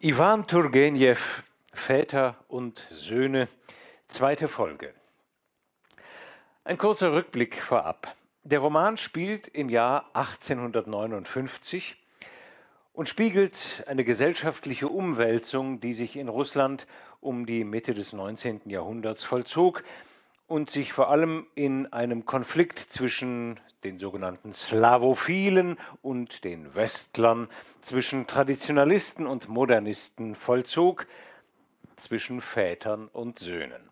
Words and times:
Iwan 0.00 0.46
Turgenew, 0.46 1.18
Väter 1.72 2.36
und 2.46 2.86
Söhne, 2.92 3.48
zweite 4.06 4.46
Folge. 4.46 4.94
Ein 6.62 6.78
kurzer 6.78 7.12
Rückblick 7.12 7.60
vorab. 7.60 8.14
Der 8.44 8.60
Roman 8.60 8.96
spielt 8.96 9.48
im 9.48 9.68
Jahr 9.68 10.08
1859 10.12 11.96
und 12.92 13.08
spiegelt 13.08 13.82
eine 13.88 14.04
gesellschaftliche 14.04 14.86
Umwälzung, 14.86 15.80
die 15.80 15.92
sich 15.92 16.14
in 16.14 16.28
Russland 16.28 16.86
um 17.20 17.44
die 17.44 17.64
Mitte 17.64 17.92
des 17.92 18.12
19. 18.12 18.60
Jahrhunderts 18.66 19.24
vollzog 19.24 19.82
und 20.48 20.70
sich 20.70 20.92
vor 20.92 21.10
allem 21.10 21.46
in 21.54 21.92
einem 21.92 22.26
Konflikt 22.26 22.78
zwischen 22.78 23.60
den 23.84 23.98
sogenannten 24.00 24.52
Slavophilen 24.52 25.78
und 26.02 26.42
den 26.42 26.74
Westlern, 26.74 27.48
zwischen 27.80 28.26
Traditionalisten 28.26 29.26
und 29.26 29.48
Modernisten 29.48 30.34
vollzog, 30.34 31.06
zwischen 31.94 32.40
Vätern 32.40 33.08
und 33.08 33.38
Söhnen. 33.38 33.88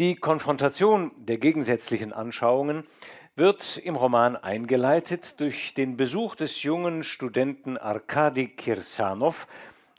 Die 0.00 0.16
Konfrontation 0.16 1.12
der 1.16 1.38
gegensätzlichen 1.38 2.12
Anschauungen 2.12 2.84
wird 3.36 3.76
im 3.78 3.96
Roman 3.96 4.36
eingeleitet 4.36 5.38
durch 5.40 5.74
den 5.74 5.96
Besuch 5.96 6.34
des 6.36 6.62
jungen 6.62 7.02
Studenten 7.04 7.76
Arkadi 7.76 8.48
Kirsanov 8.48 9.46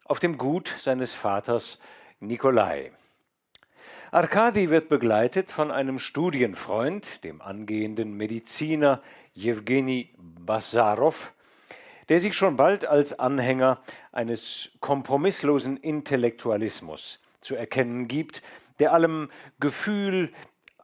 auf 0.05 0.19
dem 0.19 0.37
Gut 0.37 0.73
seines 0.79 1.13
Vaters 1.13 1.79
Nikolai. 2.19 2.91
Arkadi 4.15 4.69
wird 4.69 4.87
begleitet 4.87 5.51
von 5.51 5.71
einem 5.71 5.99
Studienfreund, 5.99 7.25
dem 7.25 7.41
angehenden 7.41 8.15
Mediziner 8.15 9.01
Jewgeni 9.33 10.13
Basarow, 10.17 11.33
der 12.07 12.21
sich 12.21 12.33
schon 12.33 12.55
bald 12.55 12.85
als 12.85 13.19
Anhänger 13.19 13.81
eines 14.13 14.71
kompromisslosen 14.79 15.75
Intellektualismus 15.75 17.19
zu 17.41 17.55
erkennen 17.55 18.07
gibt, 18.07 18.41
der 18.79 18.93
allem 18.93 19.29
Gefühl, 19.59 20.31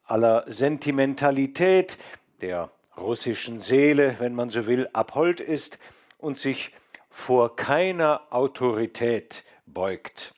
aller 0.03 0.43
Sentimentalität, 0.47 1.97
der 2.41 2.69
russischen 2.97 3.61
Seele, 3.61 4.17
wenn 4.19 4.35
man 4.35 4.49
so 4.49 4.67
will, 4.67 4.89
abhold 4.91 5.39
ist 5.39 5.79
und 6.17 6.37
sich 6.37 6.73
vor 7.09 7.55
keiner 7.55 8.23
Autorität 8.29 9.45
beugt. 9.65 10.33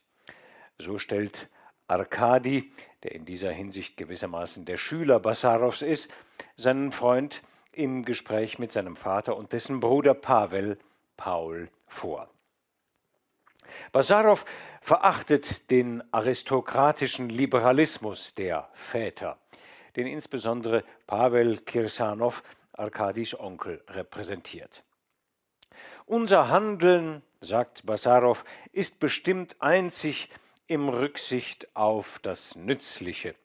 So 0.77 0.99
stellt 0.99 1.49
Arkadi, 1.93 2.71
der 3.03 3.13
in 3.13 3.25
dieser 3.25 3.51
Hinsicht 3.51 3.97
gewissermaßen 3.97 4.65
der 4.65 4.77
Schüler 4.77 5.19
Bassarows 5.19 5.83
ist, 5.83 6.09
seinen 6.55 6.91
Freund 6.91 7.43
im 7.71 8.03
Gespräch 8.03 8.57
mit 8.57 8.71
seinem 8.71 8.95
Vater 8.95 9.37
und 9.37 9.53
dessen 9.53 9.79
Bruder 9.79 10.15
Pavel 10.15 10.79
Paul 11.17 11.69
vor. 11.87 12.29
Bassarow 13.91 14.43
verachtet 14.81 15.69
den 15.69 16.03
aristokratischen 16.11 17.29
Liberalismus 17.29 18.33
der 18.33 18.69
Väter, 18.73 19.37
den 19.95 20.07
insbesondere 20.07 20.83
Pavel 21.05 21.57
Kirsanow, 21.59 22.41
Arkadis 22.73 23.39
Onkel, 23.39 23.83
repräsentiert. 23.87 24.83
Unser 26.05 26.49
Handeln, 26.49 27.21
sagt 27.39 27.85
Bassarow, 27.85 28.43
ist 28.71 28.99
bestimmt 28.99 29.55
einzig 29.59 30.29
im 30.73 30.89
Rücksicht 30.89 31.67
auf 31.75 32.17
das 32.23 32.55
Nützliche. 32.55 33.35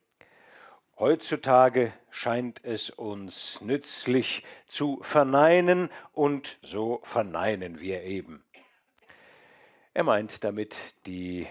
Heutzutage 0.97 1.93
scheint 2.09 2.65
es 2.65 2.89
uns 2.89 3.61
nützlich 3.61 4.43
zu 4.65 4.97
verneinen, 5.03 5.91
und 6.13 6.57
so 6.63 7.01
verneinen 7.03 7.79
wir 7.79 8.01
eben. 8.01 8.43
Er 9.93 10.05
meint 10.05 10.43
damit 10.43 10.75
die 11.05 11.45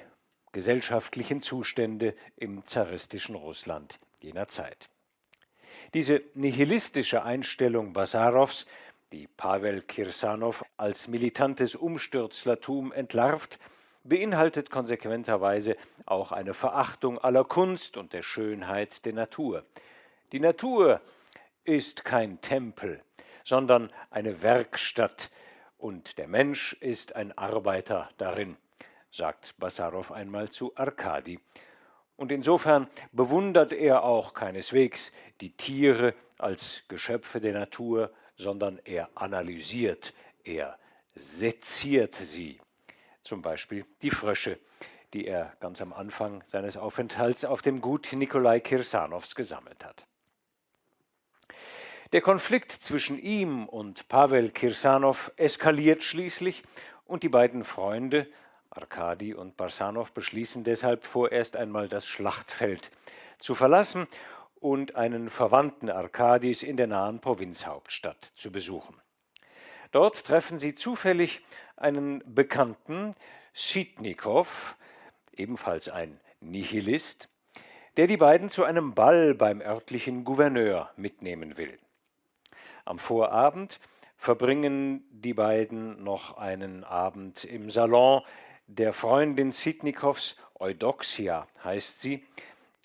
gesellschaftlichen 0.51 1.43
Zustände 1.43 2.17
im 2.35 2.65
zaristischen 2.65 3.37
Russland 3.37 4.01
jener 4.21 4.49
Zeit. 4.49 4.91
Diese 5.95 6.23
nihilistische 6.35 7.23
Einstellung 7.23 7.93
Basarows, 7.93 8.67
die 9.13 9.29
Pavel 9.29 9.83
Kirsanow 9.83 10.65
als 10.77 11.07
militantes 11.07 11.77
Umstürzlertum 11.77 12.91
entlarvt, 12.91 13.61
beinhaltet 14.05 14.71
konsequenterweise 14.71 15.77
auch 16.07 16.33
eine 16.33 16.55
Verachtung 16.55 17.19
aller 17.19 17.45
Kunst 17.45 17.97
und 17.97 18.13
der 18.13 18.23
Schönheit 18.23 19.05
der 19.05 19.13
Natur. 19.13 19.65
Die 20.33 20.41
Natur 20.41 21.01
ist 21.65 22.05
kein 22.05 22.41
Tempel, 22.41 23.03
sondern 23.45 23.91
eine 24.11 24.43
Werkstatt, 24.43 25.31
und 25.79 26.19
der 26.19 26.27
Mensch 26.27 26.73
ist 26.81 27.15
ein 27.15 27.37
Arbeiter 27.39 28.11
darin, 28.19 28.57
sagt 29.13 29.57
Bassarow 29.59 30.11
einmal 30.11 30.49
zu 30.51 30.75
Arkadi. 30.75 31.39
Und 32.17 32.33
insofern 32.33 32.89
bewundert 33.13 33.73
er 33.73 34.03
auch 34.03 34.35
keineswegs 34.35 35.13
die 35.41 35.53
Tiere 35.53 36.15
als 36.37 36.83
Geschöpfe 36.89 37.41
der 37.41 37.53
Natur, 37.53 38.11
sondern 38.37 38.81
er 38.85 39.09
analysiert, 39.15 40.13
er 40.43 40.77
seziert 41.15 42.17
sie 42.17 42.61
zum 43.29 43.43
Beispiel 43.43 43.85
die 44.03 44.11
Frösche, 44.11 44.59
die 45.13 45.27
er 45.27 45.53
ganz 45.61 45.81
am 45.81 45.93
Anfang 45.93 46.43
seines 46.47 46.77
Aufenthalts 46.77 47.45
auf 47.45 47.63
dem 47.63 47.81
Gut 47.81 48.13
Nikolai 48.13 48.61
Kirsanows 48.61 49.35
gesammelt 49.35 49.85
hat. 49.85 50.07
Der 52.13 52.23
Konflikt 52.23 52.73
zwischen 52.73 53.19
ihm 53.19 53.69
und 53.69 54.09
Pavel 54.09 54.51
Kirsanow 54.51 55.31
eskaliert 55.37 56.03
schließlich 56.03 56.63
und 57.05 57.23
die 57.23 57.29
beiden 57.29 57.65
Freunde, 57.65 58.27
Arkadi 58.71 59.35
und 59.35 59.57
Barsanow, 59.57 60.11
beschließen 60.13 60.65
deshalb 60.65 61.05
vorerst 61.05 61.57
einmal 61.57 61.89
das 61.89 62.07
Schlachtfeld 62.07 62.91
zu 63.39 63.55
verlassen 63.55 64.07
und 64.55 64.97
einen 64.97 65.29
Verwandten 65.29 65.91
Arkadis 65.91 66.63
in 66.63 66.79
der 66.79 66.87
nahen 66.87 67.21
Provinzhauptstadt 67.21 68.33
zu 68.37 68.51
besuchen. 68.51 68.97
Dort 69.91 70.25
treffen 70.25 70.59
sie 70.59 70.75
zufällig 70.75 71.43
einen 71.79 72.23
Bekannten, 72.27 73.15
Sitnikow, 73.55 74.77
ebenfalls 75.37 75.89
ein 75.89 76.21
Nihilist, 76.41 77.29
der 77.97 78.07
die 78.07 78.17
beiden 78.17 78.51
zu 78.51 78.65
einem 78.65 78.95
Ball 78.95 79.35
beim 79.35 79.61
örtlichen 79.61 80.25
Gouverneur 80.25 80.91
mitnehmen 80.97 81.57
will. 81.57 81.79
Am 82.85 82.99
Vorabend 82.99 83.81
verbringen 84.17 85.05
die 85.11 85.35
beiden 85.35 86.03
noch 86.03 86.37
einen 86.37 86.85
Abend 86.85 87.45
im 87.45 87.71
Salon 87.71 88.23
der 88.67 88.93
Freundin 88.93 89.51
Sitnikows, 89.51 90.37
Eudoxia 90.61 91.49
heißt 91.65 92.01
sie, 92.01 92.25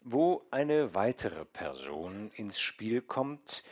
wo 0.04 0.44
eine 0.50 0.96
weitere 0.96 1.44
Person 1.44 2.32
ins 2.36 2.60
Spiel 2.60 3.02
kommt, 3.02 3.64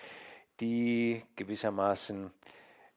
die 0.60 1.24
gewissermaßen 1.38 2.32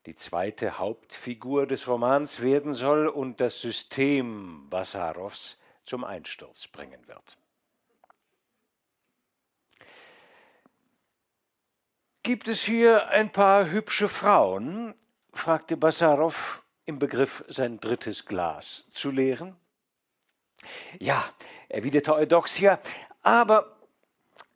die 0.06 0.14
zweite 0.14 0.78
Hauptfigur 0.78 1.66
des 1.66 1.88
Romans 1.88 2.42
werden 2.42 2.74
soll 2.74 3.08
und 3.08 3.40
das 3.40 3.60
System 3.60 4.68
Bassarows 4.68 5.58
zum 5.84 6.04
Einsturz 6.04 6.68
bringen 6.68 7.06
wird. 7.08 7.38
Gibt 12.22 12.48
es 12.48 12.62
hier 12.62 13.08
ein 13.08 13.32
paar 13.32 13.70
hübsche 13.70 14.08
Frauen? 14.08 14.94
fragte 15.32 15.76
Bassarow 15.76 16.62
im 16.86 16.98
Begriff, 16.98 17.44
sein 17.48 17.80
drittes 17.80 18.24
Glas 18.24 18.86
zu 18.92 19.10
leeren. 19.10 19.56
Ja, 20.98 21.24
erwiderte 21.68 22.14
Eudoxia, 22.14 22.80
aber 23.22 23.78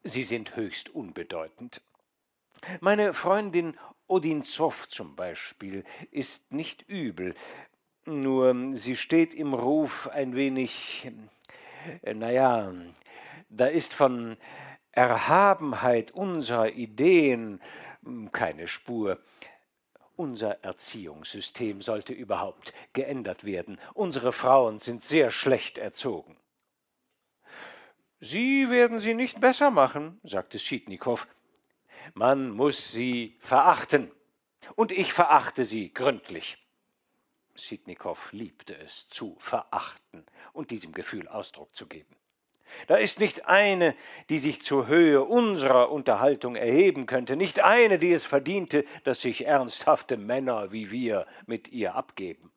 sie 0.03 0.23
sind 0.23 0.57
höchst 0.57 0.89
unbedeutend. 0.91 1.83
Meine 2.81 3.13
Freundin 3.13 3.79
Odinzow 4.09 4.89
zum 4.89 5.15
Beispiel 5.15 5.85
ist 6.11 6.53
nicht 6.53 6.89
übel, 6.89 7.35
nur 8.07 8.75
sie 8.75 8.97
steht 8.97 9.35
im 9.35 9.55
Ruf 9.55 10.09
ein 10.09 10.35
wenig, 10.35 11.11
äh, 12.03 12.15
naja, 12.15 12.73
da 13.51 13.67
ist 13.67 13.95
von 13.95 14.37
Erhabenheit 14.93 16.11
unserer 16.11 16.71
Ideen 16.71 17.61
hm, 18.03 18.33
keine 18.33 18.67
Spur. 18.67 19.19
Unser 20.17 20.65
Erziehungssystem 20.65 21.81
sollte 21.81 22.13
überhaupt 22.13 22.73
geändert 22.93 23.45
werden. 23.45 23.79
Unsere 23.95 24.33
Frauen 24.33 24.81
sind 24.81 25.05
sehr 25.05 25.31
schlecht 25.31 25.79
erzogen. 25.79 26.37
Sie 28.19 28.69
werden 28.69 28.99
sie 28.99 29.15
nicht 29.15 29.41
besser 29.41 29.71
machen, 29.71 30.19
sagte 30.25 30.59
Schiednikow 30.59 31.29
man 32.15 32.51
muss 32.51 32.93
sie 32.93 33.37
verachten. 33.41 34.11
Und 34.75 34.93
ich 34.93 35.13
verachte 35.13 35.65
sie 35.65 35.93
gründlich. 35.93 36.59
Sitnikow 37.55 38.33
liebte 38.33 38.77
es 38.77 39.09
zu 39.09 39.37
verachten 39.39 40.25
und 40.53 40.71
diesem 40.71 40.93
Gefühl 40.93 41.29
Ausdruck 41.29 41.75
zu 41.75 41.87
geben. 41.87 42.15
Da 42.87 42.97
ist 42.97 43.19
nicht 43.19 43.47
eine, 43.47 43.95
die 44.29 44.39
sich 44.39 44.63
zur 44.63 44.87
Höhe 44.87 45.23
unserer 45.25 45.91
Unterhaltung 45.91 46.55
erheben 46.55 47.07
könnte, 47.07 47.37
nicht 47.37 47.61
eine, 47.61 47.99
die 47.99 48.13
es 48.13 48.27
verdiente, 48.27 48.85
dass 49.05 49.23
sich 49.23 49.47
ernsthafte 49.47 50.17
Männer 50.17 50.71
wie 50.71 50.91
wir 50.91 51.27
mit 51.47 51.69
ihr 51.69 51.95
abgeben. 51.95 52.53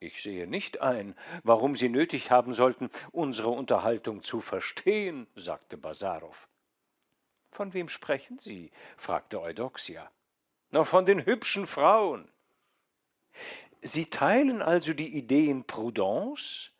Ich 0.00 0.22
sehe 0.22 0.46
nicht 0.46 0.80
ein, 0.80 1.16
warum 1.42 1.74
Sie 1.74 1.88
nötig 1.88 2.30
haben 2.30 2.52
sollten, 2.52 2.88
unsere 3.10 3.48
Unterhaltung 3.48 4.22
zu 4.22 4.40
verstehen, 4.40 5.26
sagte 5.34 5.76
Basarow. 5.76 6.48
Von 7.50 7.74
wem 7.74 7.88
sprechen 7.88 8.38
Sie? 8.38 8.70
fragte 8.96 9.40
Eudoxia. 9.40 10.10
Na, 10.70 10.84
von 10.84 11.06
den 11.06 11.24
hübschen 11.24 11.66
Frauen. 11.66 12.30
Sie 13.82 14.06
teilen 14.06 14.62
also 14.62 14.92
die 14.92 15.16
Ideen 15.16 15.64
Prudence? 15.64 16.70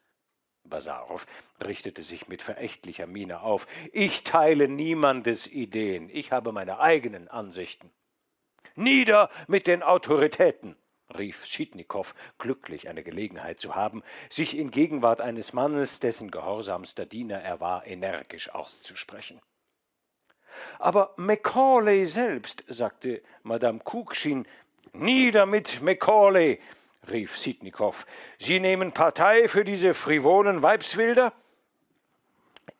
Basarow 0.64 1.26
richtete 1.64 2.02
sich 2.02 2.28
mit 2.28 2.42
verächtlicher 2.42 3.06
Miene 3.06 3.40
auf. 3.40 3.66
Ich 3.92 4.24
teile 4.24 4.68
niemandes 4.68 5.46
Ideen, 5.46 6.10
ich 6.10 6.32
habe 6.32 6.52
meine 6.52 6.78
eigenen 6.80 7.28
Ansichten. 7.28 7.90
Nieder 8.74 9.30
mit 9.46 9.66
den 9.66 9.82
Autoritäten! 9.82 10.76
rief 11.16 11.46
Schitnikow, 11.46 12.14
glücklich 12.36 12.88
eine 12.88 13.02
Gelegenheit 13.02 13.60
zu 13.60 13.74
haben, 13.74 14.02
sich 14.28 14.56
in 14.56 14.70
Gegenwart 14.70 15.22
eines 15.22 15.54
Mannes, 15.54 16.00
dessen 16.00 16.30
gehorsamster 16.30 17.06
Diener 17.06 17.40
er 17.40 17.60
war, 17.60 17.86
energisch 17.86 18.50
auszusprechen. 18.50 19.40
Aber 20.78 21.14
Macaulay 21.16 22.04
selbst, 22.04 22.64
sagte 22.68 23.22
Madame 23.42 23.80
Kukschin, 23.80 24.46
nieder 24.92 25.46
mit 25.46 25.80
Macaulay, 25.82 26.60
rief 27.10 27.36
Sitnikow. 27.36 28.06
Sie 28.38 28.60
nehmen 28.60 28.92
Partei 28.92 29.48
für 29.48 29.64
diese 29.64 29.94
frivolen 29.94 30.62
Weibsbilder? 30.62 31.32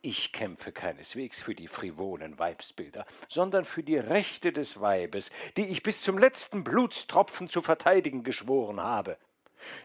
Ich 0.00 0.32
kämpfe 0.32 0.70
keineswegs 0.70 1.42
für 1.42 1.54
die 1.54 1.66
frivolen 1.66 2.38
Weibsbilder, 2.38 3.04
sondern 3.28 3.64
für 3.64 3.82
die 3.82 3.98
Rechte 3.98 4.52
des 4.52 4.80
Weibes, 4.80 5.30
die 5.56 5.66
ich 5.66 5.82
bis 5.82 6.02
zum 6.02 6.18
letzten 6.18 6.62
Blutstropfen 6.62 7.48
zu 7.48 7.62
verteidigen 7.62 8.22
geschworen 8.22 8.80
habe. 8.80 9.16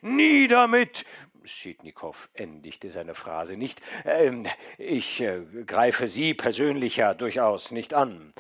Nieder 0.02 0.68
mit! 0.68 1.06
Schitnikow 1.46 2.30
endigte 2.34 2.90
seine 2.90 3.16
Phrase 3.16 3.58
nicht. 3.58 3.82
Ähm, 4.06 4.48
ich 4.78 5.22
äh, 5.22 5.42
greife 5.66 6.08
Sie 6.08 6.34
persönlich 6.34 6.98
ja 6.98 7.14
durchaus 7.14 7.72
nicht 7.72 7.94
an. 7.94 8.34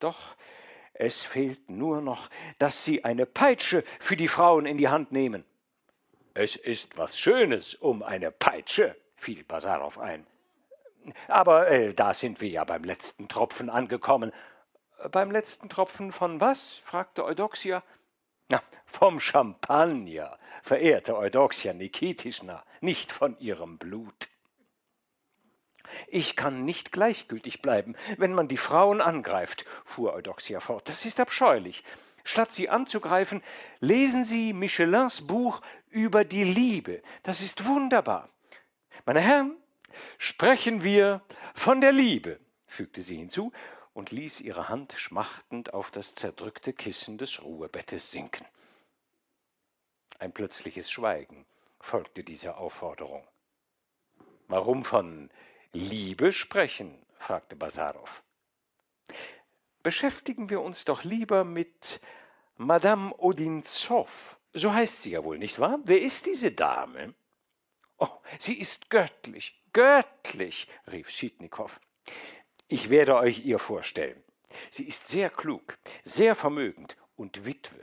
Doch 0.00 0.36
es 0.94 1.22
fehlt 1.22 1.68
nur 1.68 2.00
noch, 2.00 2.30
dass 2.58 2.84
Sie 2.84 3.04
eine 3.04 3.26
Peitsche 3.26 3.82
für 3.98 4.16
die 4.16 4.28
Frauen 4.28 4.64
in 4.64 4.76
die 4.76 4.88
Hand 4.88 5.10
nehmen. 5.10 5.44
Es 6.34 6.56
ist 6.56 6.96
was 6.96 7.18
Schönes 7.18 7.74
um 7.74 8.02
eine 8.02 8.30
Peitsche, 8.30 8.96
fiel 9.16 9.44
Basarow 9.44 9.98
ein. 9.98 10.26
Aber 11.28 11.68
äh, 11.68 11.92
da 11.92 12.14
sind 12.14 12.40
wir 12.40 12.48
ja 12.48 12.64
beim 12.64 12.84
letzten 12.84 13.28
Tropfen 13.28 13.70
angekommen. 13.70 14.32
Beim 15.10 15.30
letzten 15.30 15.68
Tropfen 15.68 16.12
von 16.12 16.40
was? 16.40 16.80
fragte 16.84 17.24
Eudoxia. 17.24 17.82
Na, 18.48 18.62
vom 18.86 19.20
Champagner, 19.20 20.38
verehrte 20.62 21.16
Eudoxia 21.16 21.72
Nikitischna, 21.72 22.64
nicht 22.80 23.12
von 23.12 23.38
ihrem 23.38 23.78
Blut. 23.78 24.28
Ich 26.08 26.36
kann 26.36 26.64
nicht 26.64 26.92
gleichgültig 26.92 27.62
bleiben, 27.62 27.94
wenn 28.16 28.32
man 28.32 28.48
die 28.48 28.56
Frauen 28.56 29.00
angreift, 29.00 29.64
fuhr 29.84 30.14
Eudoxia 30.14 30.60
fort. 30.60 30.88
Das 30.88 31.04
ist 31.04 31.20
abscheulich. 31.20 31.84
Statt 32.24 32.52
sie 32.52 32.70
anzugreifen, 32.70 33.42
lesen 33.80 34.24
Sie 34.24 34.54
Michelins 34.54 35.26
Buch 35.26 35.60
über 35.90 36.24
die 36.24 36.44
Liebe. 36.44 37.02
Das 37.22 37.42
ist 37.42 37.66
wunderbar. 37.66 38.30
Meine 39.04 39.20
Herren, 39.20 39.56
sprechen 40.16 40.82
wir 40.82 41.20
von 41.54 41.82
der 41.82 41.92
Liebe, 41.92 42.40
fügte 42.66 43.02
sie 43.02 43.16
hinzu 43.16 43.52
und 43.94 44.10
ließ 44.10 44.40
ihre 44.40 44.68
Hand 44.68 44.92
schmachtend 44.92 45.72
auf 45.72 45.90
das 45.90 46.14
zerdrückte 46.14 46.72
Kissen 46.72 47.16
des 47.16 47.40
Ruhebettes 47.42 48.10
sinken. 48.10 48.46
Ein 50.18 50.32
plötzliches 50.32 50.90
Schweigen 50.90 51.46
folgte 51.80 52.24
dieser 52.24 52.58
Aufforderung. 52.58 53.26
Warum 54.48 54.84
von 54.84 55.30
Liebe 55.72 56.32
sprechen? 56.32 57.04
fragte 57.18 57.56
Basarow. 57.56 58.22
Beschäftigen 59.82 60.50
wir 60.50 60.60
uns 60.60 60.84
doch 60.84 61.04
lieber 61.04 61.44
mit 61.44 62.00
Madame 62.56 63.14
Odinzow. 63.16 64.38
So 64.52 64.72
heißt 64.72 65.02
sie 65.02 65.12
ja 65.12 65.24
wohl, 65.24 65.38
nicht 65.38 65.58
wahr? 65.58 65.78
Wer 65.84 66.00
ist 66.02 66.26
diese 66.26 66.52
Dame? 66.52 67.14
Oh, 67.98 68.08
sie 68.38 68.58
ist 68.58 68.90
göttlich, 68.90 69.60
göttlich, 69.72 70.68
rief 70.90 71.10
Schitnikow. 71.10 71.80
Ich 72.68 72.90
werde 72.90 73.16
euch 73.16 73.44
ihr 73.44 73.58
vorstellen. 73.58 74.22
Sie 74.70 74.84
ist 74.84 75.08
sehr 75.08 75.30
klug, 75.30 75.76
sehr 76.02 76.34
vermögend 76.34 76.96
und 77.16 77.44
Witwe. 77.44 77.80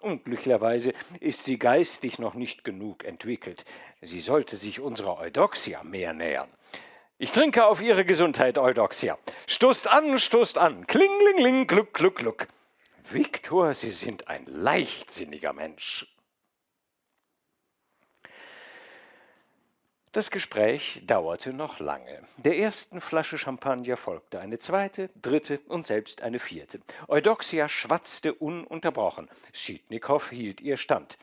Unglücklicherweise 0.00 0.92
ist 1.20 1.44
sie 1.44 1.58
geistig 1.58 2.18
noch 2.18 2.34
nicht 2.34 2.62
genug 2.62 3.04
entwickelt. 3.04 3.64
Sie 4.00 4.20
sollte 4.20 4.56
sich 4.56 4.80
unserer 4.80 5.18
Eudoxia 5.18 5.82
mehr 5.82 6.12
nähern. 6.12 6.48
Ich 7.18 7.32
trinke 7.32 7.66
auf 7.66 7.82
Ihre 7.82 8.04
Gesundheit, 8.04 8.58
Eudoxia. 8.58 9.18
Stoßt 9.48 9.88
an, 9.88 10.20
stoßt 10.20 10.56
an. 10.56 10.86
Klingling, 10.86 11.66
gluck, 11.66 11.92
gluck, 11.92 12.14
gluck. 12.14 12.46
Viktor, 13.10 13.74
Sie 13.74 13.90
sind 13.90 14.28
ein 14.28 14.46
leichtsinniger 14.46 15.52
Mensch. 15.52 16.06
Das 20.12 20.30
Gespräch 20.30 21.02
dauerte 21.06 21.52
noch 21.52 21.80
lange. 21.80 22.22
Der 22.38 22.56
ersten 22.56 23.02
Flasche 23.02 23.36
Champagner 23.36 23.98
folgte 23.98 24.40
eine 24.40 24.58
zweite, 24.58 25.10
dritte 25.20 25.60
und 25.68 25.86
selbst 25.86 26.22
eine 26.22 26.38
vierte. 26.38 26.80
Eudoxia 27.08 27.68
schwatzte 27.68 28.32
ununterbrochen. 28.32 29.28
Schiednikow 29.52 30.30
hielt 30.30 30.62
ihr 30.62 30.78
stand. 30.78 31.18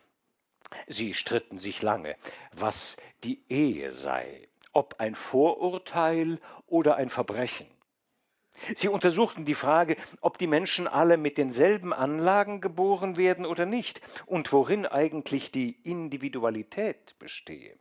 Sie 0.87 1.15
stritten 1.15 1.57
sich 1.57 1.81
lange, 1.81 2.15
was 2.51 2.95
die 3.23 3.41
Ehe 3.49 3.89
sei, 3.89 4.47
ob 4.71 4.99
ein 4.99 5.15
Vorurteil 5.15 6.39
oder 6.67 6.95
ein 6.95 7.09
Verbrechen. 7.09 7.67
Sie 8.75 8.87
untersuchten 8.87 9.45
die 9.45 9.55
Frage, 9.55 9.97
ob 10.21 10.37
die 10.37 10.47
Menschen 10.47 10.87
alle 10.87 11.17
mit 11.17 11.39
denselben 11.39 11.91
Anlagen 11.91 12.61
geboren 12.61 13.17
werden 13.17 13.47
oder 13.47 13.65
nicht 13.65 13.99
und 14.27 14.53
worin 14.53 14.85
eigentlich 14.85 15.51
die 15.51 15.71
Individualität 15.83 17.17
bestehe. 17.17 17.77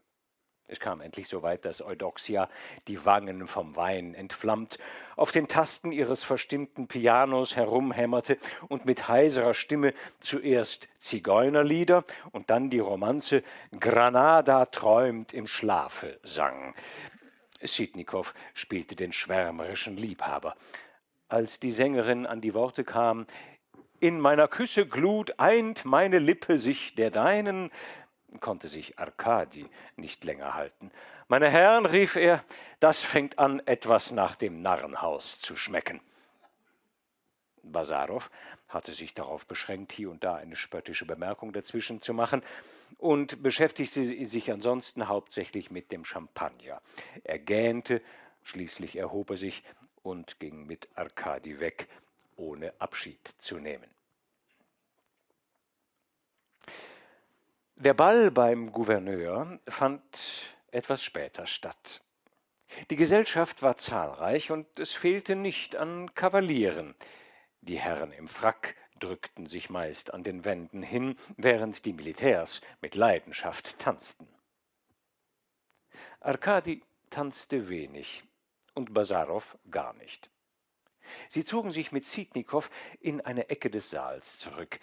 Es 0.66 0.81
kam 0.81 1.02
endlich 1.02 1.28
so 1.28 1.43
weit, 1.43 1.66
dass 1.66 1.82
Eudoxia, 1.82 2.49
die 2.88 3.05
Wangen 3.05 3.46
vom 3.46 3.76
Wein 3.76 4.14
entflammt, 4.14 4.78
auf 5.14 5.31
den 5.31 5.46
Tasten 5.46 5.93
ihres 5.93 6.25
verstimmten 6.25 6.88
Pianos 6.88 7.55
herumhämmerte 7.55 8.38
und 8.69 8.87
mit 8.87 9.06
heiserer 9.08 9.52
Stimme 9.52 9.93
zuerst 10.20 10.88
Zigeunerlieder 11.00 12.05
und 12.32 12.49
dann 12.49 12.70
die 12.70 12.78
Romanze 12.78 13.43
Granada 13.78 14.64
träumt 14.66 15.34
im 15.34 15.46
Schlafe 15.46 16.19
sang. 16.22 16.74
Sitnikow 17.60 18.32
spielte 18.55 18.96
den 18.96 19.12
schwärmerischen 19.12 19.96
Liebhaber. 19.96 20.56
Als 21.29 21.60
die 21.60 21.72
Sängerin 21.72 22.27
an 22.27 22.41
die 22.41 22.55
Worte 22.55 22.84
kam, 22.84 23.27
in 24.00 24.20
meiner 24.20 24.48
Küsse 24.48 24.86
Glut 24.86 25.39
eint 25.39 25.84
meine 25.84 26.19
Lippe 26.19 26.58
sich 26.58 26.94
der 26.94 27.10
deinen, 27.10 27.70
konnte 28.41 28.69
sich 28.69 28.98
Arkadi 28.98 29.67
nicht 29.96 30.24
länger 30.24 30.55
halten. 30.55 30.91
Meine 31.29 31.48
Herren, 31.48 31.86
rief 31.86 32.17
er, 32.17 32.44
das 32.81 33.03
fängt 33.03 33.38
an, 33.38 33.60
etwas 33.67 34.10
nach 34.10 34.36
dem 34.36 34.58
Narrenhaus 34.60 35.41
zu 35.41 35.56
schmecken. 35.56 36.00
Basarow 37.62 38.31
hatte 38.69 38.93
sich 38.93 39.14
darauf 39.14 39.46
beschränkt, 39.46 39.93
hier 39.93 40.10
und 40.10 40.24
da 40.24 40.34
eine 40.34 40.56
spöttische 40.56 41.06
Bemerkung 41.06 41.53
dazwischen 41.53 42.03
zu 42.03 42.12
machen 42.12 42.43
und 42.98 43.43
beschäftigte 43.43 44.05
sich 44.24 44.50
ansonsten 44.50 45.08
hauptsächlich 45.08 45.70
mit 45.70 45.91
dem 45.91 46.05
Champagner. 46.05 46.81
Er 47.22 47.38
gähnte, 47.38 48.03
schließlich 48.43 48.96
erhob 48.96 49.31
er 49.31 49.36
sich 49.36 49.62
und 50.03 50.38
ging 50.41 50.67
mit 50.67 50.88
Arkadi 50.94 51.60
weg, 51.60 51.88
ohne 52.36 52.74
Abschied 52.79 53.34
zu 53.38 53.58
nehmen. 53.58 53.88
Der 57.76 57.93
Ball 57.93 58.31
beim 58.31 58.70
Gouverneur 58.70 59.58
fand 59.66 60.02
etwas 60.70 61.02
später 61.02 61.46
statt. 61.48 62.02
Die 62.88 62.96
Gesellschaft 62.96 63.62
war 63.62 63.76
zahlreich 63.78 64.52
und 64.52 64.78
es 64.78 64.93
fehlte 64.93 65.34
nicht 65.34 65.74
an 65.74 66.14
Kavalieren. 66.14 66.94
Die 67.62 67.81
Herren 67.81 68.12
im 68.12 68.28
Frack 68.28 68.76
drückten 69.00 69.46
sich 69.46 69.70
meist 69.70 70.14
an 70.14 70.22
den 70.22 70.44
Wänden 70.44 70.84
hin, 70.84 71.16
während 71.36 71.84
die 71.84 71.93
Militärs 71.93 72.60
mit 72.81 72.94
Leidenschaft 72.94 73.76
tanzten. 73.81 74.28
Arkadi 76.20 76.81
tanzte 77.10 77.69
wenig 77.69 78.22
und 78.74 78.94
Basarow 78.94 79.58
gar 79.69 79.94
nicht. 79.94 80.31
Sie 81.28 81.44
zogen 81.44 81.70
sich 81.70 81.90
mit 81.90 82.04
Sitnikow 82.04 82.70
in 83.00 83.20
eine 83.20 83.50
Ecke 83.50 83.69
des 83.69 83.90
Saals 83.90 84.38
zurück. 84.38 84.78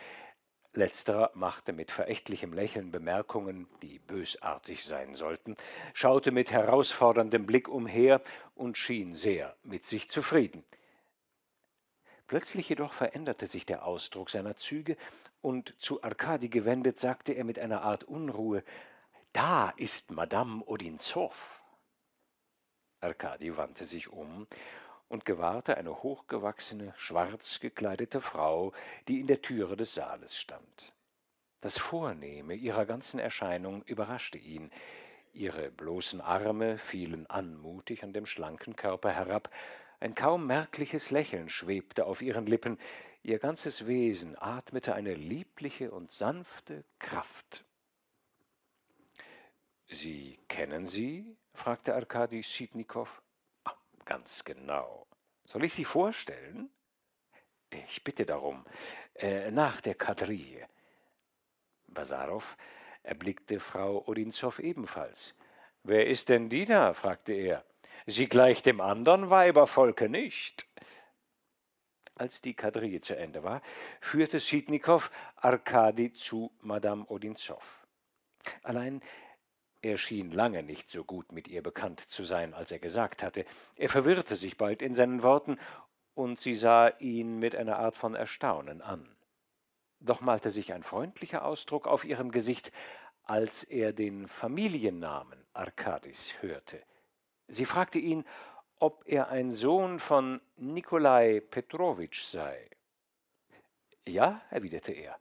Letzterer 0.74 1.32
machte 1.34 1.74
mit 1.74 1.92
verächtlichem 1.92 2.54
Lächeln 2.54 2.92
Bemerkungen, 2.92 3.68
die 3.82 4.00
bösartig 4.00 4.86
sein 4.86 5.14
sollten, 5.14 5.58
schaute 5.94 6.32
mit 6.32 6.52
herausforderndem 6.52 7.46
Blick 7.46 7.68
umher 7.68 8.22
und 8.56 8.78
schien 8.78 9.14
sehr 9.14 9.56
mit 9.64 9.86
sich 9.86 10.10
zufrieden. 10.10 10.64
Plötzlich 12.28 12.70
jedoch 12.70 12.94
veränderte 12.94 13.48
sich 13.48 13.66
der 13.66 13.86
Ausdruck 13.86 14.30
seiner 14.30 14.56
Züge, 14.56 14.96
und 15.42 15.76
zu 15.78 16.02
Arkadi 16.04 16.48
gewendet 16.48 16.98
sagte 16.98 17.34
er 17.34 17.44
mit 17.44 17.60
einer 17.60 17.82
Art 17.82 18.06
Unruhe 18.06 18.64
Da 19.34 19.72
ist 19.72 20.12
Madame 20.12 20.64
Odinzow. 20.64 21.62
Arkadi 23.02 23.58
wandte 23.58 23.84
sich 23.84 24.08
um 24.08 24.48
und 25.12 25.26
gewahrte 25.26 25.78
eine 25.78 26.04
hochgewachsene, 26.04 26.94
schwarz 26.96 27.60
gekleidete 27.60 28.22
Frau, 28.22 28.72
die 29.10 29.20
in 29.20 29.28
der 29.28 29.42
Türe 29.42 29.76
des 29.76 29.94
Saales 29.94 30.38
stand. 30.38 30.94
Das 31.60 31.78
Vornehme 31.78 32.54
ihrer 32.56 32.86
ganzen 32.86 33.20
Erscheinung 33.20 33.84
überraschte 33.84 34.38
ihn. 34.38 34.72
Ihre 35.34 35.70
bloßen 35.70 36.22
Arme 36.22 36.78
fielen 36.78 37.30
anmutig 37.30 38.04
an 38.04 38.14
dem 38.14 38.26
schlanken 38.26 38.78
Körper 38.78 39.12
herab, 39.12 39.50
ein 40.00 40.16
kaum 40.16 40.48
merkliches 40.48 41.12
Lächeln 41.12 41.50
schwebte 41.50 42.06
auf 42.06 42.22
ihren 42.22 42.46
Lippen, 42.46 42.80
ihr 43.22 43.38
ganzes 43.38 43.86
Wesen 43.86 44.36
atmete 44.42 44.96
eine 44.96 45.14
liebliche 45.14 45.92
und 45.92 46.14
sanfte 46.14 46.86
Kraft. 47.00 47.66
Sie 49.88 50.40
kennen 50.48 50.88
sie? 50.88 51.36
fragte 51.54 51.94
Arkadi 51.94 52.42
Sitnikow. 52.44 53.22
Ganz 54.12 54.44
genau. 54.44 55.08
Soll 55.46 55.64
ich 55.64 55.74
Sie 55.74 55.86
vorstellen? 55.86 56.70
Ich 57.88 58.04
bitte 58.04 58.26
darum. 58.26 58.66
Äh, 59.16 59.52
nach 59.52 59.80
der 59.80 59.96
Quadrille. 59.96 60.68
Basarow 61.88 62.58
erblickte 63.04 63.62
Frau 63.62 64.06
Odinzow 64.06 64.60
ebenfalls. 64.60 65.34
Wer 65.84 66.08
ist 66.08 66.28
denn 66.28 66.50
die 66.50 66.66
da? 66.66 66.94
fragte 66.94 67.32
er. 67.32 67.64
Sie 68.06 68.28
gleicht 68.28 68.66
dem 68.66 68.82
anderen 68.82 69.30
Weibervolke 69.30 70.10
nicht. 70.10 70.68
Als 72.16 72.42
die 72.42 72.54
Quadrille 72.54 73.00
zu 73.00 73.16
Ende 73.16 73.46
war, 73.46 73.62
führte 74.02 74.42
Sitnikow 74.42 75.10
Arkadi 75.38 76.12
zu 76.12 76.52
Madame 76.60 77.06
Odinzow. 77.06 77.88
Allein 78.62 79.02
er 79.82 79.98
schien 79.98 80.32
lange 80.32 80.64
nicht 80.64 80.90
so 80.90 81.04
gut 81.04 81.32
mit 81.32 81.48
ihr 81.48 81.64
bekannt 81.64 82.00
zu 82.02 82.24
sein, 82.24 82.54
als 82.54 82.72
er 82.72 82.80
gesagt 82.80 83.24
hatte. 83.24 83.46
Er 83.76 83.90
verwirrte 83.90 84.36
sich 84.36 84.58
bald 84.58 84.82
in 84.82 84.94
seinen 84.94 85.24
Worten, 85.24 85.58
und 86.14 86.40
sie 86.40 86.56
sah 86.56 86.90
ihn 87.00 87.40
mit 87.40 87.56
einer 87.56 87.80
Art 87.80 87.96
von 87.96 88.16
Erstaunen 88.16 88.82
an. 88.82 89.16
Doch 90.00 90.22
malte 90.22 90.50
sich 90.50 90.74
ein 90.74 90.84
freundlicher 90.84 91.46
Ausdruck 91.46 91.88
auf 91.88 92.04
ihrem 92.04 92.32
Gesicht, 92.32 92.72
als 93.24 93.64
er 93.64 93.94
den 93.94 94.28
Familiennamen 94.28 95.46
Arkadis 95.54 96.34
hörte. 96.42 96.82
Sie 97.48 97.66
fragte 97.66 98.00
ihn, 98.00 98.26
ob 98.80 99.04
er 99.06 99.30
ein 99.30 99.52
Sohn 99.52 100.00
von 100.00 100.42
Nikolai 100.58 101.40
Petrowitsch 101.40 102.24
sei. 102.24 102.70
Ja, 104.08 104.42
erwiderte 104.50 104.92
er. 104.92 105.18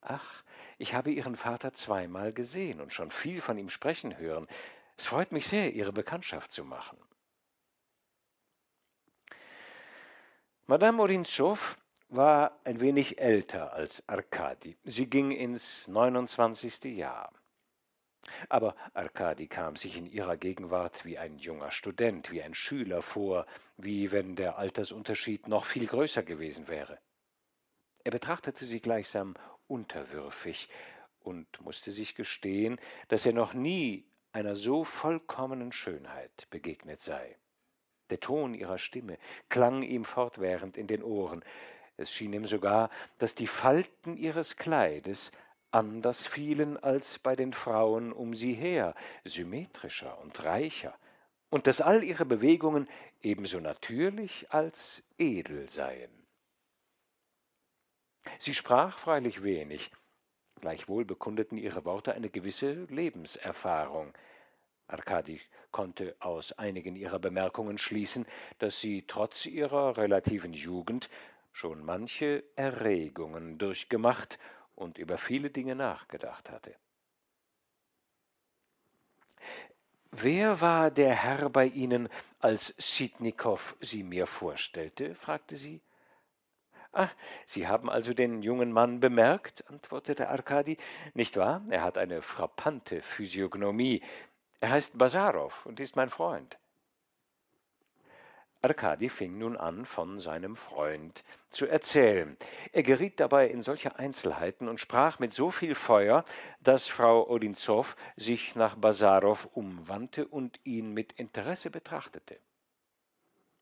Ach, 0.00 0.42
ich 0.78 0.94
habe 0.94 1.10
Ihren 1.10 1.36
Vater 1.36 1.72
zweimal 1.72 2.32
gesehen 2.32 2.80
und 2.80 2.92
schon 2.92 3.10
viel 3.10 3.40
von 3.40 3.58
ihm 3.58 3.68
sprechen 3.68 4.16
hören. 4.16 4.46
Es 4.96 5.06
freut 5.06 5.32
mich 5.32 5.46
sehr, 5.46 5.74
Ihre 5.74 5.92
Bekanntschaft 5.92 6.52
zu 6.52 6.64
machen. 6.64 6.98
Madame 10.66 11.02
Odintschow 11.02 11.76
war 12.08 12.58
ein 12.64 12.80
wenig 12.80 13.18
älter 13.18 13.72
als 13.72 14.06
Arkadi. 14.08 14.76
Sie 14.84 15.06
ging 15.06 15.30
ins 15.30 15.88
29. 15.88 16.84
Jahr. 16.96 17.32
Aber 18.48 18.76
Arkadi 18.92 19.46
kam 19.46 19.76
sich 19.76 19.96
in 19.96 20.06
ihrer 20.06 20.36
Gegenwart 20.36 21.04
wie 21.04 21.18
ein 21.18 21.38
junger 21.38 21.70
Student, 21.70 22.30
wie 22.30 22.42
ein 22.42 22.54
Schüler 22.54 23.02
vor, 23.02 23.46
wie 23.76 24.12
wenn 24.12 24.36
der 24.36 24.58
Altersunterschied 24.58 25.48
noch 25.48 25.64
viel 25.64 25.86
größer 25.86 26.22
gewesen 26.22 26.68
wäre. 26.68 26.98
Er 28.04 28.10
betrachtete 28.10 28.64
sie 28.64 28.80
gleichsam 28.80 29.34
unterwürfig 29.68 30.68
und 31.20 31.60
musste 31.60 31.90
sich 31.92 32.14
gestehen, 32.14 32.80
dass 33.08 33.26
er 33.26 33.32
noch 33.32 33.54
nie 33.54 34.04
einer 34.32 34.56
so 34.56 34.84
vollkommenen 34.84 35.72
Schönheit 35.72 36.46
begegnet 36.50 37.02
sei. 37.02 37.36
Der 38.10 38.20
Ton 38.20 38.54
ihrer 38.54 38.78
Stimme 38.78 39.18
klang 39.48 39.82
ihm 39.82 40.04
fortwährend 40.04 40.76
in 40.76 40.86
den 40.86 41.02
Ohren. 41.02 41.44
Es 41.96 42.12
schien 42.12 42.32
ihm 42.32 42.44
sogar, 42.44 42.90
dass 43.18 43.34
die 43.34 43.46
Falten 43.46 44.16
ihres 44.16 44.56
Kleides 44.56 45.30
anders 45.70 46.26
fielen 46.26 46.76
als 46.78 47.18
bei 47.18 47.36
den 47.36 47.52
Frauen 47.52 48.12
um 48.12 48.34
sie 48.34 48.54
her, 48.54 48.94
symmetrischer 49.24 50.18
und 50.20 50.42
reicher, 50.44 50.96
und 51.50 51.66
dass 51.66 51.80
all 51.80 52.02
ihre 52.02 52.24
Bewegungen 52.24 52.88
ebenso 53.22 53.60
natürlich 53.60 54.46
als 54.50 55.02
edel 55.18 55.68
seien. 55.68 56.17
Sie 58.38 58.54
sprach 58.54 58.98
freilich 58.98 59.42
wenig, 59.42 59.90
gleichwohl 60.60 61.04
bekundeten 61.04 61.58
ihre 61.58 61.84
Worte 61.84 62.14
eine 62.14 62.30
gewisse 62.30 62.84
Lebenserfahrung. 62.84 64.12
Arkadi 64.86 65.40
konnte 65.70 66.16
aus 66.20 66.52
einigen 66.52 66.96
ihrer 66.96 67.18
Bemerkungen 67.18 67.78
schließen, 67.78 68.26
dass 68.58 68.80
sie 68.80 69.04
trotz 69.06 69.46
ihrer 69.46 69.96
relativen 69.96 70.52
Jugend 70.52 71.10
schon 71.52 71.84
manche 71.84 72.44
Erregungen 72.56 73.58
durchgemacht 73.58 74.38
und 74.74 74.98
über 74.98 75.18
viele 75.18 75.50
Dinge 75.50 75.74
nachgedacht 75.74 76.50
hatte. 76.50 76.74
Wer 80.10 80.60
war 80.60 80.90
der 80.90 81.14
Herr 81.14 81.50
bei 81.50 81.66
Ihnen, 81.66 82.08
als 82.38 82.74
Sitnikow 82.78 83.76
Sie 83.80 84.02
mir 84.02 84.26
vorstellte? 84.26 85.14
fragte 85.14 85.56
sie. 85.56 85.82
Ah, 86.98 87.10
Sie 87.46 87.68
haben 87.68 87.88
also 87.88 88.12
den 88.12 88.42
jungen 88.42 88.72
Mann 88.72 88.98
bemerkt, 88.98 89.64
antwortete 89.70 90.30
Arkadi. 90.30 90.78
Nicht 91.14 91.36
wahr? 91.36 91.62
Er 91.70 91.84
hat 91.84 91.96
eine 91.96 92.22
frappante 92.22 93.02
Physiognomie. 93.02 94.02
Er 94.58 94.70
heißt 94.70 94.98
Basarow 94.98 95.64
und 95.64 95.78
ist 95.78 95.94
mein 95.94 96.10
Freund. 96.10 96.58
Arkadi 98.62 99.10
fing 99.10 99.38
nun 99.38 99.56
an, 99.56 99.86
von 99.86 100.18
seinem 100.18 100.56
Freund 100.56 101.22
zu 101.50 101.66
erzählen. 101.66 102.36
Er 102.72 102.82
geriet 102.82 103.20
dabei 103.20 103.46
in 103.46 103.62
solche 103.62 103.96
Einzelheiten 103.96 104.66
und 104.66 104.80
sprach 104.80 105.20
mit 105.20 105.32
so 105.32 105.52
viel 105.52 105.76
Feuer, 105.76 106.24
dass 106.58 106.88
Frau 106.88 107.28
Odinzow 107.30 107.94
sich 108.16 108.56
nach 108.56 108.74
Basarow 108.74 109.48
umwandte 109.54 110.26
und 110.26 110.58
ihn 110.64 110.94
mit 110.94 111.12
Interesse 111.12 111.70
betrachtete. 111.70 112.40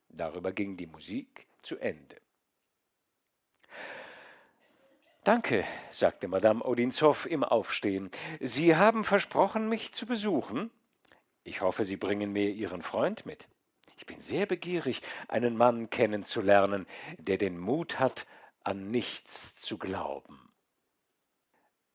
Darüber 0.08 0.52
ging 0.52 0.78
die 0.78 0.86
Musik 0.86 1.46
zu 1.60 1.76
Ende. 1.76 2.16
Danke, 5.26 5.64
sagte 5.90 6.28
Madame 6.28 6.62
Odinzow 6.62 7.26
im 7.26 7.42
Aufstehen. 7.42 8.12
Sie 8.38 8.76
haben 8.76 9.02
versprochen, 9.02 9.68
mich 9.68 9.92
zu 9.92 10.06
besuchen. 10.06 10.70
Ich 11.42 11.62
hoffe, 11.62 11.84
Sie 11.84 11.96
bringen 11.96 12.30
mir 12.30 12.50
Ihren 12.50 12.80
Freund 12.80 13.26
mit. 13.26 13.48
Ich 13.96 14.06
bin 14.06 14.20
sehr 14.20 14.46
begierig, 14.46 15.02
einen 15.26 15.56
Mann 15.56 15.90
kennenzulernen, 15.90 16.86
der 17.18 17.38
den 17.38 17.58
Mut 17.58 17.98
hat, 17.98 18.24
an 18.62 18.92
nichts 18.92 19.56
zu 19.56 19.78
glauben. 19.78 20.48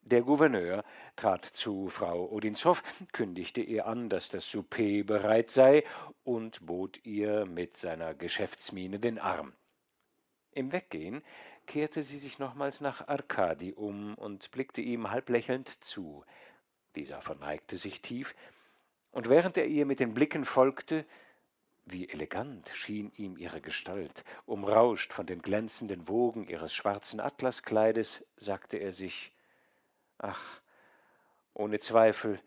Der 0.01 0.23
Gouverneur 0.23 0.83
trat 1.15 1.45
zu 1.45 1.87
Frau 1.87 2.29
Odinzow, 2.29 2.83
kündigte 3.13 3.61
ihr 3.61 3.85
an, 3.87 4.09
dass 4.09 4.27
das 4.27 4.51
Souper 4.51 5.05
bereit 5.05 5.51
sei 5.51 5.85
und 6.25 6.65
bot 6.65 6.99
ihr 7.05 7.45
mit 7.45 7.77
seiner 7.77 8.13
Geschäftsmiene 8.13 8.99
den 8.99 9.19
Arm. 9.19 9.53
Im 10.51 10.73
Weggehen 10.73 11.23
kehrte 11.65 12.01
sie 12.01 12.19
sich 12.19 12.39
nochmals 12.39 12.81
nach 12.81 13.07
Arkadi 13.07 13.73
um 13.73 14.15
und 14.15 14.51
blickte 14.51 14.81
ihm 14.81 15.09
halb 15.11 15.29
lächelnd 15.29 15.83
zu. 15.83 16.23
Dieser 16.95 17.21
verneigte 17.21 17.77
sich 17.77 18.01
tief, 18.01 18.35
und 19.11 19.29
während 19.29 19.57
er 19.57 19.67
ihr 19.67 19.85
mit 19.85 19.99
den 19.99 20.13
Blicken 20.13 20.45
folgte, 20.45 21.05
wie 21.85 22.07
elegant 22.09 22.69
schien 22.69 23.11
ihm 23.15 23.37
ihre 23.37 23.61
Gestalt, 23.61 24.23
umrauscht 24.45 25.13
von 25.13 25.25
den 25.25 25.41
glänzenden 25.41 26.07
Wogen 26.07 26.47
ihres 26.47 26.73
schwarzen 26.73 27.19
Atlaskleides, 27.19 28.25
sagte 28.37 28.77
er 28.77 28.91
sich 28.91 29.31
Ach, 30.17 30.61
ohne 31.53 31.79
Zweifel 31.79 32.39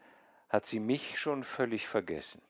hat 0.49 0.67
sie 0.67 0.81
mich 0.81 1.19
schon 1.19 1.43
völlig 1.43 1.89
vergessen. 1.89 2.41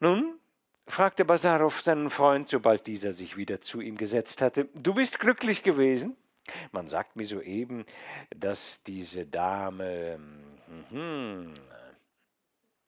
Nun, 0.00 0.38
fragte 0.86 1.24
Basarow 1.24 1.80
seinen 1.80 2.10
Freund, 2.10 2.48
sobald 2.48 2.86
dieser 2.86 3.12
sich 3.12 3.36
wieder 3.36 3.60
zu 3.60 3.80
ihm 3.80 3.96
gesetzt 3.96 4.42
hatte, 4.42 4.68
du 4.74 4.94
bist 4.94 5.18
glücklich 5.18 5.62
gewesen? 5.62 6.16
Man 6.70 6.88
sagt 6.88 7.16
mir 7.16 7.24
soeben, 7.24 7.84
dass 8.30 8.82
diese 8.84 9.26
Dame 9.26 10.18
hm, 10.90 11.52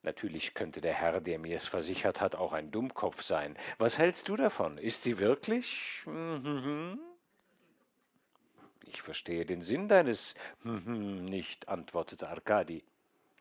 Natürlich 0.01 0.53
könnte 0.53 0.79
der 0.79 0.93
Herr, 0.93 1.19
der 1.19 1.39
mir 1.39 1.57
es 1.57 1.67
versichert 1.67 2.21
hat, 2.21 2.35
auch 2.35 2.53
ein 2.53 2.71
Dummkopf 2.71 3.21
sein. 3.21 3.57
Was 3.77 3.97
hältst 3.97 4.29
du 4.29 4.37
davon? 4.37 4.77
Ist 4.77 5.03
sie 5.03 5.17
wirklich? 5.19 6.03
Mhm. 6.05 6.99
Ich 8.85 9.01
verstehe 9.01 9.45
den 9.45 9.61
Sinn 9.61 9.87
deines 9.87 10.35
nicht, 10.63 11.67
antwortete 11.67 12.29
Arkadi. 12.29 12.83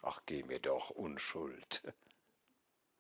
Ach, 0.03 0.21
geh 0.27 0.43
mir 0.43 0.59
doch, 0.59 0.91
Unschuld. 0.91 1.83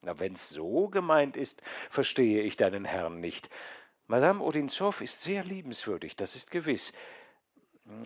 Na, 0.03 0.19
wenn's 0.19 0.49
so 0.49 0.89
gemeint 0.89 1.37
ist, 1.37 1.61
verstehe 1.91 2.43
ich 2.43 2.57
deinen 2.57 2.85
Herrn 2.85 3.21
nicht. 3.21 3.51
Madame 4.07 4.43
Odinzow 4.43 5.01
ist 5.01 5.23
sehr 5.23 5.45
liebenswürdig, 5.45 6.17
das 6.17 6.35
ist 6.37 6.51
gewiss. 6.51 6.93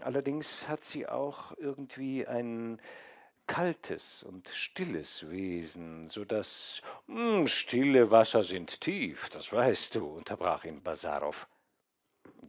Allerdings 0.00 0.68
hat 0.68 0.84
sie 0.84 1.06
auch 1.06 1.56
irgendwie 1.58 2.26
ein 2.26 2.80
kaltes 3.46 4.22
und 4.22 4.49
stilles 4.49 5.28
Wesen, 5.28 6.08
so 6.08 6.25
dass 6.25 6.80
hm, 7.06 7.46
stille 7.46 8.11
Wasser 8.11 8.44
sind 8.44 8.80
tief, 8.80 9.28
das 9.30 9.52
weißt 9.52 9.96
du, 9.96 10.06
unterbrach 10.06 10.64
ihn 10.64 10.82
Basarow. 10.82 11.49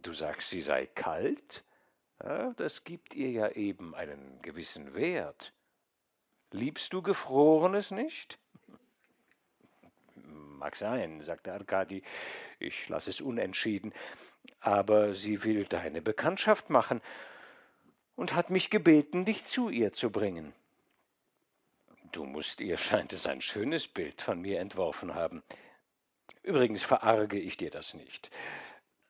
Du 0.02 0.12
sagst, 0.12 0.50
sie 0.50 0.60
sei 0.60 0.86
kalt? 0.86 1.64
Ja, 2.22 2.52
das 2.54 2.84
gibt 2.84 3.14
ihr 3.14 3.30
ja 3.30 3.48
eben 3.50 3.94
einen 3.94 4.40
gewissen 4.42 4.94
Wert. 4.94 5.52
Liebst 6.52 6.92
du 6.92 7.02
Gefrorenes 7.02 7.90
nicht? 7.90 8.38
Mag 10.64 10.76
sein, 10.76 11.20
sagte 11.20 11.52
Arkadi, 11.52 12.02
ich 12.58 12.88
lasse 12.88 13.10
es 13.10 13.20
unentschieden, 13.20 13.92
aber 14.60 15.12
sie 15.12 15.44
will 15.44 15.66
deine 15.66 16.00
Bekanntschaft 16.00 16.70
machen 16.70 17.02
und 18.16 18.34
hat 18.34 18.48
mich 18.48 18.70
gebeten, 18.70 19.26
dich 19.26 19.44
zu 19.44 19.68
ihr 19.68 19.92
zu 19.92 20.10
bringen. 20.10 20.54
Du 22.12 22.24
musst 22.24 22.62
ihr, 22.62 22.78
scheint 22.78 23.12
es, 23.12 23.26
ein 23.26 23.42
schönes 23.42 23.88
Bild 23.88 24.22
von 24.22 24.40
mir 24.40 24.58
entworfen 24.58 25.14
haben. 25.14 25.42
Übrigens 26.42 26.82
verarge 26.82 27.38
ich 27.38 27.58
dir 27.58 27.70
das 27.70 27.92
nicht. 27.92 28.30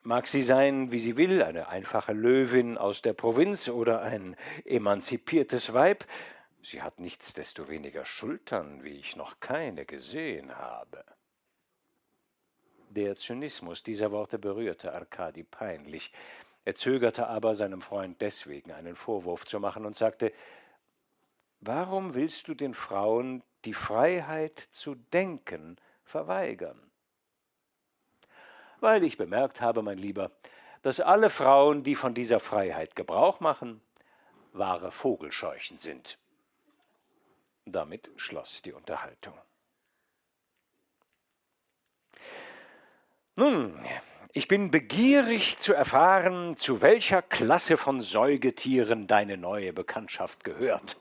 Mag 0.02 0.26
sie 0.26 0.42
sein, 0.42 0.90
wie 0.90 0.99
sie 0.99 1.16
will, 1.16 1.40
eine 1.40 1.68
einfache 1.68 2.14
Löwin 2.14 2.76
aus 2.76 3.00
der 3.00 3.12
Provinz 3.12 3.68
oder 3.68 4.02
ein 4.02 4.34
emanzipiertes 4.64 5.73
Weib, 5.73 6.04
sie 6.64 6.82
hat 6.82 6.99
nichtsdestoweniger 6.99 8.04
Schultern, 8.04 8.82
wie 8.82 8.99
ich 8.99 9.14
noch 9.14 9.38
keine 9.38 9.87
gesehen 9.87 10.56
habe. 10.56 11.04
Der 12.94 13.16
Zynismus 13.16 13.82
dieser 13.82 14.12
Worte 14.12 14.38
berührte 14.38 14.92
Arkadi 14.92 15.42
peinlich. 15.42 16.12
Er 16.64 16.76
zögerte 16.76 17.26
aber, 17.26 17.56
seinem 17.56 17.82
Freund 17.82 18.20
deswegen 18.20 18.70
einen 18.70 18.94
Vorwurf 18.94 19.44
zu 19.46 19.58
machen 19.58 19.84
und 19.84 19.96
sagte 19.96 20.32
Warum 21.60 22.14
willst 22.14 22.46
du 22.46 22.54
den 22.54 22.72
Frauen 22.72 23.42
die 23.64 23.72
Freiheit 23.72 24.60
zu 24.70 24.94
denken 24.94 25.76
verweigern? 26.04 26.80
Weil 28.78 29.02
ich 29.02 29.16
bemerkt 29.16 29.60
habe, 29.60 29.82
mein 29.82 29.98
Lieber, 29.98 30.30
dass 30.82 31.00
alle 31.00 31.30
Frauen, 31.30 31.82
die 31.82 31.96
von 31.96 32.14
dieser 32.14 32.38
Freiheit 32.38 32.94
Gebrauch 32.94 33.40
machen, 33.40 33.80
wahre 34.52 34.92
Vogelscheuchen 34.92 35.78
sind. 35.78 36.16
Damit 37.64 38.12
schloss 38.14 38.62
die 38.62 38.72
Unterhaltung. 38.72 39.34
Nun, 43.36 43.78
ich 44.32 44.48
bin 44.48 44.70
begierig 44.70 45.58
zu 45.58 45.74
erfahren, 45.74 46.56
zu 46.56 46.82
welcher 46.82 47.22
Klasse 47.22 47.76
von 47.76 48.00
Säugetieren 48.00 49.06
deine 49.06 49.36
neue 49.36 49.72
Bekanntschaft 49.72 50.44
gehört 50.44 50.96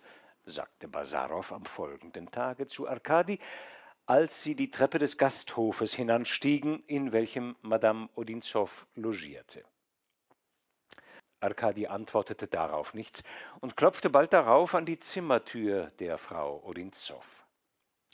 sagte 0.46 0.88
Basarow 0.88 1.52
am 1.52 1.66
folgenden 1.66 2.30
Tage 2.32 2.68
zu 2.68 2.88
Arkadi, 2.88 3.40
als 4.06 4.44
sie 4.44 4.56
die 4.56 4.70
Treppe 4.70 5.00
des 5.00 5.18
Gasthofes 5.18 5.94
hinanstiegen, 5.94 6.84
in 6.88 7.12
welchem 7.12 7.56
Madame 7.62 8.10
Odinzow 8.16 8.86
logierte. 8.96 9.64
Arkadi 11.40 11.88
antwortete 11.88 12.48
darauf 12.48 12.94
nichts 12.94 13.24
und 13.60 13.76
klopfte 13.76 14.10
bald 14.10 14.34
darauf 14.34 14.76
an 14.76 14.86
die 14.86 15.00
Zimmertür 15.00 15.92
der 16.00 16.18
Frau 16.18 16.62
Odinzow. 16.66 17.43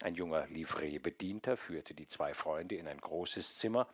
Ein 0.01 0.15
junger 0.15 0.47
Livreebedienter 0.47 1.57
führte 1.57 1.93
die 1.93 2.07
zwei 2.07 2.33
Freunde 2.33 2.75
in 2.75 2.87
ein 2.87 3.01
großes 3.01 3.57
Zimmer, 3.57 3.87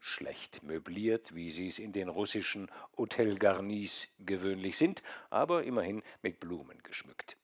schlecht 0.00 0.62
möbliert, 0.62 1.34
wie 1.34 1.50
sie 1.50 1.66
es 1.66 1.78
in 1.78 1.92
den 1.92 2.08
russischen 2.08 2.70
Hotel 2.96 3.36
Garnis 3.36 4.08
gewöhnlich 4.18 4.76
sind, 4.76 5.02
aber 5.30 5.64
immerhin 5.64 6.02
mit 6.20 6.40
Blumen 6.40 6.82
geschmückt. 6.82 7.36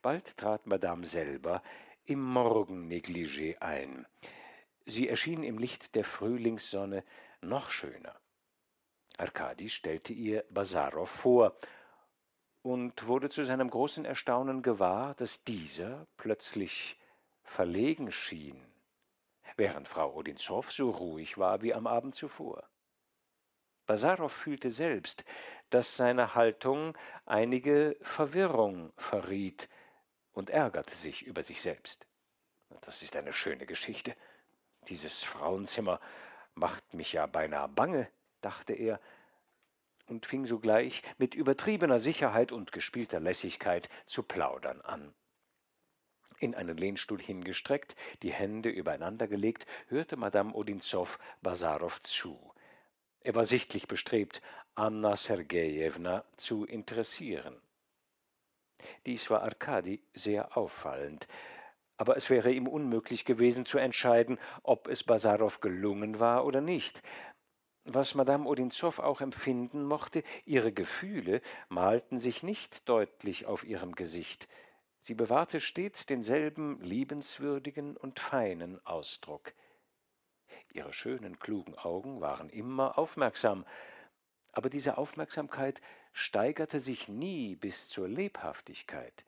Bald 0.00 0.36
trat 0.36 0.66
Madame 0.66 1.04
selber 1.04 1.62
im 2.04 2.20
Morgennegligé 2.20 3.58
ein. 3.60 4.06
Sie 4.86 5.08
erschien 5.08 5.42
im 5.42 5.58
Licht 5.58 5.94
der 5.94 6.04
Frühlingssonne 6.04 7.02
noch 7.40 7.70
schöner. 7.70 8.14
Arkadi 9.18 9.68
stellte 9.68 10.12
ihr 10.12 10.44
Basarow 10.50 11.08
vor 11.08 11.56
und 12.64 13.06
wurde 13.06 13.28
zu 13.28 13.44
seinem 13.44 13.68
großen 13.68 14.06
Erstaunen 14.06 14.62
gewahr, 14.62 15.14
dass 15.16 15.44
dieser 15.44 16.06
plötzlich 16.16 16.98
verlegen 17.42 18.10
schien, 18.10 18.64
während 19.56 19.86
Frau 19.86 20.14
Odinzow 20.14 20.72
so 20.72 20.90
ruhig 20.90 21.36
war 21.36 21.60
wie 21.60 21.74
am 21.74 21.86
Abend 21.86 22.14
zuvor. 22.14 22.66
Basarow 23.84 24.32
fühlte 24.32 24.70
selbst, 24.70 25.26
dass 25.68 25.98
seine 25.98 26.34
Haltung 26.34 26.96
einige 27.26 27.98
Verwirrung 28.00 28.94
verriet, 28.96 29.68
und 30.32 30.50
ärgerte 30.50 30.96
sich 30.96 31.22
über 31.22 31.44
sich 31.44 31.62
selbst. 31.62 32.08
Das 32.80 33.02
ist 33.02 33.14
eine 33.14 33.32
schöne 33.32 33.66
Geschichte. 33.66 34.16
Dieses 34.88 35.22
Frauenzimmer 35.22 36.00
macht 36.54 36.92
mich 36.92 37.12
ja 37.12 37.26
beinahe 37.26 37.68
bange, 37.68 38.08
dachte 38.40 38.72
er, 38.72 39.00
und 40.06 40.26
fing 40.26 40.46
sogleich 40.46 41.02
mit 41.18 41.34
übertriebener 41.34 41.98
Sicherheit 41.98 42.52
und 42.52 42.72
gespielter 42.72 43.20
Lässigkeit 43.20 43.88
zu 44.06 44.22
plaudern 44.22 44.80
an. 44.80 45.14
In 46.38 46.54
einen 46.54 46.76
Lehnstuhl 46.76 47.20
hingestreckt, 47.20 47.96
die 48.22 48.32
Hände 48.32 48.68
übereinander 48.68 49.28
gelegt, 49.28 49.66
hörte 49.88 50.16
Madame 50.16 50.52
Odinzow 50.52 51.18
Basarow 51.42 52.00
zu. 52.02 52.52
Er 53.20 53.34
war 53.34 53.44
sichtlich 53.44 53.88
bestrebt, 53.88 54.42
Anna 54.74 55.16
Sergejewna 55.16 56.24
zu 56.36 56.64
interessieren. 56.64 57.60
Dies 59.06 59.30
war 59.30 59.42
Arkadi 59.42 60.02
sehr 60.12 60.56
auffallend, 60.56 61.28
aber 61.96 62.16
es 62.16 62.28
wäre 62.28 62.52
ihm 62.52 62.66
unmöglich 62.66 63.24
gewesen 63.24 63.64
zu 63.64 63.78
entscheiden, 63.78 64.38
ob 64.62 64.88
es 64.88 65.04
Basarow 65.04 65.60
gelungen 65.60 66.18
war 66.18 66.44
oder 66.44 66.60
nicht. 66.60 67.02
Was 67.86 68.14
Madame 68.14 68.48
Odinzow 68.48 68.98
auch 68.98 69.20
empfinden 69.20 69.84
mochte, 69.84 70.22
ihre 70.46 70.72
Gefühle 70.72 71.42
malten 71.68 72.16
sich 72.16 72.42
nicht 72.42 72.88
deutlich 72.88 73.44
auf 73.44 73.62
ihrem 73.64 73.94
Gesicht. 73.94 74.48
Sie 75.00 75.14
bewahrte 75.14 75.60
stets 75.60 76.06
denselben 76.06 76.80
liebenswürdigen 76.80 77.94
und 77.98 78.20
feinen 78.20 78.84
Ausdruck. 78.86 79.52
Ihre 80.72 80.94
schönen, 80.94 81.38
klugen 81.38 81.76
Augen 81.76 82.22
waren 82.22 82.48
immer 82.48 82.96
aufmerksam, 82.96 83.66
aber 84.50 84.70
diese 84.70 84.96
Aufmerksamkeit 84.96 85.82
steigerte 86.12 86.80
sich 86.80 87.08
nie 87.08 87.54
bis 87.54 87.90
zur 87.90 88.08
Lebhaftigkeit. 88.08 89.26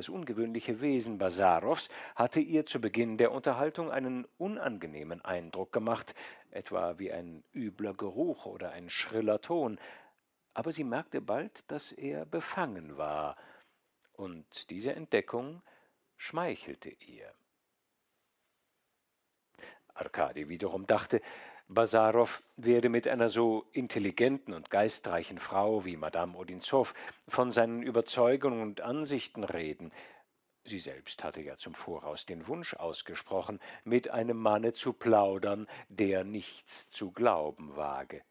Das 0.00 0.08
ungewöhnliche 0.08 0.80
Wesen 0.80 1.18
Basarows 1.18 1.90
hatte 2.16 2.40
ihr 2.40 2.64
zu 2.64 2.80
Beginn 2.80 3.18
der 3.18 3.32
Unterhaltung 3.32 3.90
einen 3.90 4.26
unangenehmen 4.38 5.22
Eindruck 5.22 5.74
gemacht, 5.74 6.14
etwa 6.50 6.98
wie 6.98 7.12
ein 7.12 7.44
übler 7.52 7.92
Geruch 7.92 8.46
oder 8.46 8.70
ein 8.70 8.88
schriller 8.88 9.42
Ton, 9.42 9.78
aber 10.54 10.72
sie 10.72 10.84
merkte 10.84 11.20
bald, 11.20 11.70
dass 11.70 11.92
er 11.92 12.24
befangen 12.24 12.96
war, 12.96 13.36
und 14.14 14.70
diese 14.70 14.94
Entdeckung 14.94 15.60
schmeichelte 16.16 16.88
ihr. 16.88 17.30
Arkadi 19.92 20.48
wiederum 20.48 20.86
dachte, 20.86 21.20
Basarow 21.72 22.42
werde 22.56 22.88
mit 22.88 23.06
einer 23.06 23.28
so 23.28 23.64
intelligenten 23.70 24.54
und 24.54 24.70
geistreichen 24.70 25.38
Frau 25.38 25.84
wie 25.84 25.96
Madame 25.96 26.36
Odinzow 26.36 26.92
von 27.28 27.52
seinen 27.52 27.84
Überzeugungen 27.84 28.60
und 28.60 28.80
Ansichten 28.80 29.44
reden. 29.44 29.92
Sie 30.64 30.80
selbst 30.80 31.22
hatte 31.22 31.40
ja 31.40 31.56
zum 31.56 31.74
Voraus 31.74 32.26
den 32.26 32.48
Wunsch 32.48 32.74
ausgesprochen, 32.74 33.60
mit 33.84 34.10
einem 34.10 34.36
Manne 34.36 34.72
zu 34.72 34.92
plaudern, 34.92 35.68
der 35.88 36.24
nichts 36.24 36.90
zu 36.90 37.12
glauben 37.12 37.76
wage. 37.76 38.22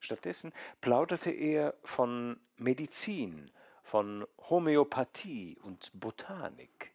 Stattdessen 0.00 0.54
plauderte 0.80 1.30
er 1.30 1.74
von 1.84 2.40
Medizin, 2.56 3.50
von 3.82 4.26
Homöopathie 4.48 5.58
und 5.62 5.90
Botanik. 5.92 6.91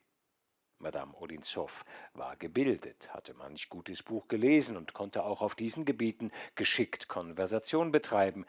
Madame 0.80 1.14
Odinzow 1.14 1.84
war 2.14 2.36
gebildet, 2.36 3.14
hatte 3.14 3.34
manch 3.34 3.70
gutes 3.70 4.04
Buch 4.04 4.28
gelesen 4.28 4.78
und 4.78 4.94
konnte 4.94 5.24
auch 5.24 5.42
auf 5.42 5.56
diesen 5.56 5.86
Gebieten 5.86 6.32
geschickt 6.56 7.08
Konversation 7.08 7.92
betreiben. 7.92 8.46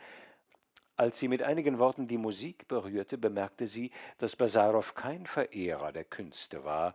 Als 0.97 1.19
sie 1.19 1.29
mit 1.29 1.43
einigen 1.43 1.79
Worten 1.79 2.07
die 2.07 2.19
Musik 2.19 2.69
berührte, 2.69 3.19
bemerkte 3.19 3.67
sie, 3.67 3.93
dass 4.19 4.37
Basarow 4.37 4.95
kein 4.95 5.27
Verehrer 5.27 5.93
der 5.93 6.05
Künste 6.05 6.65
war, 6.65 6.95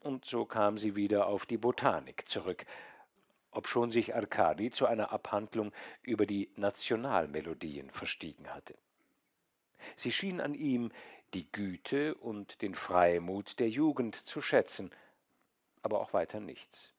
und 0.00 0.24
so 0.24 0.44
kam 0.44 0.78
sie 0.78 0.96
wieder 0.96 1.26
auf 1.28 1.46
die 1.46 1.58
Botanik 1.58 2.28
zurück, 2.28 2.66
obschon 3.52 3.90
sich 3.90 4.14
Arkadi 4.14 4.70
zu 4.70 4.86
einer 4.86 5.12
Abhandlung 5.12 5.72
über 6.02 6.26
die 6.26 6.50
Nationalmelodien 6.56 7.90
verstiegen 7.90 8.52
hatte. 8.52 8.74
Sie 9.94 10.10
schien 10.10 10.40
an 10.40 10.54
ihm 10.54 10.90
die 11.34 11.50
Güte 11.50 12.14
und 12.14 12.62
den 12.62 12.74
Freimut 12.74 13.58
der 13.58 13.68
Jugend 13.68 14.16
zu 14.16 14.40
schätzen, 14.40 14.90
aber 15.82 16.00
auch 16.00 16.12
weiter 16.12 16.40
nichts. 16.40 16.92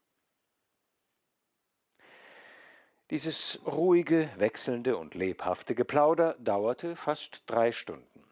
Dieses 3.09 3.59
ruhige, 3.65 4.29
wechselnde 4.37 4.97
und 4.97 5.13
lebhafte 5.13 5.75
Geplauder 5.75 6.35
dauerte 6.39 6.95
fast 6.95 7.43
drei 7.45 7.71
Stunden. 7.71 8.23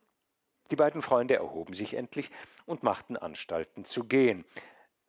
Die 0.72 0.76
beiden 0.76 1.02
Freunde 1.02 1.36
erhoben 1.36 1.74
sich 1.74 1.94
endlich 1.94 2.32
und 2.66 2.82
machten 2.82 3.18
Anstalten 3.18 3.86
zu 3.86 4.06
gehen. 4.06 4.46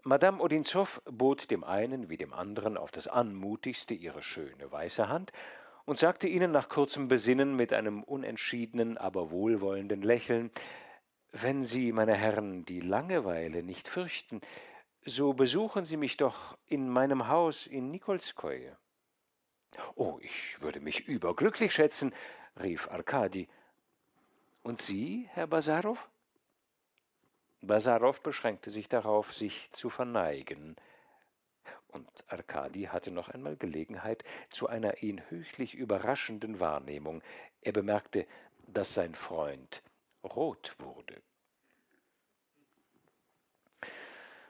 Madame 0.02 0.42
Odinzow 0.42 1.00
bot 1.04 1.50
dem 1.52 1.62
einen 1.62 2.10
wie 2.10 2.16
dem 2.16 2.32
anderen 2.32 2.76
auf 2.76 2.90
das 2.90 3.06
anmutigste 3.06 3.94
ihre 3.94 4.20
schöne 4.20 4.70
weiße 4.70 5.08
Hand 5.08 5.32
und 5.84 5.98
sagte 5.98 6.28
ihnen 6.28 6.52
nach 6.52 6.68
kurzem 6.68 7.08
Besinnen 7.08 7.56
mit 7.56 7.72
einem 7.72 8.02
unentschiedenen, 8.02 8.98
aber 8.98 9.30
wohlwollenden 9.30 10.02
Lächeln 10.02 10.50
Wenn 11.32 11.62
Sie, 11.62 11.92
meine 11.92 12.14
Herren, 12.14 12.64
die 12.66 12.80
Langeweile 12.80 13.62
nicht 13.62 13.88
fürchten, 13.88 14.42
so 15.04 15.32
besuchen 15.32 15.84
Sie 15.84 15.96
mich 15.96 16.16
doch 16.16 16.58
in 16.66 16.88
meinem 16.88 17.28
Haus 17.28 17.66
in 17.66 17.90
Nikolskoje. 17.90 18.76
Oh, 19.94 20.18
ich 20.20 20.60
würde 20.60 20.80
mich 20.80 21.08
überglücklich 21.08 21.72
schätzen, 21.72 22.14
rief 22.62 22.88
Arkadi. 22.90 23.48
Und 24.62 24.80
Sie, 24.80 25.28
Herr 25.32 25.46
Basarow? 25.46 25.98
Basarow 27.62 28.20
beschränkte 28.20 28.70
sich 28.70 28.88
darauf, 28.88 29.32
sich 29.32 29.70
zu 29.70 29.88
verneigen. 29.88 30.76
Und 31.92 32.08
Arkadi 32.26 32.84
hatte 32.84 33.10
noch 33.10 33.28
einmal 33.28 33.56
Gelegenheit 33.56 34.24
zu 34.50 34.66
einer 34.66 35.02
ihn 35.02 35.22
höchlich 35.28 35.74
überraschenden 35.74 36.58
Wahrnehmung. 36.58 37.22
Er 37.60 37.72
bemerkte, 37.72 38.26
dass 38.66 38.94
sein 38.94 39.14
Freund 39.14 39.82
rot 40.24 40.74
wurde. 40.78 41.22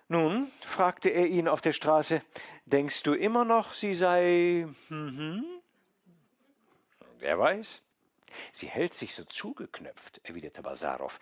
Nun, 0.08 0.50
fragte 0.60 1.08
er 1.08 1.26
ihn 1.26 1.48
auf 1.48 1.62
der 1.62 1.72
Straße, 1.72 2.22
denkst 2.66 3.02
du 3.02 3.14
immer 3.14 3.44
noch, 3.44 3.72
sie 3.72 3.94
sei. 3.94 4.68
Mhm. 4.88 5.44
Wer 7.18 7.38
weiß. 7.38 7.82
Sie 8.52 8.66
hält 8.66 8.94
sich 8.94 9.14
so 9.14 9.24
zugeknöpft, 9.24 10.20
erwiderte 10.24 10.62
Basarow, 10.62 11.18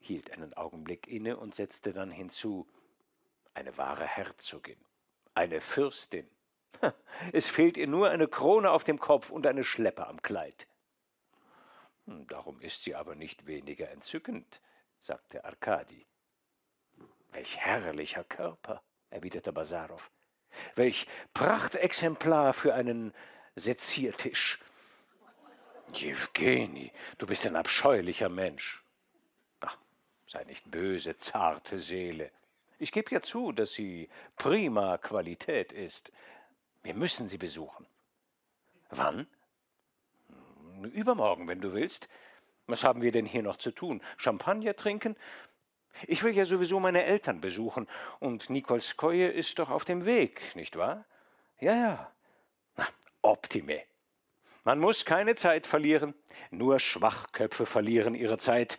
hielt 0.00 0.32
einen 0.32 0.54
Augenblick 0.54 1.06
inne 1.06 1.36
und 1.36 1.54
setzte 1.54 1.92
dann 1.92 2.10
hinzu 2.10 2.66
eine 3.54 3.76
wahre 3.78 4.06
Herzogin, 4.06 4.78
eine 5.34 5.60
Fürstin. 5.60 6.28
Es 7.32 7.48
fehlt 7.48 7.76
ihr 7.76 7.86
nur 7.86 8.10
eine 8.10 8.28
Krone 8.28 8.70
auf 8.70 8.84
dem 8.84 8.98
Kopf 8.98 9.30
und 9.30 9.46
eine 9.46 9.64
Schleppe 9.64 10.06
am 10.06 10.20
Kleid. 10.20 10.66
Hm, 12.06 12.26
darum 12.26 12.60
ist 12.60 12.84
sie 12.84 12.94
aber 12.94 13.14
nicht 13.14 13.46
weniger 13.46 13.90
entzückend, 13.90 14.60
sagte 14.98 15.44
Arkadi. 15.44 16.06
Welch 17.32 17.56
herrlicher 17.58 18.24
Körper, 18.24 18.82
erwiderte 19.10 19.52
Basarow. 19.52 20.10
Welch 20.74 21.06
Prachtexemplar 21.32 22.52
für 22.52 22.74
einen 22.74 23.12
Seziertisch. 23.56 24.58
Jewgeni, 25.92 26.92
du 27.18 27.26
bist 27.26 27.46
ein 27.46 27.56
abscheulicher 27.56 28.28
Mensch. 28.28 28.82
Ach, 29.60 29.78
sei 30.26 30.42
nicht 30.44 30.70
böse, 30.70 31.16
zarte 31.16 31.78
Seele. 31.78 32.32
Ich 32.78 32.92
gebe 32.92 33.10
ja 33.10 33.20
zu, 33.20 33.52
dass 33.52 33.72
sie 33.72 34.08
prima 34.36 34.98
Qualität 34.98 35.72
ist. 35.72 36.12
Wir 36.82 36.94
müssen 36.94 37.28
sie 37.28 37.38
besuchen. 37.38 37.86
Wann? 38.90 39.26
Übermorgen, 40.92 41.48
wenn 41.48 41.60
du 41.60 41.72
willst. 41.72 42.08
Was 42.66 42.84
haben 42.84 43.02
wir 43.02 43.12
denn 43.12 43.26
hier 43.26 43.42
noch 43.42 43.56
zu 43.56 43.70
tun? 43.70 44.02
Champagner 44.16 44.74
trinken? 44.74 45.16
Ich 46.06 46.22
will 46.22 46.34
ja 46.34 46.44
sowieso 46.44 46.80
meine 46.80 47.04
Eltern 47.04 47.40
besuchen, 47.40 47.88
und 48.18 48.50
Nikolskoje 48.50 49.28
ist 49.28 49.58
doch 49.58 49.70
auf 49.70 49.84
dem 49.84 50.04
Weg, 50.04 50.42
nicht 50.56 50.76
wahr? 50.76 51.04
Ja, 51.60 51.74
ja. 51.74 52.12
Na, 52.76 52.88
optime. 53.22 53.82
Man 54.64 54.80
muss 54.80 55.04
keine 55.04 55.34
Zeit 55.34 55.66
verlieren, 55.66 56.14
nur 56.50 56.80
Schwachköpfe 56.80 57.66
verlieren 57.66 58.14
ihre 58.14 58.38
Zeit. 58.38 58.78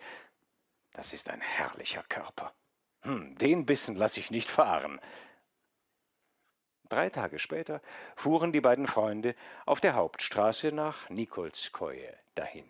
Das 0.92 1.12
ist 1.12 1.30
ein 1.30 1.40
herrlicher 1.40 2.02
Körper. 2.08 2.52
Hm, 3.06 3.36
den 3.36 3.64
Bissen 3.66 3.94
lasse 3.94 4.18
ich 4.18 4.32
nicht 4.32 4.50
fahren. 4.50 5.00
Drei 6.88 7.08
Tage 7.08 7.38
später 7.38 7.80
fuhren 8.16 8.50
die 8.50 8.60
beiden 8.60 8.88
Freunde 8.88 9.36
auf 9.64 9.80
der 9.80 9.94
Hauptstraße 9.94 10.72
nach 10.72 11.08
Nikolskoje 11.08 12.12
dahin. 12.34 12.66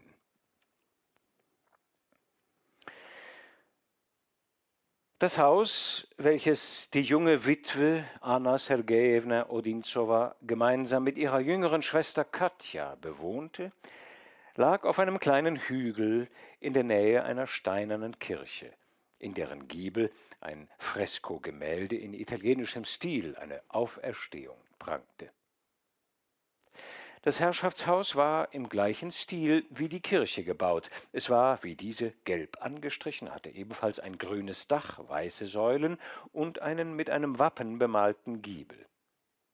Das 5.18 5.38
Haus, 5.38 6.07
welches 6.18 6.90
die 6.90 7.01
junge 7.01 7.46
Witwe 7.46 8.05
Anna 8.20 8.59
Sergejewna 8.59 9.49
Odinzowa 9.49 10.37
gemeinsam 10.42 11.05
mit 11.05 11.16
ihrer 11.16 11.40
jüngeren 11.40 11.81
Schwester 11.81 12.25
Katja 12.25 12.96
bewohnte, 12.96 13.72
lag 14.57 14.85
auf 14.85 14.99
einem 14.99 15.18
kleinen 15.18 15.57
Hügel 15.57 16.29
in 16.61 16.75
der 16.75 16.85
Nähe 16.85 17.25
einer 17.25 17.46
steinernen 17.46 18.18
Kirche, 18.18 18.70
in 19.19 19.35
deren 19.35 19.69
Giebel 19.69 20.11
ein 20.41 20.69
Freskogemälde 20.79 21.97
in 21.97 22.15
italienischem 22.15 22.85
Stil, 22.85 23.37
eine 23.37 23.63
Auferstehung, 23.69 24.57
prangte. 24.79 25.31
Das 27.27 27.41
Herrschaftshaus 27.41 28.15
war 28.15 28.55
im 28.55 28.69
gleichen 28.69 29.11
Stil 29.11 29.67
wie 29.69 29.89
die 29.89 29.99
Kirche 29.99 30.45
gebaut. 30.45 30.91
Es 31.11 31.29
war 31.29 31.61
wie 31.65 31.75
diese 31.75 32.13
gelb 32.25 32.63
angestrichen, 32.63 33.35
hatte 33.35 33.51
ebenfalls 33.51 33.99
ein 33.99 34.17
grünes 34.17 34.69
Dach, 34.69 35.01
weiße 35.09 35.47
Säulen 35.47 35.99
und 36.33 36.63
einen 36.63 36.95
mit 36.95 37.11
einem 37.11 37.41
Wappen 37.41 37.81
bemalten 37.81 38.43
Giebel. 38.43 38.87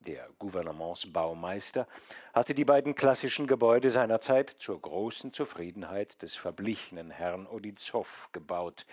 Der 0.07 0.29
Gouvernementsbaumeister 0.41 1.87
hatte 2.33 2.55
die 2.55 2.65
beiden 2.65 2.97
klassischen 2.97 3.47
Gebäude 3.47 3.91
seiner 3.91 4.21
Zeit 4.21 4.51
zur 4.51 4.81
großen 4.81 5.33
Zufriedenheit 5.33 6.23
des 6.23 6.35
verblichenen 6.35 7.11
Herrn 7.11 7.47
Odinzow 7.47 8.29
gebaut, 8.33 8.85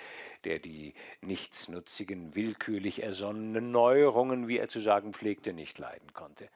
der 0.43 0.59
die 0.59 0.93
nichtsnutzigen, 1.21 2.35
willkürlich 2.35 3.01
ersonnenen 3.01 3.71
Neuerungen, 3.71 4.47
wie 4.47 4.59
er 4.59 4.67
zu 4.67 4.79
sagen 4.79 5.13
pflegte, 5.13 5.51
nicht 5.51 5.79
leiden 5.79 6.13
konnte. 6.13 6.47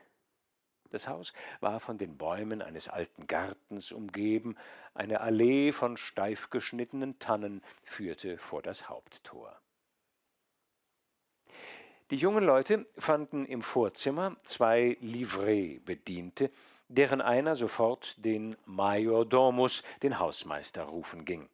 Das 0.92 1.08
Haus 1.08 1.34
war 1.60 1.80
von 1.80 1.98
den 1.98 2.18
Bäumen 2.18 2.62
eines 2.62 2.88
alten 2.90 3.26
Gartens 3.26 3.92
umgeben, 3.92 4.56
eine 4.94 5.22
Allee 5.22 5.72
von 5.72 5.98
steif 5.98 6.52
geschnittenen 6.52 7.18
Tannen 7.18 7.64
führte 7.84 8.38
vor 8.38 8.62
das 8.62 8.88
Haupttor. 8.88 9.63
Die 12.14 12.20
jungen 12.20 12.44
Leute 12.44 12.86
fanden 12.96 13.44
im 13.48 13.64
Vorzimmer 13.64 14.38
zwei 14.44 14.98
Livret-Bediente, 15.02 16.52
deren 16.88 17.22
einer 17.22 17.56
sofort 17.56 18.24
den 18.24 18.56
Majordomus, 18.68 19.82
den 20.04 20.20
Hausmeister, 20.20 20.84
rufen 20.84 21.26
ging. 21.26 21.50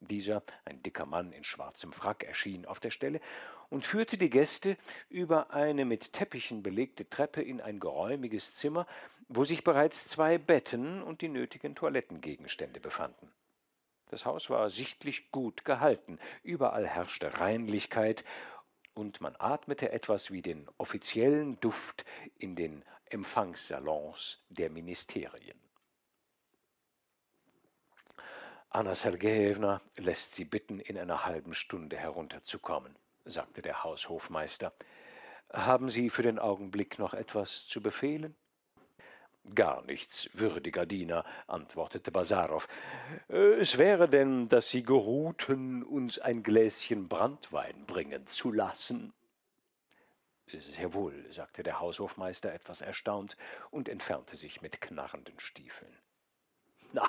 Dieser, 0.00 0.42
ein 0.64 0.82
dicker 0.82 1.04
Mann 1.04 1.32
in 1.32 1.44
schwarzem 1.44 1.92
Frack, 1.92 2.24
erschien 2.24 2.64
auf 2.64 2.80
der 2.80 2.88
Stelle 2.88 3.20
und 3.68 3.84
führte 3.84 4.16
die 4.16 4.30
Gäste 4.30 4.78
über 5.10 5.50
eine 5.50 5.84
mit 5.84 6.14
Teppichen 6.14 6.62
belegte 6.62 7.10
Treppe 7.10 7.42
in 7.42 7.60
ein 7.60 7.78
geräumiges 7.78 8.54
Zimmer, 8.54 8.86
wo 9.28 9.44
sich 9.44 9.64
bereits 9.64 10.08
zwei 10.08 10.38
Betten 10.38 11.02
und 11.02 11.20
die 11.20 11.28
nötigen 11.28 11.74
Toilettengegenstände 11.74 12.80
befanden. 12.80 13.30
Das 14.06 14.24
Haus 14.24 14.48
war 14.48 14.70
sichtlich 14.70 15.30
gut 15.30 15.66
gehalten, 15.66 16.18
überall 16.42 16.86
herrschte 16.86 17.38
Reinlichkeit, 17.38 18.24
und 18.94 19.20
man 19.20 19.36
atmete 19.38 19.92
etwas 19.92 20.30
wie 20.30 20.42
den 20.42 20.68
offiziellen 20.78 21.58
Duft 21.60 22.04
in 22.38 22.56
den 22.56 22.84
Empfangssalons 23.06 24.44
der 24.48 24.70
Ministerien. 24.70 25.58
Anna 28.68 28.94
Sergejewna 28.94 29.80
lässt 29.96 30.36
Sie 30.36 30.44
bitten, 30.44 30.78
in 30.78 30.96
einer 30.96 31.24
halben 31.24 31.54
Stunde 31.54 31.96
herunterzukommen 31.96 32.96
sagte 33.24 33.62
der 33.62 33.84
Haushofmeister. 33.84 34.72
Haben 35.52 35.88
Sie 35.88 36.10
für 36.10 36.22
den 36.22 36.38
Augenblick 36.38 36.98
noch 36.98 37.14
etwas 37.14 37.66
zu 37.66 37.80
befehlen? 37.80 38.36
Gar 39.54 39.82
nichts, 39.82 40.28
würdiger 40.32 40.86
Diener, 40.86 41.24
antwortete 41.46 42.12
Basarow. 42.12 42.68
Es 43.28 43.78
wäre 43.78 44.08
denn, 44.08 44.48
dass 44.48 44.70
Sie 44.70 44.82
geruhten, 44.82 45.82
uns 45.82 46.18
ein 46.18 46.42
Gläschen 46.42 47.08
Branntwein 47.08 47.86
bringen 47.86 48.26
zu 48.26 48.52
lassen. 48.52 49.12
Sehr 50.52 50.94
wohl, 50.94 51.24
sagte 51.32 51.62
der 51.62 51.80
Haushofmeister 51.80 52.52
etwas 52.52 52.80
erstaunt 52.80 53.36
und 53.70 53.88
entfernte 53.88 54.36
sich 54.36 54.62
mit 54.62 54.80
knarrenden 54.80 55.38
Stiefeln. 55.38 55.96
Na, 56.92 57.08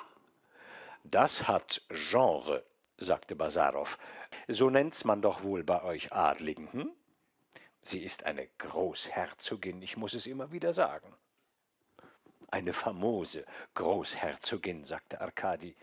das 1.04 1.48
hat 1.48 1.82
Genre, 1.88 2.64
sagte 2.98 3.36
Basarow. 3.36 3.98
So 4.48 4.70
nennt's 4.70 5.04
man 5.04 5.22
doch 5.22 5.42
wohl 5.42 5.64
bei 5.64 5.82
euch 5.82 6.12
Adligen, 6.12 6.72
hm? 6.72 6.92
Sie 7.80 8.00
ist 8.00 8.24
eine 8.24 8.46
Großherzogin, 8.58 9.82
ich 9.82 9.96
muss 9.96 10.14
es 10.14 10.26
immer 10.26 10.52
wieder 10.52 10.72
sagen. 10.72 11.12
Eine 12.52 12.72
famose 12.72 13.44
Großherzogin, 13.74 14.84
sagte 14.84 15.20
Arkadi. 15.20 15.74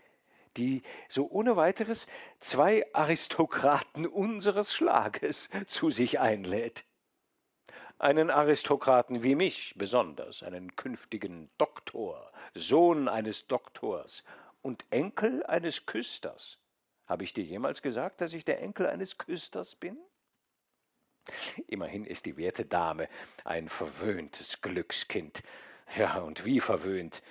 die 0.56 0.82
so 1.08 1.28
ohne 1.30 1.56
weiteres 1.56 2.06
zwei 2.38 2.84
Aristokraten 2.94 4.06
unseres 4.06 4.72
Schlages 4.72 5.48
zu 5.66 5.90
sich 5.90 6.18
einlädt. 6.18 6.84
Einen 7.98 8.30
Aristokraten 8.30 9.22
wie 9.22 9.34
mich 9.34 9.74
besonders, 9.76 10.42
einen 10.42 10.74
künftigen 10.74 11.50
Doktor, 11.58 12.32
Sohn 12.54 13.08
eines 13.08 13.46
Doktors 13.46 14.24
und 14.62 14.86
Enkel 14.90 15.44
eines 15.44 15.86
Küsters. 15.86 16.58
Habe 17.06 17.24
ich 17.24 17.34
dir 17.34 17.44
jemals 17.44 17.82
gesagt, 17.82 18.20
dass 18.20 18.32
ich 18.32 18.44
der 18.44 18.62
Enkel 18.62 18.86
eines 18.86 19.18
Küsters 19.18 19.74
bin? 19.74 19.98
Immerhin 21.66 22.04
ist 22.04 22.26
die 22.26 22.36
werte 22.36 22.64
Dame 22.64 23.08
ein 23.44 23.68
verwöhntes 23.68 24.62
Glückskind. 24.62 25.42
Ja, 25.96 26.18
und 26.18 26.44
wie 26.44 26.60
verwöhnt. 26.60 27.22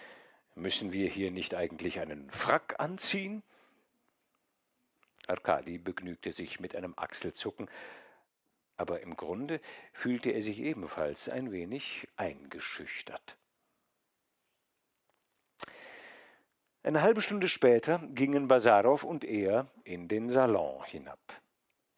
Müssen 0.55 0.91
wir 0.91 1.09
hier 1.09 1.31
nicht 1.31 1.55
eigentlich 1.55 1.99
einen 1.99 2.29
Frack 2.29 2.75
anziehen? 2.79 3.43
Arkadi 5.27 5.77
begnügte 5.77 6.31
sich 6.31 6.59
mit 6.59 6.75
einem 6.75 6.93
Achselzucken, 6.97 7.69
aber 8.75 9.01
im 9.01 9.15
Grunde 9.15 9.61
fühlte 9.93 10.31
er 10.31 10.41
sich 10.41 10.59
ebenfalls 10.59 11.29
ein 11.29 11.51
wenig 11.51 12.07
eingeschüchtert. 12.17 13.37
Eine 16.81 17.01
halbe 17.01 17.21
Stunde 17.21 17.47
später 17.47 17.99
gingen 18.13 18.47
Basarow 18.47 19.03
und 19.03 19.23
er 19.23 19.67
in 19.83 20.07
den 20.07 20.29
Salon 20.29 20.83
hinab. 20.85 21.19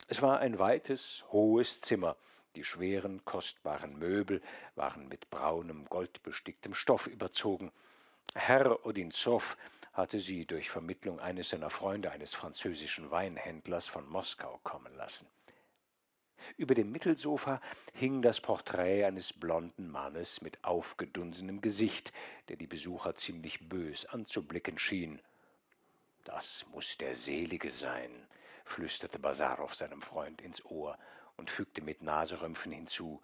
Es 0.08 0.22
war 0.22 0.40
ein 0.40 0.60
weites, 0.60 1.24
hohes 1.32 1.80
Zimmer. 1.82 2.18
Die 2.56 2.64
schweren, 2.64 3.24
kostbaren 3.24 3.98
Möbel 3.98 4.42
waren 4.76 5.08
mit 5.08 5.30
braunem, 5.30 5.86
goldbesticktem 5.86 6.74
Stoff 6.74 7.08
überzogen. 7.08 7.72
Herr 8.36 8.86
Odinzow 8.86 9.58
hatte 9.94 10.20
sie 10.20 10.46
durch 10.46 10.70
Vermittlung 10.70 11.20
eines 11.20 11.50
seiner 11.50 11.70
Freunde, 11.70 12.12
eines 12.12 12.34
französischen 12.34 13.12
Weinhändlers 13.12 13.88
von 13.88 14.08
Moskau, 14.08 14.60
kommen 14.64 14.94
lassen. 14.96 15.28
Über 16.58 16.76
dem 16.76 16.92
Mittelsofa 16.92 17.62
hing 17.94 18.22
das 18.22 18.42
Porträt 18.42 19.06
eines 19.06 19.32
blonden 19.32 19.90
Mannes 19.90 20.42
mit 20.42 20.64
aufgedunsenem 20.64 21.62
Gesicht, 21.62 22.12
der 22.50 22.58
die 22.58 22.68
Besucher 22.68 23.16
ziemlich 23.16 23.70
bös 23.70 24.06
anzublicken 24.06 24.78
schien. 24.78 25.22
Das 26.24 26.66
muss 26.72 26.98
der 26.98 27.16
Selige 27.16 27.72
sein, 27.72 28.28
flüsterte 28.66 29.20
Basarow 29.20 29.74
seinem 29.74 30.02
Freund 30.02 30.42
ins 30.42 30.64
Ohr 30.66 30.98
und 31.42 31.50
fügte 31.50 31.82
mit 31.82 32.04
Naserümpfen 32.04 32.72
hinzu 32.72 33.20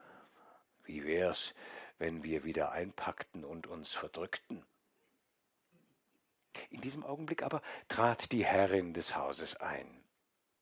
Wie 0.83 1.05
wär's, 1.05 1.53
wenn 1.99 2.23
wir 2.23 2.43
wieder 2.43 2.71
einpackten 2.71 3.45
und 3.45 3.67
uns 3.67 3.93
verdrückten? 3.93 4.65
In 6.71 6.81
diesem 6.81 7.05
Augenblick 7.05 7.43
aber 7.43 7.61
trat 7.89 8.31
die 8.31 8.43
Herrin 8.43 8.95
des 8.95 9.15
Hauses 9.15 9.57
ein. 9.57 10.03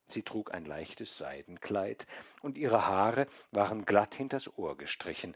Sie 0.08 0.22
trug 0.22 0.54
ein 0.54 0.66
leichtes 0.66 1.18
Seidenkleid, 1.18 2.08
und 2.42 2.58
ihre 2.58 2.86
Haare 2.86 3.26
waren 3.52 3.86
glatt 3.86 4.16
hinters 4.16 4.58
Ohr 4.58 4.76
gestrichen, 4.76 5.34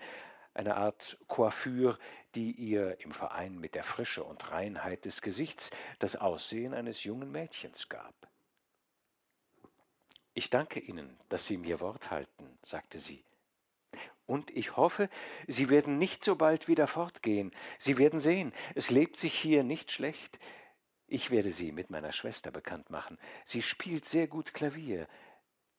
eine 0.53 0.75
Art 0.75 1.17
Coiffure, 1.29 1.97
die 2.35 2.51
ihr 2.51 2.99
im 2.99 3.13
Verein 3.13 3.57
mit 3.57 3.75
der 3.75 3.85
Frische 3.85 4.25
und 4.25 4.51
Reinheit 4.51 5.05
des 5.05 5.21
Gesichts 5.21 5.71
das 5.99 6.17
Aussehen 6.17 6.73
eines 6.73 7.05
jungen 7.05 7.31
Mädchens 7.31 7.87
gab. 7.87 8.13
Ich 10.39 10.49
danke 10.49 10.79
Ihnen, 10.79 11.19
dass 11.27 11.47
Sie 11.47 11.57
mir 11.57 11.81
Wort 11.81 12.11
halten, 12.11 12.57
sagte 12.61 12.97
sie. 12.97 13.25
Und 14.25 14.49
ich 14.51 14.77
hoffe, 14.77 15.09
Sie 15.49 15.69
werden 15.69 15.97
nicht 15.97 16.23
so 16.23 16.37
bald 16.37 16.69
wieder 16.69 16.87
fortgehen. 16.87 17.51
Sie 17.77 17.97
werden 17.97 18.21
sehen, 18.21 18.53
es 18.73 18.89
lebt 18.89 19.17
sich 19.17 19.33
hier 19.33 19.63
nicht 19.63 19.91
schlecht. 19.91 20.39
Ich 21.07 21.29
werde 21.29 21.51
Sie 21.51 21.73
mit 21.73 21.89
meiner 21.89 22.13
Schwester 22.13 22.51
bekannt 22.51 22.89
machen. 22.89 23.17
Sie 23.43 23.61
spielt 23.61 24.05
sehr 24.05 24.29
gut 24.29 24.53
Klavier. 24.53 25.09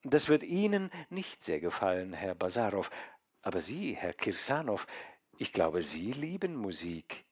Das 0.02 0.28
wird 0.28 0.42
Ihnen 0.42 0.90
nicht 1.08 1.42
sehr 1.42 1.60
gefallen, 1.60 2.12
Herr 2.12 2.34
Basarow, 2.34 2.90
aber 3.40 3.60
Sie, 3.62 3.96
Herr 3.96 4.12
Kirsanow, 4.12 4.86
ich 5.38 5.54
glaube, 5.54 5.80
Sie 5.80 6.12
lieben 6.12 6.54
Musik. 6.54 7.24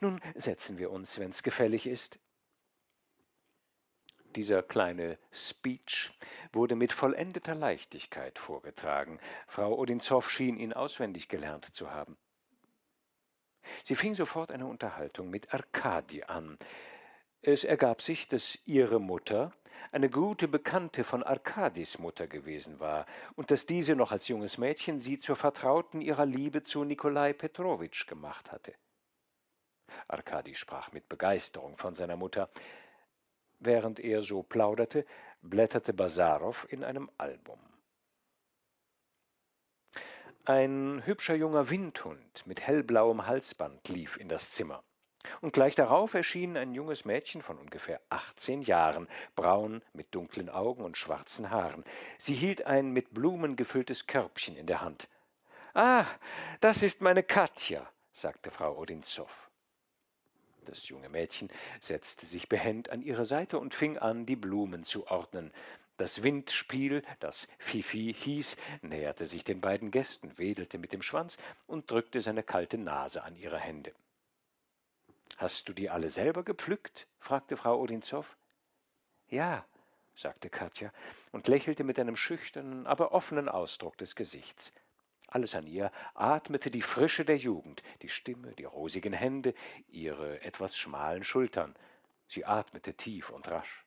Nun 0.00 0.20
setzen 0.34 0.76
wir 0.76 0.90
uns, 0.90 1.20
wenn's 1.20 1.44
gefällig 1.44 1.86
ist. 1.86 2.18
Dieser 4.36 4.62
kleine 4.62 5.18
Speech 5.32 6.12
wurde 6.52 6.76
mit 6.76 6.92
vollendeter 6.92 7.54
Leichtigkeit 7.54 8.38
vorgetragen. 8.38 9.18
Frau 9.46 9.74
Odinzow 9.74 10.28
schien 10.28 10.58
ihn 10.58 10.74
auswendig 10.74 11.28
gelernt 11.28 11.64
zu 11.64 11.90
haben. 11.90 12.18
Sie 13.82 13.94
fing 13.94 14.14
sofort 14.14 14.52
eine 14.52 14.66
Unterhaltung 14.66 15.30
mit 15.30 15.54
Arkadi 15.54 16.24
an. 16.24 16.58
Es 17.40 17.64
ergab 17.64 18.02
sich, 18.02 18.28
dass 18.28 18.58
ihre 18.66 19.00
Mutter 19.00 19.52
eine 19.90 20.10
gute 20.10 20.48
Bekannte 20.48 21.02
von 21.02 21.22
Arkadis 21.22 21.98
Mutter 21.98 22.26
gewesen 22.26 22.78
war 22.78 23.06
und 23.36 23.50
dass 23.50 23.64
diese 23.64 23.96
noch 23.96 24.12
als 24.12 24.28
junges 24.28 24.58
Mädchen 24.58 24.98
sie 24.98 25.18
zur 25.18 25.36
Vertrauten 25.36 26.02
ihrer 26.02 26.26
Liebe 26.26 26.62
zu 26.62 26.84
Nikolai 26.84 27.32
Petrowitsch 27.32 28.06
gemacht 28.06 28.52
hatte. 28.52 28.74
Arkadi 30.08 30.54
sprach 30.54 30.92
mit 30.92 31.08
Begeisterung 31.08 31.78
von 31.78 31.94
seiner 31.94 32.16
Mutter. 32.16 32.50
Während 33.58 34.00
er 34.00 34.22
so 34.22 34.42
plauderte, 34.42 35.06
blätterte 35.42 35.92
Basarow 35.92 36.66
in 36.70 36.84
einem 36.84 37.10
Album. 37.18 37.58
Ein 40.44 41.02
hübscher 41.04 41.34
junger 41.34 41.70
Windhund 41.70 42.46
mit 42.46 42.60
hellblauem 42.60 43.26
Halsband 43.26 43.88
lief 43.88 44.16
in 44.16 44.28
das 44.28 44.50
Zimmer. 44.50 44.84
Und 45.40 45.52
gleich 45.52 45.74
darauf 45.74 46.14
erschien 46.14 46.56
ein 46.56 46.72
junges 46.72 47.04
Mädchen 47.04 47.42
von 47.42 47.58
ungefähr 47.58 48.00
achtzehn 48.10 48.62
Jahren, 48.62 49.08
braun, 49.34 49.82
mit 49.92 50.14
dunklen 50.14 50.48
Augen 50.48 50.84
und 50.84 50.96
schwarzen 50.96 51.50
Haaren. 51.50 51.84
Sie 52.18 52.34
hielt 52.34 52.64
ein 52.64 52.92
mit 52.92 53.12
Blumen 53.12 53.56
gefülltes 53.56 54.06
Körbchen 54.06 54.56
in 54.56 54.66
der 54.66 54.82
Hand. 54.82 55.08
Ah, 55.74 56.06
das 56.60 56.84
ist 56.84 57.00
meine 57.00 57.24
Katja, 57.24 57.90
sagte 58.12 58.52
Frau 58.52 58.78
Odinzow. 58.78 59.45
Das 60.66 60.88
junge 60.88 61.08
Mädchen 61.08 61.48
setzte 61.80 62.26
sich 62.26 62.48
behend 62.48 62.90
an 62.90 63.00
ihre 63.00 63.24
Seite 63.24 63.58
und 63.58 63.74
fing 63.74 63.96
an, 63.98 64.26
die 64.26 64.36
Blumen 64.36 64.84
zu 64.84 65.06
ordnen. 65.06 65.52
Das 65.96 66.22
Windspiel, 66.22 67.02
das 67.20 67.48
Fifi 67.58 68.14
hieß, 68.14 68.56
näherte 68.82 69.24
sich 69.24 69.44
den 69.44 69.62
beiden 69.62 69.90
Gästen, 69.90 70.36
wedelte 70.36 70.76
mit 70.76 70.92
dem 70.92 71.00
Schwanz 71.00 71.38
und 71.66 71.90
drückte 71.90 72.20
seine 72.20 72.42
kalte 72.42 72.76
Nase 72.76 73.22
an 73.22 73.34
ihre 73.34 73.58
Hände. 73.58 73.92
Hast 75.38 75.68
du 75.68 75.72
die 75.72 75.88
alle 75.88 76.10
selber 76.10 76.42
gepflückt? 76.42 77.06
fragte 77.18 77.56
Frau 77.56 77.80
Odinzow. 77.80 78.36
Ja, 79.28 79.64
sagte 80.14 80.50
Katja 80.50 80.92
und 81.32 81.48
lächelte 81.48 81.84
mit 81.84 81.98
einem 81.98 82.16
schüchternen, 82.16 82.86
aber 82.86 83.12
offenen 83.12 83.48
Ausdruck 83.48 83.96
des 83.98 84.14
Gesichts. 84.14 84.72
Alles 85.26 85.54
an 85.54 85.66
ihr 85.66 85.90
atmete 86.14 86.70
die 86.70 86.82
Frische 86.82 87.24
der 87.24 87.36
Jugend, 87.36 87.82
die 88.02 88.08
Stimme, 88.08 88.54
die 88.54 88.64
rosigen 88.64 89.12
Hände, 89.12 89.54
ihre 89.88 90.40
etwas 90.42 90.76
schmalen 90.76 91.24
Schultern. 91.24 91.74
Sie 92.28 92.44
atmete 92.44 92.94
tief 92.94 93.30
und 93.30 93.48
rasch. 93.48 93.84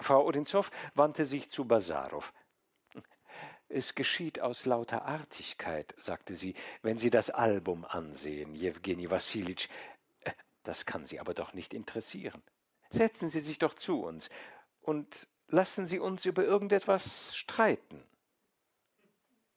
Frau 0.00 0.24
Odinzow 0.26 0.70
wandte 0.94 1.24
sich 1.24 1.50
zu 1.50 1.64
Basarow. 1.66 2.32
Es 3.68 3.94
geschieht 3.94 4.40
aus 4.40 4.64
lauter 4.64 5.04
Artigkeit, 5.04 5.94
sagte 5.98 6.34
sie, 6.34 6.54
wenn 6.82 6.96
Sie 6.96 7.10
das 7.10 7.28
Album 7.28 7.84
ansehen, 7.84 8.54
Jewgeni 8.54 9.10
Wassilitsch. 9.10 9.68
Das 10.62 10.86
kann 10.86 11.04
Sie 11.04 11.20
aber 11.20 11.34
doch 11.34 11.52
nicht 11.52 11.74
interessieren. 11.74 12.42
Setzen 12.90 13.28
Sie 13.28 13.40
sich 13.40 13.58
doch 13.58 13.74
zu 13.74 14.00
uns 14.00 14.30
und 14.80 15.28
lassen 15.48 15.86
Sie 15.86 15.98
uns 15.98 16.24
über 16.24 16.44
irgendetwas 16.44 17.36
streiten. 17.36 18.02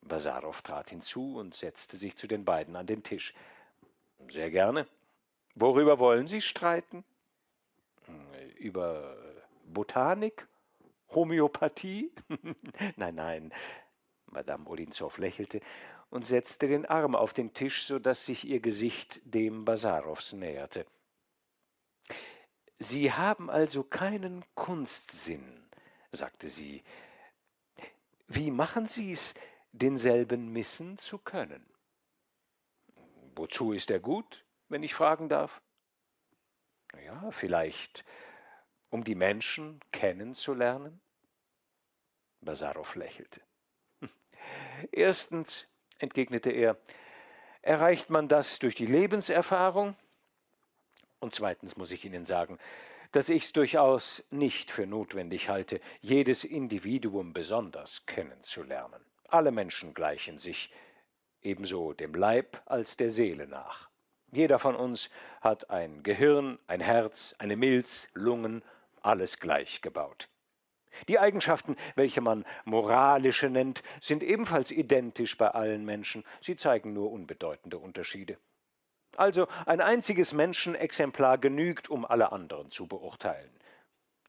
Basarow 0.02 0.62
trat 0.62 0.90
hinzu 0.90 1.38
und 1.38 1.54
setzte 1.56 1.98
sich 1.98 2.16
zu 2.18 2.28
den 2.28 2.46
beiden 2.46 2.76
an 2.76 2.88
den 2.88 3.04
Tisch. 3.04 3.34
Sehr 4.30 4.50
gerne. 4.50 4.88
Worüber 5.56 6.00
wollen 6.00 6.28
Sie 6.28 6.42
streiten? 6.42 7.04
Über 8.58 9.18
Botanik? 9.66 10.48
Homöopathie? 11.10 12.12
nein, 12.96 13.16
nein. 13.16 13.54
Madame 14.28 14.68
Odinzow 14.68 15.18
lächelte 15.18 15.60
und 16.10 16.26
setzte 16.26 16.68
den 16.68 16.86
Arm 16.86 17.16
auf 17.16 17.34
den 17.34 17.54
Tisch, 17.54 17.86
so 17.86 18.00
dass 18.00 18.26
sich 18.26 18.46
ihr 18.46 18.60
Gesicht 18.60 19.22
dem 19.24 19.66
Basarows 19.66 20.34
näherte. 20.34 20.86
Sie 22.80 23.12
haben 23.12 23.50
also 23.50 23.84
keinen 23.84 24.44
Kunstsinn, 24.56 25.70
sagte 26.12 26.48
sie. 26.48 26.84
Wie 28.28 28.50
machen 28.50 28.88
Sie's, 28.88 29.34
denselben 29.72 30.52
missen 30.52 30.98
zu 30.98 31.18
können. 31.18 31.66
Wozu 33.36 33.72
ist 33.72 33.90
er 33.90 34.00
gut, 34.00 34.46
wenn 34.70 34.84
ich 34.84 34.94
fragen 34.94 35.30
darf? 35.30 35.62
Ja, 37.06 37.32
vielleicht, 37.32 38.04
um 38.90 39.04
die 39.04 39.16
Menschen 39.16 39.80
kennenzulernen? 39.92 41.00
Basarow 42.42 42.96
lächelte. 42.96 43.42
Erstens, 44.92 45.68
entgegnete 46.00 46.52
er, 46.52 46.78
erreicht 47.62 48.10
man 48.10 48.28
das 48.28 48.60
durch 48.60 48.76
die 48.76 48.88
Lebenserfahrung 48.88 49.96
Und 51.20 51.34
zweitens 51.36 51.78
muss 51.78 51.92
ich 51.92 52.04
Ihnen 52.04 52.26
sagen, 52.26 52.58
dass 53.12 53.30
ich 53.30 53.44
es 53.44 53.54
durchaus 53.54 54.24
nicht 54.32 54.72
für 54.72 54.88
notwendig 54.88 55.50
halte, 55.50 55.80
jedes 56.00 56.44
Individuum 56.44 57.34
besonders 57.34 58.06
kennenzulernen. 58.06 59.11
Alle 59.32 59.52
Menschen 59.52 59.94
gleichen 59.94 60.38
sich, 60.38 60.70
ebenso 61.42 61.94
dem 61.94 62.14
Leib 62.14 62.62
als 62.66 62.98
der 62.98 63.12
Seele 63.12 63.48
nach. 63.48 63.90
Jeder 64.30 64.60
von 64.60 64.76
uns 64.76 65.10
hat 65.40 65.70
ein 65.70 66.04
Gehirn, 66.04 66.60
ein 66.68 66.82
Herz, 66.82 67.34
eine 67.38 67.56
Milz, 67.56 68.10
Lungen, 68.14 68.62
alles 69.02 69.40
gleich 69.40 69.82
gebaut. 69.82 70.28
Die 71.08 71.18
Eigenschaften, 71.18 71.78
welche 71.96 72.20
man 72.20 72.44
moralische 72.66 73.50
nennt, 73.50 73.84
sind 74.02 74.22
ebenfalls 74.22 74.70
identisch 74.70 75.38
bei 75.38 75.48
allen 75.48 75.86
Menschen, 75.86 76.26
sie 76.42 76.58
zeigen 76.58 76.92
nur 76.92 77.10
unbedeutende 77.10 77.78
Unterschiede. 77.78 78.38
Also 79.16 79.48
ein 79.66 79.80
einziges 79.80 80.34
Menschenexemplar 80.34 81.38
genügt, 81.38 81.90
um 81.90 82.06
alle 82.06 82.34
anderen 82.34 82.70
zu 82.70 82.86
beurteilen. 82.86 83.52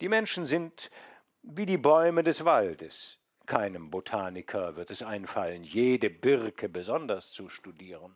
Die 0.00 0.08
Menschen 0.08 0.46
sind 0.46 0.90
wie 1.42 1.66
die 1.66 1.78
Bäume 1.78 2.22
des 2.22 2.44
Waldes. 2.44 3.18
Keinem 3.46 3.90
Botaniker 3.90 4.76
wird 4.76 4.90
es 4.90 5.02
einfallen, 5.02 5.62
jede 5.62 6.10
Birke 6.10 6.68
besonders 6.68 7.32
zu 7.32 7.48
studieren. 7.48 8.14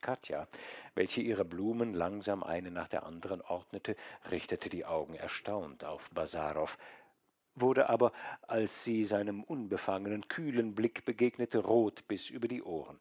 Katja, 0.00 0.48
welche 0.94 1.20
ihre 1.20 1.44
Blumen 1.44 1.94
langsam 1.94 2.42
eine 2.42 2.70
nach 2.70 2.88
der 2.88 3.04
anderen 3.04 3.40
ordnete, 3.40 3.96
richtete 4.30 4.68
die 4.68 4.84
Augen 4.84 5.14
erstaunt 5.14 5.84
auf 5.84 6.10
Basarow, 6.10 6.76
wurde 7.54 7.88
aber, 7.88 8.12
als 8.42 8.82
sie 8.82 9.04
seinem 9.04 9.44
unbefangenen, 9.44 10.26
kühlen 10.28 10.74
Blick 10.74 11.04
begegnete, 11.04 11.58
rot 11.58 12.06
bis 12.08 12.30
über 12.30 12.48
die 12.48 12.62
Ohren. 12.62 13.00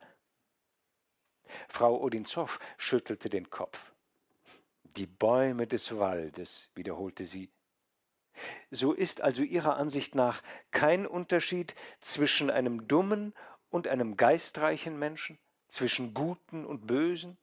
Frau 1.68 2.00
Odinzow 2.00 2.60
schüttelte 2.78 3.30
den 3.30 3.50
Kopf. 3.50 3.92
Die 4.84 5.08
Bäume 5.08 5.68
des 5.68 5.98
Waldes, 5.98 6.70
wiederholte 6.76 7.24
sie. 7.24 7.50
So 8.70 8.94
ist 8.94 9.22
also 9.22 9.44
Ihrer 9.44 9.78
Ansicht 9.78 10.16
nach 10.16 10.42
kein 10.72 11.06
Unterschied 11.06 11.76
zwischen 12.00 12.50
einem 12.50 12.88
dummen 12.88 13.34
und 13.70 13.88
einem 13.88 14.18
geistreichen 14.18 14.98
Menschen, 14.98 15.38
zwischen 15.68 16.14
Guten 16.14 16.66
und 16.66 16.88
Bösen? 16.88 17.38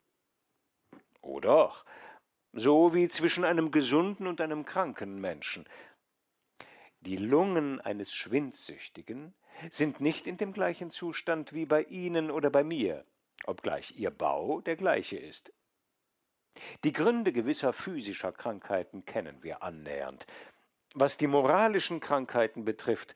Oh 1.21 1.41
doch, 1.41 1.85
so 2.53 2.95
wie 2.95 3.09
zwischen 3.09 3.45
einem 3.45 3.71
gesunden 3.71 4.27
und 4.27 4.41
einem 4.41 4.65
kranken 4.65 5.21
Menschen. 5.21 5.69
Die 7.01 7.17
Lungen 7.17 7.81
eines 7.81 8.13
Schwindsüchtigen 8.13 9.35
sind 9.71 10.01
nicht 10.01 10.27
in 10.27 10.37
dem 10.37 10.53
gleichen 10.53 10.91
Zustand 10.91 11.53
wie 11.53 11.67
bei 11.67 11.83
Ihnen 11.85 12.31
oder 12.31 12.51
bei 12.51 12.65
mir 12.65 13.05
obgleich 13.49 13.97
ihr 13.97 14.11
Bau 14.11 14.61
der 14.61 14.77
gleiche 14.77 15.17
ist. 15.17 15.53
Die 16.85 16.93
Gründe 16.93 17.33
gewisser 17.33 17.73
physischer 17.73 18.33
Krankheiten 18.33 19.05
kennen 19.05 19.43
wir 19.43 19.63
annähernd. 19.63 20.27
Was 21.01 21.17
die 21.17 21.29
moralischen 21.29 22.01
Krankheiten 22.01 22.65
betrifft, 22.65 23.15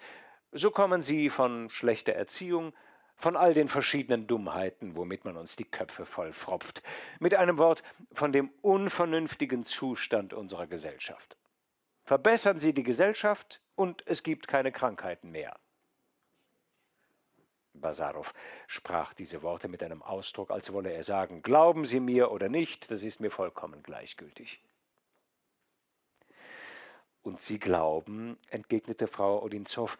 so 0.53 0.71
kommen 0.71 1.03
sie 1.03 1.31
von 1.31 1.69
schlechter 1.69 2.13
Erziehung, 2.13 2.73
von 3.17 3.37
all 3.37 3.55
den 3.55 3.67
verschiedenen 3.67 4.29
Dummheiten, 4.29 4.97
womit 4.97 5.25
man 5.25 5.37
uns 5.37 5.57
die 5.57 5.65
Köpfe 5.65 6.07
vollfropft, 6.07 6.85
mit 7.19 7.35
einem 7.35 7.59
Wort 7.59 7.83
von 8.13 8.31
dem 8.31 8.53
unvernünftigen 8.61 9.65
Zustand 9.65 10.33
unserer 10.33 10.69
Gesellschaft. 10.69 11.37
Verbessern 12.05 12.61
Sie 12.61 12.73
die 12.73 12.85
Gesellschaft, 12.85 13.61
und 13.75 14.05
es 14.07 14.23
gibt 14.23 14.47
keine 14.47 14.71
Krankheiten 14.71 15.33
mehr. 15.33 15.59
Basarow 17.75 18.33
sprach 18.69 19.13
diese 19.13 19.43
Worte 19.43 19.67
mit 19.67 19.83
einem 19.83 20.03
Ausdruck, 20.03 20.53
als 20.53 20.73
wolle 20.73 20.93
er 20.93 21.03
sagen, 21.03 21.43
glauben 21.43 21.85
Sie 21.85 21.99
mir 21.99 22.31
oder 22.31 22.49
nicht, 22.49 22.93
das 22.93 23.03
ist 23.03 23.19
mir 23.19 23.33
vollkommen 23.33 23.83
gleichgültig. 23.83 24.63
Und 27.23 27.41
Sie 27.41 27.59
glauben, 27.59 28.37
entgegnete 28.51 29.07
Frau 29.07 29.43
Odinzow, 29.43 29.97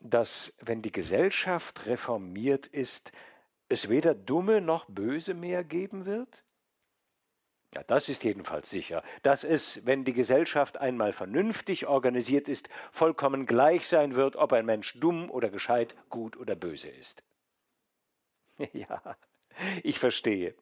dass, 0.00 0.52
wenn 0.60 0.82
die 0.82 0.92
Gesellschaft 0.92 1.86
reformiert 1.86 2.66
ist, 2.66 3.12
es 3.68 3.88
weder 3.88 4.14
Dumme 4.14 4.60
noch 4.60 4.86
Böse 4.86 5.34
mehr 5.34 5.64
geben 5.64 6.06
wird? 6.06 6.44
Ja, 7.74 7.82
das 7.84 8.10
ist 8.10 8.22
jedenfalls 8.22 8.68
sicher, 8.68 9.02
dass 9.22 9.44
es, 9.44 9.80
wenn 9.86 10.04
die 10.04 10.12
Gesellschaft 10.12 10.78
einmal 10.78 11.14
vernünftig 11.14 11.86
organisiert 11.86 12.46
ist, 12.48 12.68
vollkommen 12.90 13.46
gleich 13.46 13.86
sein 13.88 14.14
wird, 14.14 14.36
ob 14.36 14.52
ein 14.52 14.66
Mensch 14.66 14.98
dumm 15.00 15.30
oder 15.30 15.48
gescheit, 15.48 15.96
gut 16.10 16.36
oder 16.36 16.54
böse 16.54 16.88
ist. 16.88 17.22
Ja, 18.74 19.16
ich 19.82 19.98
verstehe. 19.98 20.54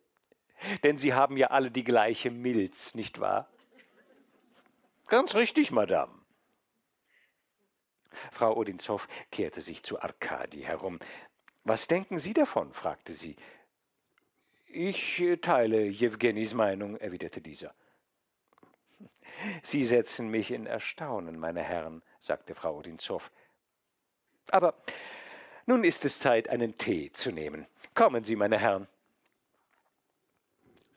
Denn 0.84 0.96
Sie 0.96 1.12
haben 1.12 1.36
ja 1.36 1.48
alle 1.48 1.70
die 1.70 1.84
gleiche 1.84 2.30
Milz, 2.30 2.94
nicht 2.94 3.20
wahr? 3.20 3.48
Ganz 5.10 5.34
richtig, 5.34 5.72
Madame. 5.72 6.12
Frau 8.30 8.56
Odinzow 8.56 9.08
kehrte 9.32 9.60
sich 9.60 9.82
zu 9.82 10.00
Arkadi 10.00 10.62
herum. 10.62 11.00
Was 11.64 11.88
denken 11.88 12.20
Sie 12.20 12.32
davon? 12.32 12.72
fragte 12.72 13.12
sie. 13.12 13.34
Ich 14.66 15.20
teile 15.42 15.82
Jewgenis 15.82 16.54
Meinung, 16.54 16.96
erwiderte 16.96 17.40
dieser. 17.40 17.74
Sie 19.64 19.82
setzen 19.82 20.28
mich 20.28 20.52
in 20.52 20.66
Erstaunen, 20.66 21.40
meine 21.40 21.64
Herren, 21.64 22.02
sagte 22.20 22.54
Frau 22.54 22.78
Odinzow. 22.78 23.32
Aber 24.52 24.80
nun 25.66 25.82
ist 25.82 26.04
es 26.04 26.20
Zeit, 26.20 26.48
einen 26.48 26.78
Tee 26.78 27.10
zu 27.10 27.32
nehmen. 27.32 27.66
Kommen 27.94 28.22
Sie, 28.22 28.36
meine 28.36 28.60
Herren. 28.60 28.86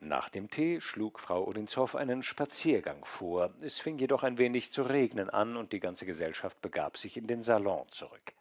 Nach 0.04 0.28
dem 0.28 0.50
Tee 0.50 0.82
schlug 0.82 1.18
Frau 1.18 1.48
Odinzow 1.48 1.96
einen 1.96 2.24
Spaziergang 2.24 3.06
vor. 3.06 3.54
Es 3.62 3.80
fing 3.80 3.98
jedoch 3.98 4.24
ein 4.24 4.38
wenig 4.38 4.70
zu 4.70 4.84
regnen 4.84 5.30
an 5.30 5.56
und 5.56 5.72
die 5.72 5.80
ganze 5.80 6.06
Gesellschaft 6.06 6.62
begab 6.62 6.98
sich 6.98 7.16
in 7.16 7.26
den 7.26 7.42
Salon 7.42 7.88
zurück. 7.88 8.34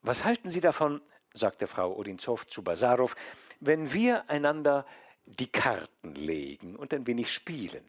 Was 0.00 0.24
halten 0.24 0.48
Sie 0.48 0.62
davon, 0.62 1.02
sagte 1.34 1.66
Frau 1.66 1.94
Odinzow 1.94 2.46
zu 2.46 2.64
Basarow, 2.64 3.14
wenn 3.60 3.92
wir 3.92 4.30
einander 4.30 4.86
die 5.26 5.48
Karten 5.48 6.14
legen 6.14 6.74
und 6.74 6.94
ein 6.94 7.06
wenig 7.06 7.30
spielen. 7.30 7.84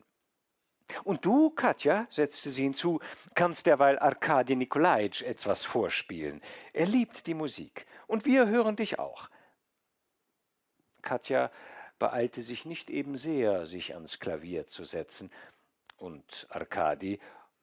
Und 1.06 1.24
du, 1.24 1.52
Katja, 1.52 2.08
setzte 2.10 2.50
sie 2.50 2.64
hinzu, 2.64 3.00
kannst 3.36 3.68
derweil 3.68 4.00
Arkadi 4.00 4.56
Nikolajitsch 4.56 5.22
etwas 5.22 5.64
vorspielen. 5.64 6.42
Er 6.74 6.88
liebt 6.88 7.26
die 7.26 7.34
Musik. 7.34 7.86
Und 8.06 8.26
wir 8.26 8.48
hören 8.48 8.76
dich 8.76 9.00
auch. 9.00 9.30
Katja 11.02 11.52
beeilte 12.00 12.42
sich 12.42 12.66
nicht 12.66 12.90
eben 12.90 13.16
sehr, 13.16 13.66
sich 13.66 13.94
ans 13.94 14.20
Klavier 14.20 14.68
zu 14.68 14.84
setzen. 14.84 15.32
Und 15.98 16.48
Arkadi, 16.50 17.20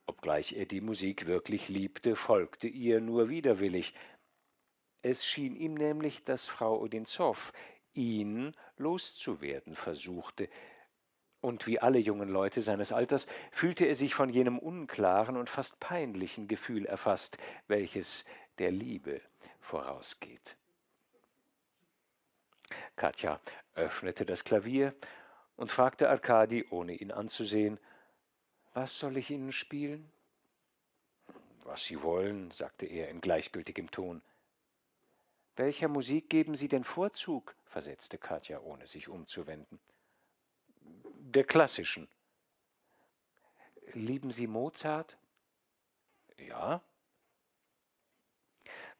obgleich 0.06 0.54
er 0.54 0.66
die 0.66 0.80
Musik 0.80 1.26
wirklich 1.26 1.68
liebte, 1.68 2.16
folgte 2.16 2.66
ihr 2.66 3.00
nur 3.00 3.28
widerwillig. 3.28 3.94
Es 5.02 5.24
schien 5.24 5.54
ihm 5.56 5.74
nämlich, 5.74 6.24
dass 6.24 6.48
Frau 6.48 6.80
Odinzow 6.80 7.52
ihn 7.92 8.52
loszuwerden 8.76 9.76
versuchte, 9.76 10.48
und 11.44 11.66
wie 11.66 11.78
alle 11.78 11.98
jungen 11.98 12.30
Leute 12.30 12.62
seines 12.62 12.90
Alters 12.90 13.26
fühlte 13.52 13.84
er 13.84 13.94
sich 13.94 14.14
von 14.14 14.30
jenem 14.30 14.58
unklaren 14.58 15.36
und 15.36 15.50
fast 15.50 15.78
peinlichen 15.78 16.48
Gefühl 16.48 16.86
erfasst, 16.86 17.36
welches 17.68 18.24
der 18.58 18.70
Liebe 18.70 19.20
vorausgeht. 19.60 20.56
Katja 22.96 23.40
öffnete 23.74 24.26
das 24.26 24.44
Klavier 24.44 24.94
und 25.56 25.70
fragte 25.70 26.08
Arkadi, 26.08 26.66
ohne 26.70 26.94
ihn 26.94 27.12
anzusehen, 27.12 27.78
Was 28.72 28.98
soll 28.98 29.16
ich 29.16 29.30
Ihnen 29.30 29.52
spielen? 29.52 30.10
Was 31.62 31.84
Sie 31.84 32.02
wollen, 32.02 32.50
sagte 32.50 32.86
er 32.86 33.08
in 33.08 33.20
gleichgültigem 33.20 33.90
Ton. 33.90 34.22
Welcher 35.56 35.88
Musik 35.88 36.28
geben 36.28 36.54
Sie 36.54 36.68
denn 36.68 36.84
Vorzug? 36.84 37.54
versetzte 37.64 38.18
Katja, 38.18 38.60
ohne 38.60 38.86
sich 38.86 39.08
umzuwenden. 39.08 39.80
Der 40.80 41.44
klassischen. 41.44 42.08
Lieben 43.92 44.30
Sie 44.30 44.46
Mozart? 44.46 45.16
Ja. 46.38 46.82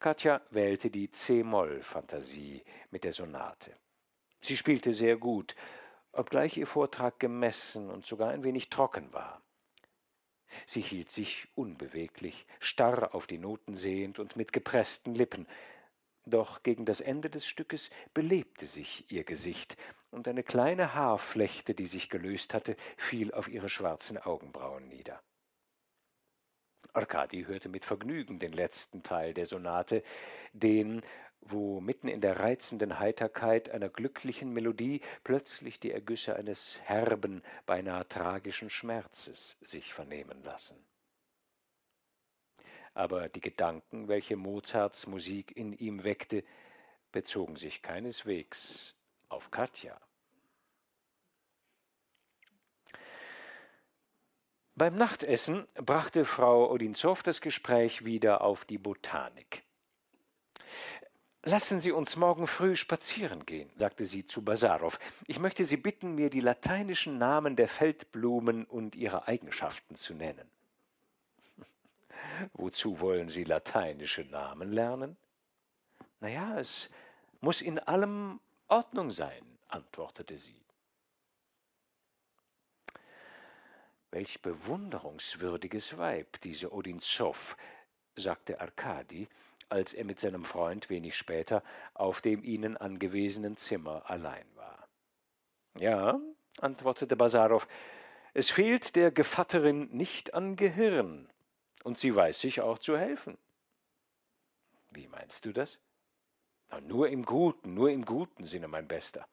Katja 0.04 0.42
wählte 0.50 0.90
die 0.90 1.10
C-Moll-Fantasie 1.10 2.62
mit 2.90 3.04
der 3.04 3.12
Sonate. 3.12 3.74
Sie 4.42 4.54
spielte 4.54 4.92
sehr 4.92 5.16
gut, 5.16 5.56
obgleich 6.12 6.58
ihr 6.58 6.66
Vortrag 6.66 7.18
gemessen 7.18 7.88
und 7.88 8.04
sogar 8.04 8.28
ein 8.28 8.44
wenig 8.44 8.68
trocken 8.68 9.10
war. 9.14 9.40
Sie 10.66 10.82
hielt 10.82 11.08
sich 11.08 11.48
unbeweglich, 11.54 12.44
starr 12.60 13.14
auf 13.14 13.26
die 13.26 13.38
Noten 13.38 13.74
sehend 13.74 14.18
und 14.18 14.36
mit 14.36 14.52
gepressten 14.52 15.14
Lippen, 15.14 15.48
doch 16.26 16.62
gegen 16.62 16.84
das 16.84 17.00
Ende 17.00 17.30
des 17.30 17.46
Stückes 17.46 17.88
belebte 18.12 18.66
sich 18.66 19.10
ihr 19.10 19.24
Gesicht, 19.24 19.78
und 20.10 20.28
eine 20.28 20.42
kleine 20.42 20.92
Haarflechte, 20.92 21.72
die 21.72 21.86
sich 21.86 22.10
gelöst 22.10 22.52
hatte, 22.52 22.76
fiel 22.98 23.32
auf 23.32 23.48
ihre 23.48 23.70
schwarzen 23.70 24.18
Augenbrauen 24.18 24.86
nieder. 24.86 25.22
Arkadi 26.92 27.44
hörte 27.44 27.68
mit 27.68 27.84
Vergnügen 27.84 28.38
den 28.38 28.52
letzten 28.52 29.02
Teil 29.02 29.34
der 29.34 29.46
Sonate, 29.46 30.02
den, 30.52 31.02
wo 31.40 31.80
mitten 31.80 32.08
in 32.08 32.20
der 32.20 32.40
reizenden 32.40 32.98
Heiterkeit 32.98 33.70
einer 33.70 33.88
glücklichen 33.88 34.52
Melodie 34.52 35.00
plötzlich 35.22 35.80
die 35.80 35.92
Ergüsse 35.92 36.36
eines 36.36 36.80
herben, 36.82 37.42
beinahe 37.66 38.08
tragischen 38.08 38.70
Schmerzes 38.70 39.56
sich 39.60 39.92
vernehmen 39.92 40.42
lassen. 40.42 40.76
Aber 42.94 43.28
die 43.28 43.40
Gedanken, 43.40 44.08
welche 44.08 44.36
Mozarts 44.36 45.06
Musik 45.06 45.56
in 45.56 45.72
ihm 45.72 46.04
weckte, 46.04 46.44
bezogen 47.10 47.56
sich 47.56 47.82
keineswegs 47.82 48.94
auf 49.28 49.50
Katja. 49.50 50.00
Beim 54.76 54.96
Nachtessen 54.96 55.68
brachte 55.76 56.24
Frau 56.24 56.68
Odinzow 56.72 57.22
das 57.22 57.40
Gespräch 57.40 58.04
wieder 58.04 58.40
auf 58.40 58.64
die 58.64 58.78
Botanik. 58.78 59.62
Lassen 61.44 61.78
Sie 61.78 61.92
uns 61.92 62.16
morgen 62.16 62.48
früh 62.48 62.74
spazieren 62.74 63.46
gehen, 63.46 63.70
sagte 63.76 64.04
sie 64.04 64.24
zu 64.24 64.42
Basarow. 64.42 64.98
Ich 65.28 65.38
möchte 65.38 65.64
Sie 65.64 65.76
bitten, 65.76 66.16
mir 66.16 66.28
die 66.28 66.40
lateinischen 66.40 67.18
Namen 67.18 67.54
der 67.54 67.68
Feldblumen 67.68 68.64
und 68.64 68.96
ihre 68.96 69.28
Eigenschaften 69.28 69.94
zu 69.94 70.12
nennen. 70.14 70.50
Wozu 72.54 72.98
wollen 72.98 73.28
Sie 73.28 73.44
lateinische 73.44 74.22
Namen 74.22 74.72
lernen? 74.72 75.16
Na 76.18 76.28
ja, 76.28 76.58
es 76.58 76.90
muss 77.40 77.62
in 77.62 77.78
allem 77.78 78.40
Ordnung 78.66 79.12
sein, 79.12 79.44
antwortete 79.68 80.36
sie. 80.36 80.63
Welch 84.14 84.42
bewunderungswürdiges 84.42 85.98
Weib, 85.98 86.40
diese 86.42 86.72
Odinzow, 86.72 87.56
sagte 88.14 88.60
Arkadi, 88.60 89.26
als 89.68 89.92
er 89.92 90.04
mit 90.04 90.20
seinem 90.20 90.44
Freund 90.44 90.88
wenig 90.88 91.16
später 91.16 91.64
auf 91.94 92.20
dem 92.20 92.44
ihnen 92.44 92.76
angewesenen 92.76 93.56
Zimmer 93.56 94.08
allein 94.08 94.46
war. 94.54 94.86
Ja, 95.76 96.20
antwortete 96.60 97.16
Basarow, 97.16 97.66
es 98.34 98.52
fehlt 98.52 98.94
der 98.94 99.10
Gevatterin 99.10 99.88
nicht 99.90 100.32
an 100.32 100.54
Gehirn, 100.54 101.28
und 101.82 101.98
sie 101.98 102.14
weiß 102.14 102.40
sich 102.40 102.60
auch 102.60 102.78
zu 102.78 102.96
helfen. 102.96 103.36
Wie 104.90 105.08
meinst 105.08 105.44
du 105.44 105.52
das? 105.52 105.80
Na, 106.68 106.80
nur 106.80 107.08
im 107.08 107.24
Guten, 107.24 107.74
nur 107.74 107.90
im 107.90 108.04
guten 108.04 108.44
Sinne, 108.44 108.68
mein 108.68 108.86
Bester. 108.86 109.26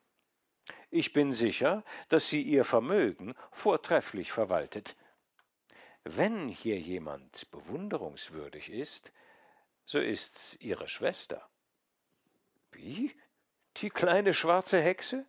Ich 0.93 1.13
bin 1.13 1.31
sicher, 1.31 1.85
dass 2.09 2.27
sie 2.27 2.41
ihr 2.41 2.65
Vermögen 2.65 3.33
vortrefflich 3.51 4.33
verwaltet. 4.33 4.97
Wenn 6.03 6.49
hier 6.49 6.77
jemand 6.77 7.49
bewunderungswürdig 7.51 8.69
ist, 8.69 9.13
so 9.85 9.99
ist's 9.99 10.57
ihre 10.59 10.89
Schwester. 10.89 11.49
Wie? 12.73 13.15
Die 13.77 13.89
kleine 13.89 14.33
schwarze 14.33 14.81
Hexe? 14.81 15.25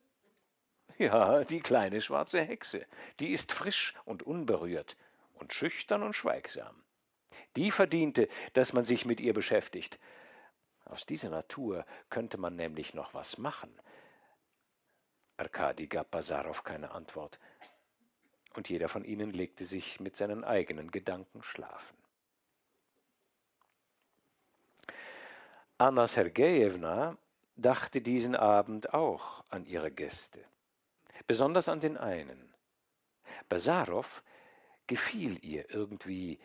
Ja, 0.98 1.44
die 1.44 1.60
kleine 1.60 2.00
schwarze 2.00 2.42
Hexe. 2.42 2.84
Die 3.20 3.30
ist 3.30 3.52
frisch 3.52 3.94
und 4.04 4.24
unberührt 4.24 4.96
und 5.34 5.52
schüchtern 5.52 6.02
und 6.02 6.14
schweigsam. 6.14 6.82
Die 7.54 7.70
verdiente, 7.70 8.28
dass 8.54 8.72
man 8.72 8.84
sich 8.84 9.04
mit 9.04 9.20
ihr 9.20 9.32
beschäftigt. 9.32 10.00
Aus 10.86 11.06
dieser 11.06 11.30
Natur 11.30 11.86
könnte 12.10 12.36
man 12.36 12.56
nämlich 12.56 12.94
noch 12.94 13.14
was 13.14 13.38
machen. 13.38 13.72
Arkadi 15.42 15.88
gab 15.88 16.12
Basarow 16.12 16.62
keine 16.62 16.92
Antwort, 16.92 17.40
und 18.54 18.68
jeder 18.68 18.88
von 18.88 19.04
ihnen 19.04 19.32
legte 19.32 19.64
sich 19.64 19.98
mit 19.98 20.16
seinen 20.16 20.44
eigenen 20.44 20.92
Gedanken 20.92 21.42
schlafen. 21.42 21.96
Anna 25.78 26.06
Sergejewna 26.06 27.16
dachte 27.56 28.02
diesen 28.02 28.36
Abend 28.36 28.94
auch 28.94 29.42
an 29.48 29.66
ihre 29.66 29.90
Gäste, 29.90 30.44
besonders 31.26 31.68
an 31.68 31.80
den 31.80 31.96
einen. 31.96 32.54
Basarow 33.48 34.22
gefiel 34.86 35.44
ihr 35.44 35.70
irgendwie 35.70 36.38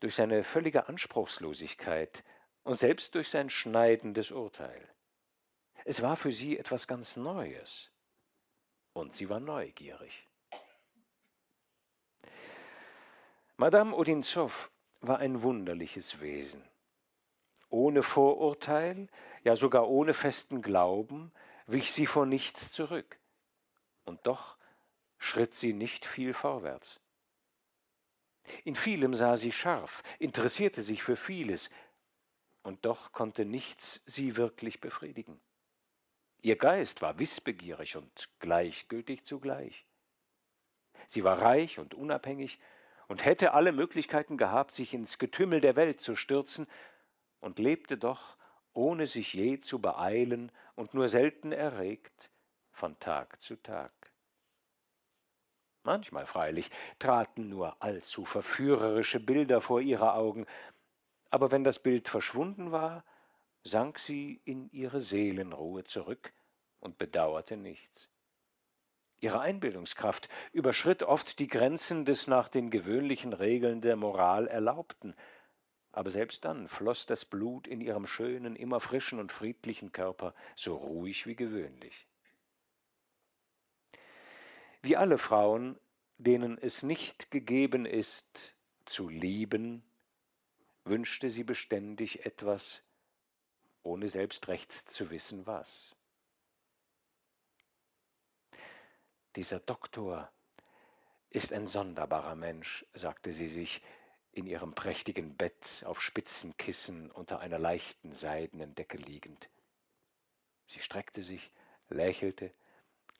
durch 0.00 0.16
seine 0.16 0.42
völlige 0.42 0.88
Anspruchslosigkeit 0.88 2.24
und 2.64 2.76
selbst 2.76 3.14
durch 3.14 3.28
sein 3.28 3.48
schneidendes 3.48 4.32
Urteil. 4.32 4.88
Es 5.84 6.02
war 6.02 6.16
für 6.16 6.32
sie 6.32 6.58
etwas 6.58 6.88
ganz 6.88 7.16
Neues, 7.16 7.90
und 9.00 9.14
sie 9.14 9.28
war 9.28 9.40
neugierig. 9.40 10.28
Madame 13.56 13.94
Odinzow 13.94 14.70
war 15.00 15.18
ein 15.18 15.42
wunderliches 15.42 16.20
Wesen. 16.20 16.62
Ohne 17.68 18.02
Vorurteil, 18.02 19.08
ja 19.42 19.56
sogar 19.56 19.88
ohne 19.88 20.14
festen 20.14 20.62
Glauben, 20.62 21.32
wich 21.66 21.92
sie 21.92 22.06
vor 22.06 22.26
nichts 22.26 22.72
zurück. 22.72 23.18
Und 24.04 24.26
doch 24.26 24.56
schritt 25.18 25.54
sie 25.54 25.72
nicht 25.72 26.06
viel 26.06 26.34
vorwärts. 26.34 27.00
In 28.64 28.74
vielem 28.74 29.14
sah 29.14 29.36
sie 29.36 29.52
scharf, 29.52 30.02
interessierte 30.18 30.82
sich 30.82 31.02
für 31.02 31.16
vieles, 31.16 31.70
und 32.62 32.84
doch 32.84 33.12
konnte 33.12 33.44
nichts 33.44 34.00
sie 34.04 34.36
wirklich 34.36 34.80
befriedigen. 34.80 35.40
Ihr 36.42 36.56
Geist 36.56 37.02
war 37.02 37.18
wissbegierig 37.18 37.96
und 37.96 38.28
gleichgültig 38.38 39.24
zugleich. 39.24 39.86
Sie 41.06 41.24
war 41.24 41.40
reich 41.40 41.78
und 41.78 41.94
unabhängig 41.94 42.58
und 43.08 43.24
hätte 43.24 43.54
alle 43.54 43.72
Möglichkeiten 43.72 44.36
gehabt, 44.36 44.72
sich 44.72 44.94
ins 44.94 45.18
Getümmel 45.18 45.60
der 45.60 45.76
Welt 45.76 46.00
zu 46.00 46.16
stürzen, 46.16 46.66
und 47.40 47.58
lebte 47.58 47.96
doch, 47.96 48.36
ohne 48.72 49.06
sich 49.06 49.32
je 49.32 49.58
zu 49.60 49.80
beeilen 49.80 50.52
und 50.76 50.94
nur 50.94 51.08
selten 51.08 51.52
erregt, 51.52 52.30
von 52.70 52.98
Tag 52.98 53.40
zu 53.42 53.56
Tag. 53.56 53.92
Manchmal 55.82 56.26
freilich 56.26 56.70
traten 56.98 57.48
nur 57.48 57.82
allzu 57.82 58.24
verführerische 58.24 59.18
Bilder 59.18 59.60
vor 59.60 59.80
ihre 59.80 60.12
Augen, 60.12 60.46
aber 61.30 61.50
wenn 61.50 61.64
das 61.64 61.78
Bild 61.78 62.08
verschwunden 62.08 62.70
war, 62.70 63.04
sank 63.62 63.98
sie 63.98 64.40
in 64.44 64.70
ihre 64.70 65.00
Seelenruhe 65.00 65.84
zurück 65.84 66.32
und 66.80 66.98
bedauerte 66.98 67.56
nichts. 67.56 68.10
Ihre 69.20 69.40
Einbildungskraft 69.40 70.28
überschritt 70.52 71.02
oft 71.02 71.38
die 71.38 71.48
Grenzen 71.48 72.06
des 72.06 72.26
nach 72.26 72.48
den 72.48 72.70
gewöhnlichen 72.70 73.34
Regeln 73.34 73.82
der 73.82 73.96
Moral 73.96 74.46
Erlaubten, 74.46 75.14
aber 75.92 76.10
selbst 76.10 76.44
dann 76.44 76.68
floss 76.68 77.04
das 77.04 77.24
Blut 77.24 77.66
in 77.66 77.80
ihrem 77.80 78.06
schönen, 78.06 78.56
immer 78.56 78.80
frischen 78.80 79.18
und 79.18 79.32
friedlichen 79.32 79.92
Körper 79.92 80.34
so 80.54 80.76
ruhig 80.76 81.26
wie 81.26 81.36
gewöhnlich. 81.36 82.06
Wie 84.82 84.96
alle 84.96 85.18
Frauen, 85.18 85.78
denen 86.16 86.56
es 86.56 86.82
nicht 86.82 87.30
gegeben 87.30 87.84
ist, 87.84 88.56
zu 88.86 89.10
lieben, 89.10 89.82
wünschte 90.84 91.28
sie 91.28 91.44
beständig 91.44 92.24
etwas, 92.24 92.82
ohne 93.82 94.08
selbst 94.08 94.48
recht 94.48 94.72
zu 94.72 95.10
wissen 95.10 95.46
was. 95.46 95.94
Dieser 99.36 99.60
Doktor 99.60 100.30
ist 101.30 101.52
ein 101.52 101.66
sonderbarer 101.66 102.34
Mensch, 102.34 102.84
sagte 102.94 103.32
sie 103.32 103.46
sich, 103.46 103.80
in 104.32 104.46
ihrem 104.46 104.74
prächtigen 104.74 105.36
Bett 105.36 105.82
auf 105.86 106.00
spitzen 106.00 106.56
Kissen 106.56 107.10
unter 107.10 107.40
einer 107.40 107.58
leichten 107.58 108.12
seidenen 108.12 108.74
Decke 108.74 108.96
liegend. 108.96 109.48
Sie 110.66 110.80
streckte 110.80 111.22
sich, 111.22 111.50
lächelte, 111.88 112.52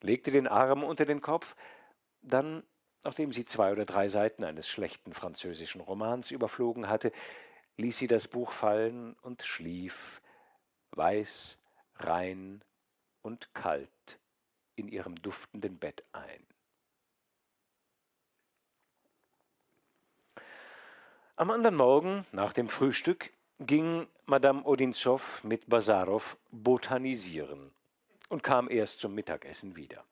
legte 0.00 0.30
den 0.30 0.46
Arm 0.46 0.84
unter 0.84 1.04
den 1.04 1.20
Kopf, 1.20 1.56
dann, 2.22 2.64
nachdem 3.02 3.32
sie 3.32 3.44
zwei 3.44 3.72
oder 3.72 3.84
drei 3.84 4.08
Seiten 4.08 4.44
eines 4.44 4.68
schlechten 4.68 5.12
französischen 5.12 5.80
Romans 5.80 6.30
überflogen 6.30 6.88
hatte, 6.88 7.12
ließ 7.76 7.98
sie 7.98 8.08
das 8.08 8.28
Buch 8.28 8.52
fallen 8.52 9.14
und 9.22 9.42
schlief, 9.42 10.20
weiß, 11.00 11.56
rein 11.96 12.62
und 13.22 13.54
kalt 13.54 14.20
in 14.76 14.86
ihrem 14.86 15.14
duftenden 15.22 15.78
Bett 15.78 16.04
ein. 16.12 16.46
Am 21.36 21.50
anderen 21.50 21.76
Morgen, 21.76 22.26
nach 22.32 22.52
dem 22.52 22.68
Frühstück, 22.68 23.32
ging 23.60 24.08
Madame 24.26 24.62
Odinzow 24.62 25.42
mit 25.42 25.70
Basarow 25.70 26.36
botanisieren 26.50 27.72
und 28.28 28.42
kam 28.42 28.70
erst 28.70 29.00
zum 29.00 29.14
Mittagessen 29.14 29.76
wieder. 29.76 30.04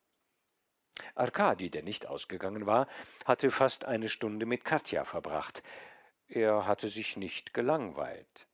Arkadi, 1.15 1.69
der 1.69 1.83
nicht 1.83 2.07
ausgegangen 2.07 2.65
war, 2.65 2.89
hatte 3.27 3.51
fast 3.51 3.85
eine 3.85 4.09
Stunde 4.09 4.47
mit 4.47 4.65
Katja 4.65 5.05
verbracht. 5.05 5.63
Er 6.29 6.65
hatte 6.67 6.89
sich 6.89 7.19
nicht 7.19 7.53
gelangweilt. 7.53 8.49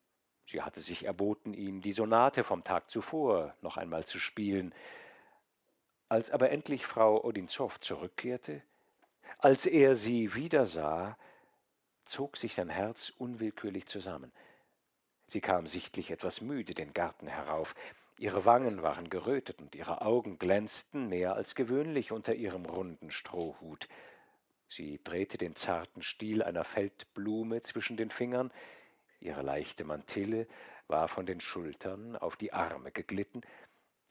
Sie 0.47 0.63
hatte 0.63 0.81
sich 0.81 1.05
erboten, 1.05 1.55
ihm 1.55 1.81
die 1.81 1.93
Sonate 1.93 2.45
vom 2.45 2.63
Tag 2.63 2.91
zuvor 2.91 3.55
noch 3.63 3.77
einmal 3.77 4.05
zu 4.05 4.19
spielen. 4.19 4.75
Als 6.09 6.31
aber 6.31 6.51
endlich 6.51 6.87
Frau 6.87 7.25
Odinzow 7.25 7.81
zurückkehrte, 7.81 8.63
als 9.39 9.67
er 9.67 9.95
sie 9.95 10.35
wiedersah, 10.35 11.17
zog 12.05 12.37
sich 12.37 12.55
sein 12.55 12.69
Herz 12.69 13.13
unwillkürlich 13.17 13.87
zusammen. 13.87 14.33
Sie 15.27 15.41
kam 15.41 15.67
sichtlich 15.67 16.11
etwas 16.11 16.41
müde 16.43 16.75
den 16.75 16.93
Garten 16.93 17.27
herauf. 17.27 17.75
Ihre 18.19 18.45
Wangen 18.45 18.83
waren 18.83 19.09
gerötet 19.09 19.61
und 19.61 19.75
ihre 19.75 20.03
Augen 20.03 20.39
glänzten 20.39 21.09
mehr 21.09 21.35
als 21.35 21.55
gewöhnlich 21.55 22.13
unter 22.13 22.35
ihrem 22.35 22.67
runden 22.67 23.11
Strohhut. 23.11 23.89
Sie 24.69 25.01
drehte 25.03 25.39
den 25.39 25.57
zarten 25.57 26.03
Stiel 26.03 26.43
einer 26.43 26.65
Feldblume 26.65 27.63
zwischen 27.63 27.97
den 27.97 28.11
Fingern, 28.11 28.53
ihre 29.25 29.43
leichte 29.43 29.85
Mantille 29.85 30.47
war 30.87 31.09
von 31.09 31.27
den 31.27 31.41
Schultern 31.41 32.17
auf 32.17 32.37
die 32.37 32.53
Arme 32.53 32.93
geglitten, 32.93 33.43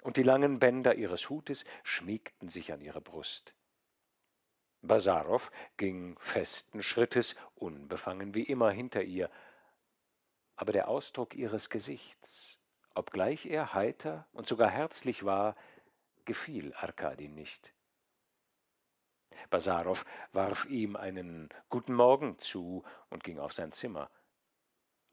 und 0.02 0.18
die 0.18 0.24
langen 0.24 0.60
Bänder 0.60 0.96
ihres 0.96 1.30
Hutes 1.30 1.64
schmiegten 1.84 2.50
sich 2.50 2.74
an 2.74 2.82
ihre 2.82 3.00
Brust. 3.00 3.56
Basarow 4.82 5.50
ging 5.78 6.18
festen 6.20 6.84
Schrittes, 6.84 7.36
unbefangen 7.56 8.34
wie 8.34 8.44
immer 8.44 8.70
hinter 8.70 9.02
ihr, 9.02 9.30
aber 10.58 10.74
der 10.74 10.90
Ausdruck 10.90 11.36
ihres 11.36 11.70
Gesichts, 11.70 12.60
obgleich 12.94 13.46
er 13.46 13.74
heiter 13.74 14.28
und 14.34 14.46
sogar 14.46 14.70
herzlich 14.70 15.24
war, 15.24 15.56
gefiel 16.26 16.74
Arkadi 16.74 17.30
nicht. 17.30 17.74
Basarow 19.50 20.06
warf 20.34 20.66
ihm 20.66 20.96
einen 20.96 21.50
Guten 21.70 21.94
Morgen 21.94 22.38
zu 22.40 22.84
und 23.10 23.24
ging 23.24 23.40
auf 23.40 23.54
sein 23.54 23.72
Zimmer. 23.72 24.10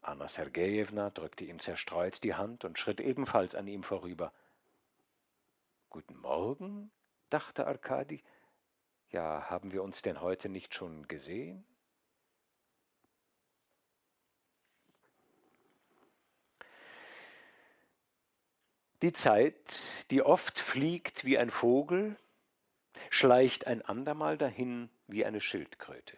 Anna 0.01 0.27
Sergejewna 0.27 1.11
drückte 1.11 1.45
ihm 1.45 1.59
zerstreut 1.59 2.23
die 2.23 2.33
Hand 2.33 2.65
und 2.65 2.79
schritt 2.79 2.99
ebenfalls 2.99 3.53
an 3.53 3.67
ihm 3.67 3.83
vorüber. 3.83 4.33
Guten 5.89 6.17
Morgen? 6.17 6.91
dachte 7.29 7.67
Arkadi. 7.67 8.23
Ja, 9.09 9.49
haben 9.49 9.71
wir 9.71 9.83
uns 9.83 10.01
denn 10.01 10.21
heute 10.21 10.49
nicht 10.49 10.73
schon 10.73 11.07
gesehen? 11.07 11.65
Die 19.01 19.13
Zeit, 19.13 20.11
die 20.11 20.21
oft 20.21 20.59
fliegt 20.59 21.25
wie 21.25 21.37
ein 21.37 21.49
Vogel, 21.49 22.17
schleicht 23.09 23.65
ein 23.65 23.81
andermal 23.81 24.37
dahin 24.37 24.89
wie 25.07 25.25
eine 25.25 25.41
Schildkröte. 25.41 26.17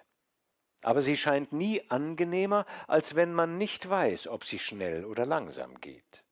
Aber 0.84 1.02
sie 1.02 1.18
scheint 1.18 1.54
nie 1.54 1.82
angenehmer, 1.90 2.66
als 2.88 3.16
wenn 3.16 3.34
man 3.34 3.58
nicht 3.58 3.90
weiß, 3.90 4.28
ob 4.28 4.44
sie 4.44 4.60
schnell 4.60 5.06
oder 5.06 5.26
langsam 5.26 5.80
geht. 5.80 6.24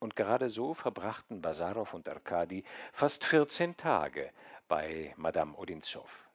Und 0.00 0.16
gerade 0.16 0.48
so 0.48 0.74
verbrachten 0.74 1.40
Basarow 1.40 1.94
und 1.94 2.08
Arkadi 2.08 2.64
fast 2.92 3.24
vierzehn 3.24 3.76
Tage 3.76 4.32
bei 4.66 5.14
Madame 5.16 5.56
Odinzow. 5.56 6.28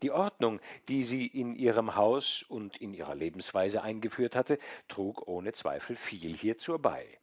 Die 0.00 0.10
Ordnung, 0.10 0.60
die 0.88 1.04
sie 1.04 1.26
in 1.26 1.54
ihrem 1.54 1.94
Haus 1.94 2.42
und 2.42 2.76
in 2.78 2.94
ihrer 2.94 3.14
Lebensweise 3.14 3.82
eingeführt 3.82 4.34
hatte, 4.34 4.58
trug 4.88 5.28
ohne 5.28 5.52
Zweifel 5.52 5.94
viel 5.94 6.34
hierzu 6.34 6.78
bei. 6.78 7.20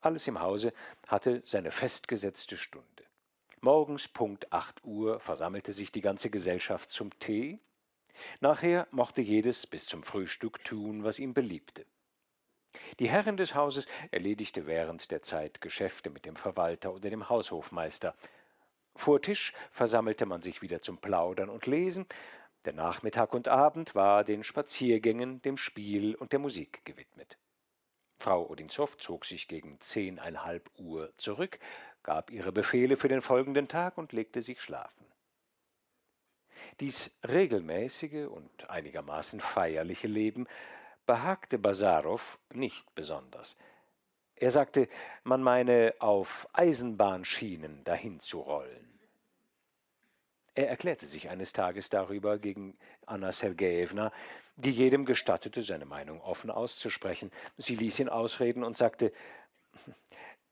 Alles 0.00 0.26
im 0.26 0.40
Hause 0.40 0.72
hatte 1.08 1.42
seine 1.44 1.70
festgesetzte 1.70 2.56
Stunde. 2.56 2.93
Morgens 3.64 4.08
Punkt 4.08 4.52
acht 4.52 4.84
Uhr 4.84 5.20
versammelte 5.20 5.72
sich 5.72 5.90
die 5.90 6.02
ganze 6.02 6.28
Gesellschaft 6.28 6.90
zum 6.90 7.18
Tee. 7.18 7.60
Nachher 8.40 8.86
mochte 8.90 9.22
jedes 9.22 9.66
bis 9.66 9.86
zum 9.86 10.02
Frühstück 10.02 10.62
tun, 10.64 11.02
was 11.02 11.18
ihm 11.18 11.32
beliebte. 11.32 11.86
Die 12.98 13.08
Herrin 13.08 13.38
des 13.38 13.54
Hauses 13.54 13.86
erledigte 14.10 14.66
während 14.66 15.10
der 15.10 15.22
Zeit 15.22 15.62
Geschäfte 15.62 16.10
mit 16.10 16.26
dem 16.26 16.36
Verwalter 16.36 16.92
oder 16.92 17.08
dem 17.08 17.30
Haushofmeister. 17.30 18.14
Vor 18.96 19.22
Tisch 19.22 19.54
versammelte 19.70 20.26
man 20.26 20.42
sich 20.42 20.60
wieder 20.60 20.82
zum 20.82 20.98
Plaudern 20.98 21.48
und 21.48 21.64
Lesen. 21.64 22.04
Der 22.66 22.74
Nachmittag 22.74 23.32
und 23.32 23.48
Abend 23.48 23.94
war 23.94 24.24
den 24.24 24.44
Spaziergängen, 24.44 25.40
dem 25.40 25.56
Spiel 25.56 26.16
und 26.16 26.32
der 26.32 26.38
Musik 26.38 26.84
gewidmet. 26.84 27.38
Frau 28.18 28.46
Odinzow 28.48 28.96
zog 28.98 29.24
sich 29.24 29.48
gegen 29.48 29.80
zehneinhalb 29.80 30.70
Uhr 30.78 31.12
zurück, 31.16 31.58
gab 32.04 32.30
ihre 32.30 32.52
Befehle 32.52 32.96
für 32.96 33.08
den 33.08 33.22
folgenden 33.22 33.66
Tag 33.66 33.98
und 33.98 34.12
legte 34.12 34.42
sich 34.42 34.60
schlafen. 34.60 35.04
Dies 36.80 37.10
regelmäßige 37.26 38.26
und 38.28 38.70
einigermaßen 38.70 39.40
feierliche 39.40 40.06
Leben 40.06 40.46
behagte 41.06 41.58
Basarow 41.58 42.38
nicht 42.52 42.94
besonders. 42.94 43.56
Er 44.36 44.50
sagte, 44.50 44.88
man 45.22 45.42
meine 45.42 45.94
auf 45.98 46.48
Eisenbahnschienen 46.52 47.84
dahin 47.84 48.20
zu 48.20 48.40
rollen. 48.40 48.94
Er 50.54 50.68
erklärte 50.68 51.06
sich 51.06 51.28
eines 51.28 51.52
Tages 51.52 51.88
darüber 51.88 52.38
gegen 52.38 52.76
Anna 53.06 53.32
Sergejewna, 53.32 54.12
die 54.56 54.70
jedem 54.70 55.04
gestattete, 55.04 55.62
seine 55.62 55.84
Meinung 55.84 56.20
offen 56.20 56.50
auszusprechen. 56.50 57.32
Sie 57.56 57.74
ließ 57.74 57.98
ihn 57.98 58.08
ausreden 58.08 58.62
und 58.62 58.76
sagte, 58.76 59.12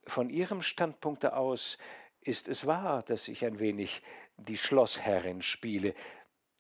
von 0.07 0.31
Ihrem 0.31 0.63
Standpunkte 0.63 1.37
aus 1.37 1.79
ist 2.21 2.49
es 2.49 2.67
wahr, 2.67 3.03
dass 3.03 3.29
ich 3.29 3.45
ein 3.45 3.59
wenig 3.59 4.03
die 4.37 4.57
Schlossherrin 4.57 5.43
spiele. 5.43 5.95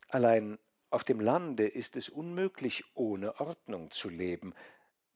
Allein 0.09 0.59
auf 0.91 1.05
dem 1.05 1.21
Lande 1.21 1.67
ist 1.67 1.97
es 1.97 2.09
unmöglich, 2.09 2.85
ohne 2.95 3.41
Ordnung 3.41 3.91
zu 3.91 4.09
leben. 4.09 4.55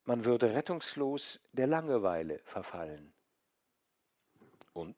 Man 0.04 0.24
würde 0.24 0.54
rettungslos 0.54 1.40
der 1.52 1.66
Langeweile 1.66 2.40
verfallen. 2.44 3.12
Und 4.72 4.96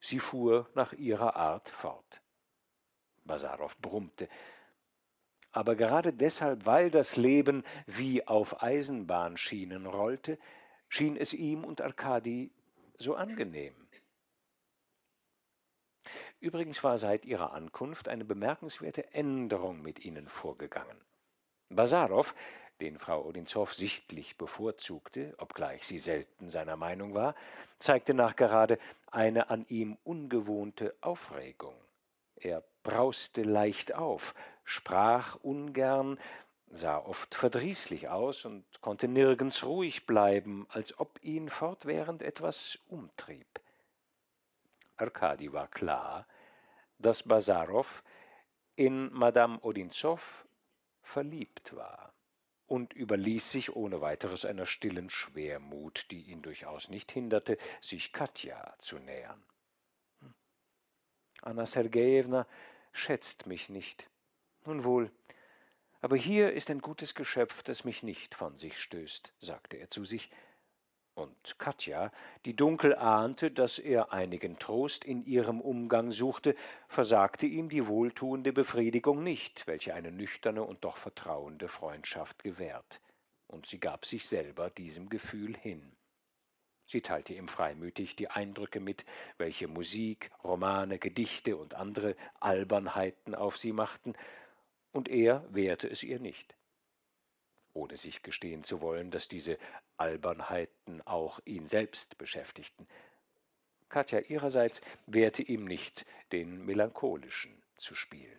sie 0.00 0.18
fuhr 0.18 0.68
nach 0.74 0.92
ihrer 0.92 1.36
Art 1.36 1.70
fort. 1.70 2.22
Basarow 3.24 3.76
brummte. 3.78 4.28
Aber 5.52 5.76
gerade 5.76 6.12
deshalb, 6.12 6.66
weil 6.66 6.90
das 6.90 7.16
Leben 7.16 7.64
wie 7.86 8.26
auf 8.26 8.62
Eisenbahnschienen 8.62 9.86
rollte, 9.86 10.38
schien 10.88 11.16
es 11.16 11.32
ihm 11.32 11.64
und 11.64 11.80
Arkadi 11.80 12.52
so 12.98 13.14
angenehm. 13.14 13.74
Übrigens 16.40 16.82
war 16.84 16.98
seit 16.98 17.24
ihrer 17.24 17.52
Ankunft 17.52 18.08
eine 18.08 18.24
bemerkenswerte 18.24 19.12
Änderung 19.12 19.82
mit 19.82 20.04
ihnen 20.04 20.28
vorgegangen. 20.28 20.96
Basarow, 21.68 22.34
den 22.80 22.98
Frau 22.98 23.24
Odinzow 23.24 23.72
sichtlich 23.74 24.38
bevorzugte, 24.38 25.34
obgleich 25.38 25.84
sie 25.84 25.98
selten 25.98 26.48
seiner 26.48 26.76
Meinung 26.76 27.12
war, 27.14 27.34
zeigte 27.78 28.14
nachgerade 28.14 28.78
eine 29.10 29.50
an 29.50 29.66
ihm 29.68 29.98
ungewohnte 30.04 30.94
Aufregung. 31.00 31.74
Er 32.36 32.62
brauste 32.84 33.42
leicht 33.42 33.94
auf, 33.94 34.34
sprach 34.64 35.36
ungern, 35.42 36.18
sah 36.70 36.98
oft 36.98 37.34
verdrießlich 37.34 38.08
aus 38.08 38.44
und 38.44 38.80
konnte 38.80 39.08
nirgends 39.08 39.64
ruhig 39.64 40.06
bleiben, 40.06 40.66
als 40.70 40.98
ob 40.98 41.22
ihn 41.22 41.48
fortwährend 41.48 42.22
etwas 42.22 42.78
umtrieb. 42.88 43.60
Arkadi 44.96 45.52
war 45.52 45.68
klar, 45.68 46.26
dass 46.98 47.22
Basarow 47.22 48.02
in 48.74 49.12
Madame 49.12 49.58
Odinzow 49.60 50.46
verliebt 51.02 51.74
war 51.74 52.12
und 52.66 52.92
überließ 52.92 53.50
sich 53.50 53.74
ohne 53.74 54.00
weiteres 54.00 54.44
einer 54.44 54.66
stillen 54.66 55.08
Schwermut, 55.08 56.06
die 56.10 56.22
ihn 56.24 56.42
durchaus 56.42 56.90
nicht 56.90 57.10
hinderte, 57.12 57.56
sich 57.80 58.12
Katja 58.12 58.74
zu 58.78 58.98
nähern. 58.98 59.42
Hm. 60.20 60.34
Anna 61.42 61.66
Sergejewna 61.66 62.46
schätzt 62.92 63.46
mich 63.46 63.68
nicht. 63.70 64.10
Nun 64.66 64.84
wohl, 64.84 65.10
aber 66.00 66.16
hier 66.16 66.52
ist 66.52 66.70
ein 66.70 66.80
gutes 66.80 67.14
Geschöpf, 67.14 67.62
das 67.62 67.84
mich 67.84 68.02
nicht 68.02 68.34
von 68.34 68.56
sich 68.56 68.78
stößt, 68.80 69.32
sagte 69.38 69.76
er 69.76 69.90
zu 69.90 70.04
sich, 70.04 70.30
und 71.18 71.58
Katja, 71.58 72.12
die 72.44 72.54
dunkel 72.54 72.94
ahnte, 72.94 73.50
dass 73.50 73.80
er 73.80 74.12
einigen 74.12 74.60
Trost 74.60 75.04
in 75.04 75.24
ihrem 75.24 75.60
Umgang 75.60 76.12
suchte, 76.12 76.54
versagte 76.86 77.46
ihm 77.46 77.68
die 77.68 77.88
wohltuende 77.88 78.52
Befriedigung 78.52 79.24
nicht, 79.24 79.66
welche 79.66 79.94
eine 79.94 80.12
nüchterne 80.12 80.62
und 80.62 80.84
doch 80.84 80.96
vertrauende 80.96 81.66
Freundschaft 81.66 82.44
gewährt, 82.44 83.00
und 83.48 83.66
sie 83.66 83.80
gab 83.80 84.06
sich 84.06 84.28
selber 84.28 84.70
diesem 84.70 85.08
Gefühl 85.08 85.56
hin. 85.56 85.96
Sie 86.86 87.02
teilte 87.02 87.34
ihm 87.34 87.48
freimütig 87.48 88.14
die 88.14 88.30
Eindrücke 88.30 88.78
mit, 88.78 89.04
welche 89.36 89.66
Musik, 89.66 90.30
Romane, 90.44 91.00
Gedichte 91.00 91.56
und 91.56 91.74
andere 91.74 92.14
Albernheiten 92.38 93.34
auf 93.34 93.58
sie 93.58 93.72
machten, 93.72 94.14
und 94.98 95.08
er 95.08 95.42
wehrte 95.48 95.88
es 95.88 96.02
ihr 96.02 96.20
nicht 96.20 96.58
ohne 97.78 97.96
sich 97.96 98.22
gestehen 98.22 98.64
zu 98.64 98.80
wollen, 98.80 99.10
dass 99.10 99.28
diese 99.28 99.56
Albernheiten 99.96 101.00
auch 101.06 101.40
ihn 101.44 101.66
selbst 101.66 102.18
beschäftigten. 102.18 102.86
Katja 103.88 104.18
ihrerseits 104.20 104.82
wehrte 105.06 105.42
ihm 105.42 105.64
nicht, 105.64 106.04
den 106.32 106.66
melancholischen 106.66 107.62
zu 107.76 107.94
spielen. 107.94 108.38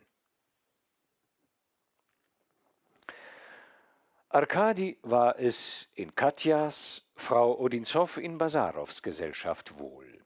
Arkadi 4.29 4.97
war 5.01 5.39
es 5.39 5.89
in 5.95 6.13
Katjas, 6.13 7.03
Frau 7.15 7.57
Odinzow 7.59 8.17
in 8.17 8.37
Basarows 8.37 9.01
Gesellschaft 9.01 9.79
wohl. 9.79 10.21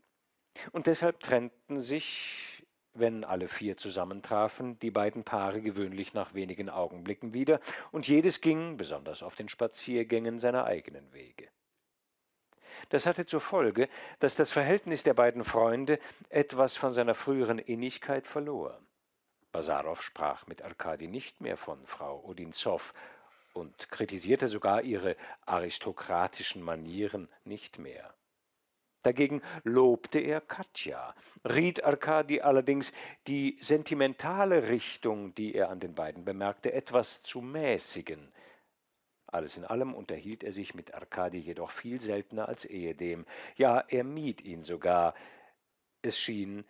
Und 0.73 0.88
deshalb 0.88 1.21
trennten 1.21 1.79
sich 1.79 2.53
wenn 2.93 3.23
alle 3.23 3.47
vier 3.47 3.77
zusammentrafen, 3.77 4.77
die 4.79 4.91
beiden 4.91 5.23
Paare 5.23 5.61
gewöhnlich 5.61 6.13
nach 6.13 6.33
wenigen 6.33 6.69
Augenblicken 6.69 7.33
wieder, 7.33 7.59
und 7.91 8.07
jedes 8.07 8.41
ging, 8.41 8.77
besonders 8.77 9.23
auf 9.23 9.35
den 9.35 9.49
Spaziergängen, 9.49 10.39
seiner 10.39 10.65
eigenen 10.65 11.11
Wege. 11.13 11.47
Das 12.89 13.05
hatte 13.05 13.25
zur 13.25 13.41
Folge, 13.41 13.89
dass 14.19 14.35
das 14.35 14.51
Verhältnis 14.51 15.03
der 15.03 15.13
beiden 15.13 15.43
Freunde 15.43 15.99
etwas 16.29 16.77
von 16.77 16.93
seiner 16.93 17.15
früheren 17.15 17.59
Innigkeit 17.59 18.27
verlor. 18.27 18.79
Basarow 19.51 20.01
sprach 20.01 20.47
mit 20.47 20.61
Arkadi 20.61 21.07
nicht 21.07 21.39
mehr 21.41 21.57
von 21.57 21.85
Frau 21.85 22.23
Odinzow 22.25 22.93
und 23.53 23.89
kritisierte 23.91 24.47
sogar 24.47 24.81
ihre 24.81 25.15
aristokratischen 25.45 26.61
Manieren 26.61 27.29
nicht 27.45 27.77
mehr. 27.77 28.13
Dagegen 29.04 29.41
lobte 29.66 30.20
er 30.20 30.39
Katja, 30.39 31.14
riet 31.43 31.84
Arkadi 31.84 32.39
allerdings, 32.41 32.93
die 33.28 33.58
sentimentale 33.60 34.70
Richtung, 34.70 35.36
die 35.36 35.54
er 35.56 35.70
an 35.70 35.82
den 35.82 35.93
beiden 35.93 36.24
bemerkte, 36.24 36.72
etwas 36.72 37.22
zu 37.22 37.41
mäßigen. 37.41 38.32
Alles 39.28 39.58
in 39.58 39.66
allem 39.66 39.93
unterhielt 39.93 40.43
er 40.43 40.54
sich 40.54 40.74
mit 40.74 40.93
Arkadi 40.93 41.39
jedoch 41.39 41.72
viel 41.72 41.99
seltener 41.99 42.47
als 42.47 42.66
ehedem. 42.66 43.26
Ja, 43.58 43.84
er 43.88 44.04
mied 44.04 44.41
ihn 44.41 44.64
sogar. 44.64 45.16
Es 46.01 46.18
schien, 46.18 46.64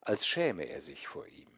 als 0.00 0.26
schäme 0.26 0.64
er 0.64 0.80
sich 0.80 1.06
vor 1.08 1.26
ihm. 1.26 1.48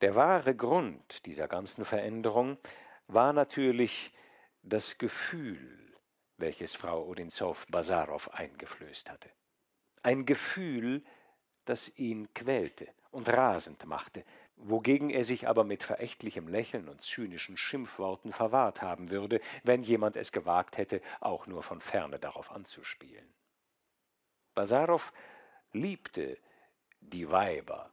Der 0.00 0.14
wahre 0.14 0.54
Grund 0.54 1.24
dieser 1.26 1.48
ganzen 1.48 1.84
Veränderung 1.84 2.58
war 3.08 3.32
natürlich 3.32 4.12
das 4.62 4.98
Gefühl, 4.98 5.83
welches 6.36 6.74
Frau 6.74 7.04
Odinzow 7.04 7.66
Basarow 7.68 8.28
eingeflößt 8.32 9.10
hatte. 9.10 9.30
Ein 10.02 10.26
Gefühl, 10.26 11.02
das 11.64 11.90
ihn 11.96 12.32
quälte 12.34 12.88
und 13.10 13.28
rasend 13.28 13.86
machte, 13.86 14.24
wogegen 14.56 15.10
er 15.10 15.24
sich 15.24 15.48
aber 15.48 15.64
mit 15.64 15.82
verächtlichem 15.82 16.48
Lächeln 16.48 16.88
und 16.88 17.00
zynischen 17.00 17.56
Schimpfworten 17.56 18.32
verwahrt 18.32 18.82
haben 18.82 19.10
würde, 19.10 19.40
wenn 19.62 19.82
jemand 19.82 20.16
es 20.16 20.32
gewagt 20.32 20.76
hätte, 20.76 21.00
auch 21.20 21.46
nur 21.46 21.62
von 21.62 21.80
ferne 21.80 22.18
darauf 22.18 22.52
anzuspielen. 22.52 23.32
Basarow 24.54 25.12
liebte 25.72 26.38
die 27.00 27.30
Weiber 27.30 27.90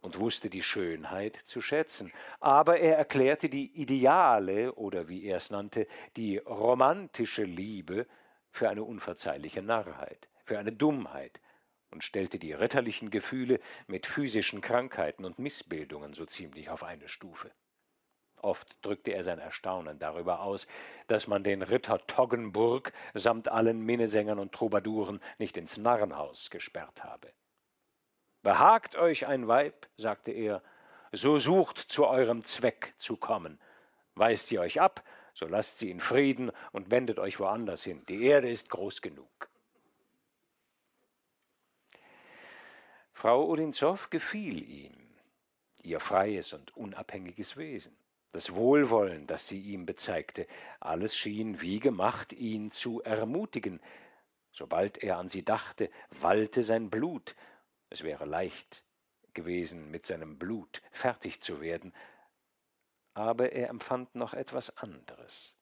und 0.00 0.18
wusste 0.18 0.50
die 0.50 0.62
Schönheit 0.62 1.36
zu 1.36 1.60
schätzen, 1.60 2.12
aber 2.40 2.78
er 2.78 2.96
erklärte 2.96 3.48
die 3.48 3.66
ideale 3.80 4.72
oder 4.74 5.08
wie 5.08 5.24
er 5.24 5.36
es 5.36 5.50
nannte, 5.50 5.86
die 6.16 6.38
romantische 6.38 7.44
Liebe 7.44 8.06
für 8.50 8.68
eine 8.68 8.84
unverzeihliche 8.84 9.62
Narrheit, 9.62 10.28
für 10.44 10.58
eine 10.58 10.72
Dummheit 10.72 11.40
und 11.90 12.04
stellte 12.04 12.38
die 12.38 12.52
ritterlichen 12.52 13.10
Gefühle 13.10 13.60
mit 13.86 14.06
physischen 14.06 14.60
Krankheiten 14.60 15.24
und 15.24 15.38
Missbildungen 15.38 16.12
so 16.12 16.26
ziemlich 16.26 16.70
auf 16.70 16.82
eine 16.82 17.08
Stufe. 17.08 17.50
Oft 18.40 18.84
drückte 18.84 19.12
er 19.12 19.24
sein 19.24 19.38
Erstaunen 19.38 19.98
darüber 19.98 20.40
aus, 20.40 20.66
dass 21.08 21.26
man 21.26 21.42
den 21.42 21.62
Ritter 21.62 22.06
Toggenburg 22.06 22.92
samt 23.14 23.48
allen 23.48 23.80
Minnesängern 23.80 24.38
und 24.38 24.52
Troubadouren 24.52 25.20
nicht 25.38 25.56
ins 25.56 25.76
Narrenhaus 25.76 26.50
gesperrt 26.50 27.02
habe. 27.02 27.32
Behagt 28.42 28.96
euch 28.96 29.26
ein 29.26 29.48
Weib, 29.48 29.88
sagte 29.96 30.30
er, 30.30 30.62
so 31.12 31.38
sucht 31.38 31.78
zu 31.78 32.06
eurem 32.06 32.44
Zweck 32.44 32.94
zu 32.98 33.16
kommen. 33.16 33.58
Weist 34.14 34.48
sie 34.48 34.58
euch 34.58 34.80
ab, 34.80 35.04
so 35.34 35.46
lasst 35.46 35.78
sie 35.78 35.90
in 35.90 36.00
Frieden 36.00 36.50
und 36.72 36.90
wendet 36.90 37.18
euch 37.18 37.38
woanders 37.40 37.84
hin. 37.84 38.04
Die 38.08 38.24
Erde 38.24 38.50
ist 38.50 38.70
groß 38.70 39.02
genug. 39.02 39.48
Frau 43.12 43.46
Odinzow 43.46 44.10
gefiel 44.10 44.62
ihm, 44.62 44.94
ihr 45.82 45.98
freies 45.98 46.52
und 46.52 46.76
unabhängiges 46.76 47.56
Wesen, 47.56 47.96
das 48.30 48.54
Wohlwollen, 48.54 49.26
das 49.26 49.48
sie 49.48 49.60
ihm 49.60 49.86
bezeigte, 49.86 50.46
alles 50.78 51.16
schien 51.16 51.60
wie 51.60 51.80
gemacht, 51.80 52.32
ihn 52.32 52.70
zu 52.70 53.02
ermutigen. 53.02 53.80
Sobald 54.52 54.98
er 54.98 55.18
an 55.18 55.28
sie 55.28 55.44
dachte, 55.44 55.90
wallte 56.10 56.62
sein 56.62 56.90
Blut, 56.90 57.34
es 57.90 58.02
wäre 58.02 58.24
leicht 58.24 58.84
gewesen, 59.34 59.90
mit 59.90 60.06
seinem 60.06 60.38
Blut 60.38 60.82
fertig 60.90 61.40
zu 61.40 61.60
werden, 61.60 61.94
aber 63.14 63.52
er 63.52 63.68
empfand 63.68 64.14
noch 64.14 64.34
etwas 64.34 64.76
anderes, 64.76 65.56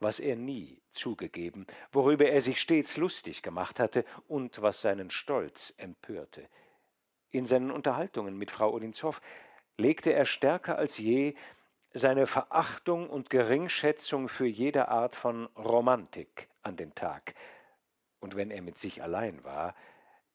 was 0.00 0.20
er 0.20 0.36
nie 0.36 0.82
zugegeben, 0.90 1.66
worüber 1.90 2.28
er 2.28 2.40
sich 2.40 2.60
stets 2.60 2.96
lustig 2.96 3.42
gemacht 3.42 3.80
hatte 3.80 4.04
und 4.28 4.62
was 4.62 4.80
seinen 4.80 5.10
Stolz 5.10 5.74
empörte. 5.76 6.48
In 7.30 7.46
seinen 7.46 7.70
Unterhaltungen 7.70 8.36
mit 8.36 8.50
Frau 8.50 8.72
Odinzow 8.72 9.20
legte 9.78 10.12
er 10.12 10.26
stärker 10.26 10.76
als 10.76 10.98
je 10.98 11.34
seine 11.94 12.26
Verachtung 12.26 13.10
und 13.10 13.30
Geringschätzung 13.30 14.28
für 14.28 14.46
jede 14.46 14.88
Art 14.88 15.14
von 15.14 15.46
Romantik 15.56 16.48
an 16.62 16.76
den 16.76 16.94
Tag, 16.94 17.34
und 18.20 18.36
wenn 18.36 18.50
er 18.50 18.62
mit 18.62 18.78
sich 18.78 19.02
allein 19.02 19.42
war, 19.44 19.74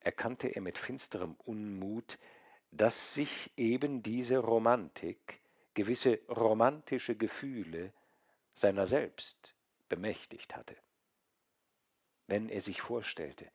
erkannte 0.08 0.48
er 0.48 0.62
mit 0.62 0.78
finsterem 0.78 1.36
Unmut, 1.44 2.18
dass 2.70 3.12
sich 3.12 3.52
eben 3.58 4.02
diese 4.02 4.38
Romantik, 4.38 5.42
gewisse 5.74 6.20
romantische 6.30 7.14
Gefühle 7.14 7.92
seiner 8.54 8.86
selbst 8.86 9.54
bemächtigt 9.90 10.56
hatte. 10.56 10.76
Wenn 12.26 12.48
er 12.48 12.62
sich 12.62 12.80
vorstellte, 12.80 13.50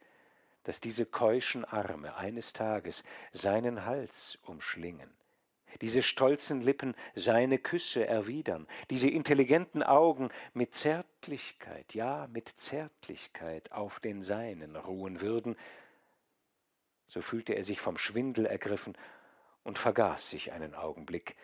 dass 0.63 0.79
diese 0.79 1.07
keuschen 1.07 1.65
Arme 1.65 2.17
eines 2.17 2.53
Tages 2.53 3.03
seinen 3.31 3.85
Hals 3.85 4.37
umschlingen, 4.43 5.09
diese 5.81 6.03
stolzen 6.03 6.61
Lippen 6.61 6.93
seine 7.15 7.57
Küsse 7.57 8.05
erwidern, 8.05 8.67
diese 8.91 9.09
intelligenten 9.09 9.81
Augen 9.81 10.29
mit 10.53 10.75
Zärtlichkeit, 10.75 11.95
ja 11.95 12.27
mit 12.27 12.47
Zärtlichkeit 12.47 13.71
auf 13.71 13.99
den 13.99 14.21
seinen 14.21 14.75
ruhen 14.75 15.19
würden, 15.19 15.55
so 17.13 17.21
fühlte 17.21 17.53
er 17.53 17.63
sich 17.63 17.79
vom 17.79 17.99
Schwindel 17.99 18.47
ergriffen 18.47 18.97
und 19.63 19.77
vergaß 19.77 20.31
sich 20.31 20.51
einen 20.51 20.73
Augenblick, 20.73 21.35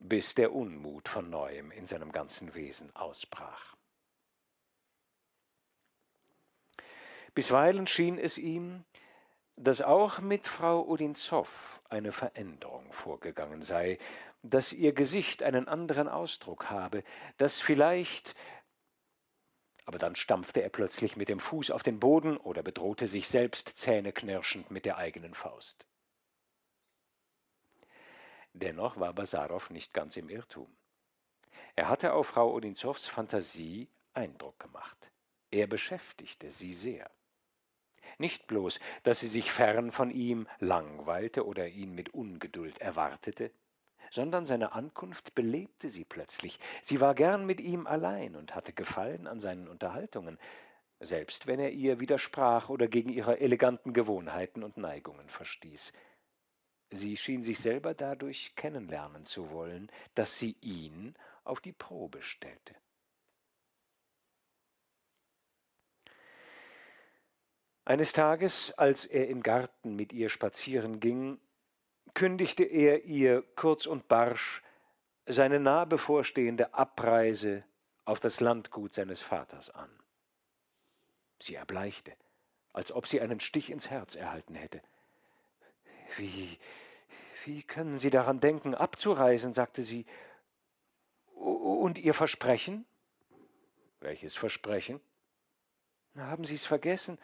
bis 0.00 0.34
der 0.34 0.52
Unmut 0.52 1.08
von 1.08 1.30
neuem 1.30 1.70
in 1.70 1.86
seinem 1.86 2.10
ganzen 2.10 2.56
Wesen 2.56 2.94
ausbrach. 2.96 3.76
Bisweilen 7.34 7.86
schien 7.86 8.18
es 8.18 8.36
ihm, 8.36 8.84
dass 9.54 9.80
auch 9.80 10.18
mit 10.18 10.48
Frau 10.48 10.84
Odinzow 10.84 11.80
eine 11.88 12.10
Veränderung 12.10 12.92
vorgegangen 12.92 13.62
sei, 13.62 13.96
dass 14.42 14.72
ihr 14.72 14.92
Gesicht 14.92 15.44
einen 15.44 15.68
anderen 15.68 16.08
Ausdruck 16.08 16.68
habe, 16.68 17.04
dass 17.36 17.60
vielleicht 17.60 18.34
aber 19.86 19.98
dann 19.98 20.16
stampfte 20.16 20.62
er 20.62 20.68
plötzlich 20.68 21.16
mit 21.16 21.28
dem 21.28 21.40
Fuß 21.40 21.70
auf 21.70 21.82
den 21.82 22.00
Boden 22.00 22.36
oder 22.36 22.62
bedrohte 22.62 23.06
sich 23.06 23.28
selbst 23.28 23.78
zähneknirschend 23.78 24.70
mit 24.70 24.84
der 24.84 24.98
eigenen 24.98 25.34
Faust. 25.34 25.86
Dennoch 28.52 28.98
war 28.98 29.12
Basarow 29.12 29.70
nicht 29.70 29.94
ganz 29.94 30.16
im 30.16 30.28
Irrtum. 30.28 30.74
Er 31.76 31.88
hatte 31.88 32.14
auf 32.14 32.28
Frau 32.28 32.52
Odinzows 32.52 33.06
Fantasie 33.06 33.88
Eindruck 34.12 34.58
gemacht. 34.58 35.10
Er 35.50 35.66
beschäftigte 35.66 36.50
sie 36.50 36.74
sehr. 36.74 37.10
Nicht 38.18 38.46
bloß, 38.46 38.80
dass 39.02 39.20
sie 39.20 39.28
sich 39.28 39.52
fern 39.52 39.92
von 39.92 40.10
ihm 40.10 40.48
langweilte 40.58 41.46
oder 41.46 41.68
ihn 41.68 41.94
mit 41.94 42.14
Ungeduld 42.14 42.78
erwartete, 42.78 43.52
sondern 44.10 44.46
seine 44.46 44.72
Ankunft 44.72 45.34
belebte 45.34 45.88
sie 45.88 46.04
plötzlich. 46.04 46.58
Sie 46.82 47.00
war 47.00 47.14
gern 47.14 47.46
mit 47.46 47.60
ihm 47.60 47.86
allein 47.86 48.36
und 48.36 48.54
hatte 48.54 48.72
Gefallen 48.72 49.26
an 49.26 49.40
seinen 49.40 49.68
Unterhaltungen, 49.68 50.38
selbst 51.00 51.46
wenn 51.46 51.60
er 51.60 51.72
ihr 51.72 52.00
widersprach 52.00 52.68
oder 52.68 52.88
gegen 52.88 53.10
ihre 53.10 53.40
eleganten 53.40 53.92
Gewohnheiten 53.92 54.62
und 54.62 54.76
Neigungen 54.76 55.28
verstieß. 55.28 55.92
Sie 56.90 57.16
schien 57.16 57.42
sich 57.42 57.58
selber 57.58 57.94
dadurch 57.94 58.54
kennenlernen 58.54 59.24
zu 59.24 59.50
wollen, 59.50 59.90
dass 60.14 60.38
sie 60.38 60.56
ihn 60.60 61.14
auf 61.44 61.60
die 61.60 61.72
Probe 61.72 62.22
stellte. 62.22 62.74
Eines 67.84 68.12
Tages, 68.12 68.72
als 68.72 69.06
er 69.06 69.28
im 69.28 69.44
Garten 69.44 69.94
mit 69.94 70.12
ihr 70.12 70.28
spazieren 70.28 70.98
ging, 70.98 71.38
kündigte 72.16 72.64
er 72.64 73.04
ihr 73.04 73.42
kurz 73.56 73.86
und 73.86 74.08
barsch 74.08 74.62
seine 75.26 75.60
nah 75.60 75.84
bevorstehende 75.84 76.72
Abreise 76.72 77.62
auf 78.06 78.20
das 78.20 78.40
Landgut 78.40 78.94
seines 78.94 79.20
Vaters 79.20 79.70
an. 79.70 79.90
Sie 81.38 81.54
erbleichte, 81.54 82.14
als 82.72 82.90
ob 82.90 83.06
sie 83.06 83.20
einen 83.20 83.38
Stich 83.38 83.70
ins 83.70 83.90
Herz 83.90 84.14
erhalten 84.14 84.54
hätte. 84.54 84.80
Wie, 86.16 86.58
wie 87.44 87.62
können 87.62 87.98
Sie 87.98 88.10
daran 88.10 88.40
denken, 88.40 88.74
abzureisen? 88.74 89.52
sagte 89.52 89.82
sie. 89.82 90.06
Und 91.34 91.98
Ihr 91.98 92.14
Versprechen? 92.14 92.86
Welches 94.00 94.34
Versprechen? 94.36 95.00
Haben 96.16 96.44
Sie 96.44 96.54
es 96.54 96.64
vergessen? 96.64 97.18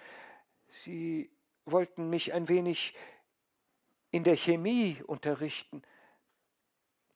Sie 0.68 1.30
wollten 1.64 2.10
mich 2.10 2.34
ein 2.34 2.48
wenig 2.48 2.94
in 4.12 4.22
der 4.22 4.36
Chemie 4.36 5.02
unterrichten. 5.04 5.82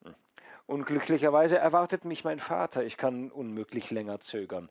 Hm. 0.03 0.17
Unglücklicherweise 0.67 1.57
erwartet 1.57 2.05
mich 2.05 2.25
mein 2.25 2.41
Vater. 2.41 2.83
Ich 2.83 2.97
kann 2.97 3.31
unmöglich 3.31 3.93
länger 3.93 4.19
zögern. 4.19 4.69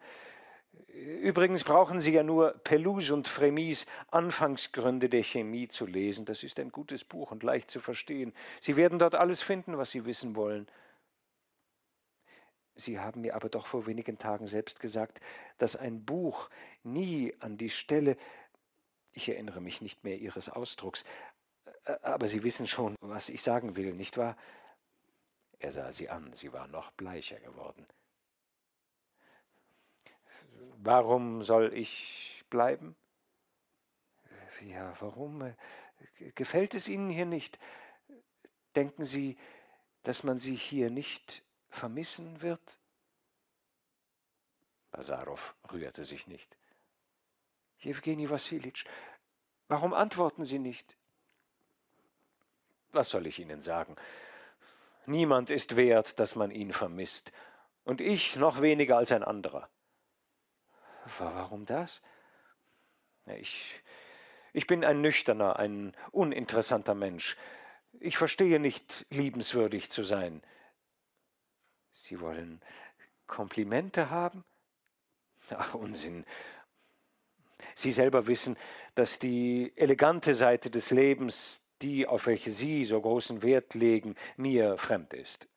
Übrigens 0.89 1.63
brauchen 1.63 1.99
Sie 1.99 2.11
ja 2.11 2.23
nur 2.23 2.51
Pelouse 2.63 3.11
und 3.11 3.27
Fremis 3.27 3.85
Anfangsgründe 4.11 5.07
der 5.07 5.23
Chemie 5.23 5.67
zu 5.67 5.85
lesen. 5.85 6.25
Das 6.25 6.43
ist 6.43 6.59
ein 6.59 6.71
gutes 6.71 7.03
Buch 7.03 7.31
und 7.31 7.43
leicht 7.43 7.69
zu 7.69 7.79
verstehen. 7.79 8.33
Sie 8.59 8.75
werden 8.75 8.99
dort 8.99 9.15
alles 9.15 9.41
finden, 9.41 9.77
was 9.77 9.91
Sie 9.91 10.05
wissen 10.05 10.35
wollen. 10.35 10.67
Sie 12.75 12.99
haben 12.99 13.21
mir 13.21 13.35
aber 13.35 13.47
doch 13.47 13.67
vor 13.67 13.87
wenigen 13.87 14.17
Tagen 14.17 14.47
selbst 14.47 14.79
gesagt, 14.81 15.21
dass 15.57 15.77
ein 15.77 16.03
Buch 16.03 16.49
nie 16.83 17.33
an 17.39 17.57
die 17.57 17.69
Stelle, 17.69 18.17
ich 19.13 19.29
erinnere 19.29 19.61
mich 19.61 19.81
nicht 19.81 20.03
mehr 20.03 20.17
Ihres 20.17 20.49
Ausdrucks, 20.49 21.05
aber 21.85 22.27
Sie 22.27 22.43
wissen 22.43 22.67
schon, 22.67 22.95
was 23.01 23.29
ich 23.29 23.41
sagen 23.41 23.75
will, 23.75 23.93
nicht 23.93 24.17
wahr? 24.17 24.35
Er 25.59 25.71
sah 25.71 25.91
sie 25.91 26.09
an, 26.09 26.33
sie 26.33 26.51
war 26.53 26.67
noch 26.67 26.91
bleicher 26.91 27.39
geworden. 27.39 27.87
Warum 30.77 31.41
soll 31.41 31.73
ich 31.73 32.43
bleiben? 32.49 32.95
Ja, 34.61 34.95
warum? 34.99 35.55
Gefällt 36.35 36.75
es 36.75 36.87
Ihnen 36.87 37.09
hier 37.09 37.25
nicht? 37.25 37.59
Denken 38.75 39.05
Sie, 39.05 39.37
dass 40.03 40.23
man 40.23 40.37
Sie 40.37 40.55
hier 40.55 40.89
nicht 40.89 41.43
vermissen 41.69 42.41
wird? 42.41 42.77
Basarow 44.91 45.55
rührte 45.71 46.05
sich 46.05 46.27
nicht. 46.27 46.57
Jewgeni 47.79 48.29
Wassilitsch, 48.29 48.85
warum 49.67 49.93
antworten 49.93 50.45
Sie 50.45 50.59
nicht? 50.59 50.97
Was 52.95 53.09
soll 53.09 53.27
ich 53.27 53.39
Ihnen 53.39 53.59
sagen? 53.59 53.97
Niemand 55.05 55.49
ist 55.49 55.75
wert, 55.75 56.17
dass 56.17 56.35
man 56.35 56.49
ihn 56.49 56.71
vermisst, 56.71 57.31
und 57.83 58.01
ich 58.01 58.37
noch 58.37 58.61
weniger 58.61 58.97
als 58.97 59.11
ein 59.11 59.23
anderer. 59.23 59.69
Warum 61.19 61.65
das? 61.65 62.01
Ich, 63.37 63.79
ich 64.53 64.65
bin 64.65 64.83
ein 64.83 65.01
nüchterner, 65.01 65.59
ein 65.59 65.93
uninteressanter 66.11 66.95
Mensch. 66.95 67.35
Ich 67.99 68.17
verstehe 68.17 68.59
nicht, 68.59 69.05
liebenswürdig 69.09 69.91
zu 69.91 70.03
sein. 70.03 70.41
Sie 71.93 72.19
wollen 72.21 72.61
Komplimente 73.27 74.09
haben? 74.09 74.43
Ach, 75.49 75.75
Unsinn. 75.75 76.25
Sie 77.75 77.91
selber 77.91 78.25
wissen, 78.25 78.57
dass 78.95 79.19
die 79.19 79.73
elegante 79.75 80.33
Seite 80.33 80.71
des 80.71 80.91
Lebens, 80.91 81.61
die, 81.85 82.07
auf 82.07 82.25
welche 82.25 82.51
Sie 82.51 82.83
so 82.83 82.99
großen 82.99 83.41
Wert 83.43 83.73
legen, 83.73 84.15
mir 84.37 84.77
fremd 84.77 85.13
ist. 85.13 85.47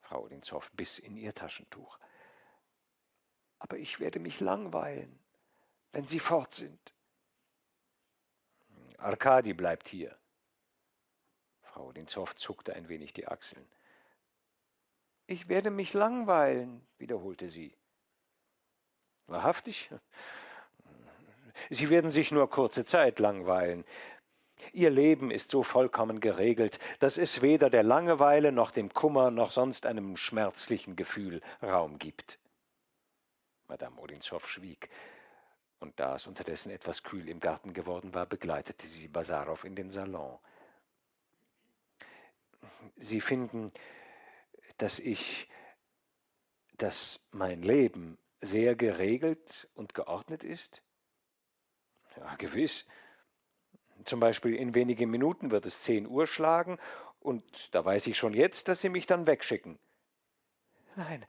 Frau 0.00 0.24
Odinzow 0.24 0.70
biss 0.72 0.98
in 0.98 1.16
ihr 1.16 1.34
Taschentuch 1.34 1.98
aber 3.58 3.78
ich 3.78 4.00
werde 4.00 4.18
mich 4.18 4.40
langweilen, 4.40 5.18
wenn 5.92 6.04
Sie 6.06 6.20
fort 6.20 6.52
sind. 6.52 6.94
Arkadi 8.98 9.52
bleibt 9.54 9.88
hier. 9.88 10.16
Frau 11.62 11.88
Odinzow 11.88 12.34
zuckte 12.34 12.74
ein 12.74 12.88
wenig 12.88 13.12
die 13.12 13.26
Achseln. 13.26 13.66
Ich 15.26 15.48
werde 15.48 15.70
mich 15.70 15.92
langweilen, 15.92 16.86
wiederholte 16.98 17.48
sie. 17.48 17.76
Wahrhaftig? 19.26 19.90
Sie 21.70 21.90
werden 21.90 22.10
sich 22.10 22.30
nur 22.30 22.48
kurze 22.48 22.84
Zeit 22.84 23.18
langweilen. 23.18 23.84
Ihr 24.72 24.90
Leben 24.90 25.30
ist 25.30 25.50
so 25.50 25.62
vollkommen 25.62 26.20
geregelt, 26.20 26.78
dass 26.98 27.18
es 27.18 27.42
weder 27.42 27.70
der 27.70 27.82
Langeweile 27.82 28.52
noch 28.52 28.70
dem 28.70 28.92
Kummer 28.92 29.30
noch 29.30 29.50
sonst 29.50 29.86
einem 29.86 30.16
schmerzlichen 30.16 30.96
Gefühl 30.96 31.42
Raum 31.62 31.98
gibt. 31.98 32.38
Madame 33.68 34.00
Odinzow 34.00 34.46
schwieg, 34.46 34.88
und 35.78 35.98
da 36.00 36.16
es 36.16 36.26
unterdessen 36.26 36.70
etwas 36.70 37.02
kühl 37.02 37.28
im 37.28 37.40
Garten 37.40 37.72
geworden 37.72 38.14
war, 38.14 38.26
begleitete 38.26 38.86
sie 38.86 39.08
Basarow 39.08 39.62
in 39.64 39.74
den 39.74 39.90
Salon. 39.90 40.38
Sie 42.96 43.20
finden, 43.20 43.70
dass 44.78 44.98
ich, 44.98 45.48
dass 46.74 47.20
mein 47.30 47.62
Leben 47.62 48.18
sehr 48.40 48.74
geregelt 48.74 49.68
und 49.74 49.94
geordnet 49.94 50.44
ist? 50.44 50.82
Ja, 52.16 52.34
gewiss. 52.36 52.86
Zum 54.06 54.20
Beispiel 54.20 54.54
in 54.54 54.74
wenigen 54.74 55.10
Minuten 55.10 55.50
wird 55.50 55.66
es 55.66 55.82
zehn 55.82 56.06
Uhr 56.06 56.26
schlagen, 56.26 56.78
und 57.20 57.74
da 57.74 57.84
weiß 57.84 58.06
ich 58.06 58.16
schon 58.16 58.34
jetzt, 58.34 58.68
dass 58.68 58.80
Sie 58.80 58.88
mich 58.88 59.06
dann 59.06 59.26
wegschicken. 59.26 59.78
Nein, 60.94 61.26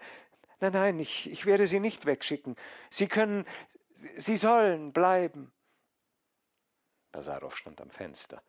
Nein, 0.59 0.73
nein, 0.73 0.99
ich, 0.99 1.29
ich 1.29 1.45
werde 1.45 1.67
Sie 1.67 1.79
nicht 1.79 2.05
wegschicken. 2.05 2.55
Sie 2.89 3.07
können, 3.07 3.45
Sie 4.15 4.37
sollen 4.37 4.91
bleiben. 4.91 5.51
Basarow 7.11 7.55
stand 7.55 7.79
am 7.79 7.89
Fenster. 7.89 8.41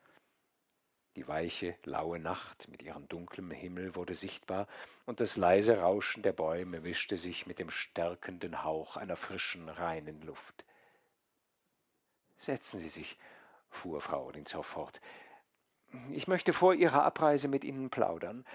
Die 1.15 1.27
weiche, 1.27 1.75
laue 1.83 2.19
Nacht 2.19 2.67
mit 2.69 2.81
ihrem 2.81 3.07
dunklen 3.07 3.51
Himmel 3.51 3.95
wurde 3.95 4.13
sichtbar, 4.13 4.67
und 5.05 5.19
das 5.19 5.37
leise 5.37 5.79
Rauschen 5.79 6.23
der 6.23 6.33
Bäume 6.33 6.81
mischte 6.81 7.17
sich 7.17 7.45
mit 7.45 7.59
dem 7.59 7.69
stärkenden 7.69 8.63
Hauch 8.63 8.95
einer 8.95 9.15
frischen, 9.15 9.69
reinen 9.69 10.21
Luft. 10.21 10.65
Setzen 12.39 12.79
Sie 12.79 12.89
sich, 12.89 13.17
fuhr 13.69 14.01
Frau 14.01 14.27
Odinzow 14.27 14.65
fort. 14.65 15.01
Ich 16.11 16.27
möchte 16.27 16.53
vor 16.53 16.73
Ihrer 16.73 17.03
Abreise 17.03 17.47
mit 17.47 17.63
Ihnen 17.63 17.89
plaudern. 17.89 18.45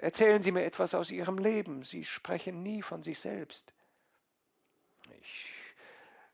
Erzählen 0.00 0.40
Sie 0.40 0.52
mir 0.52 0.64
etwas 0.64 0.94
aus 0.94 1.10
Ihrem 1.10 1.38
Leben. 1.38 1.82
Sie 1.84 2.04
sprechen 2.04 2.62
nie 2.62 2.82
von 2.82 3.02
sich 3.02 3.20
selbst. 3.20 3.74
Ich 5.20 5.46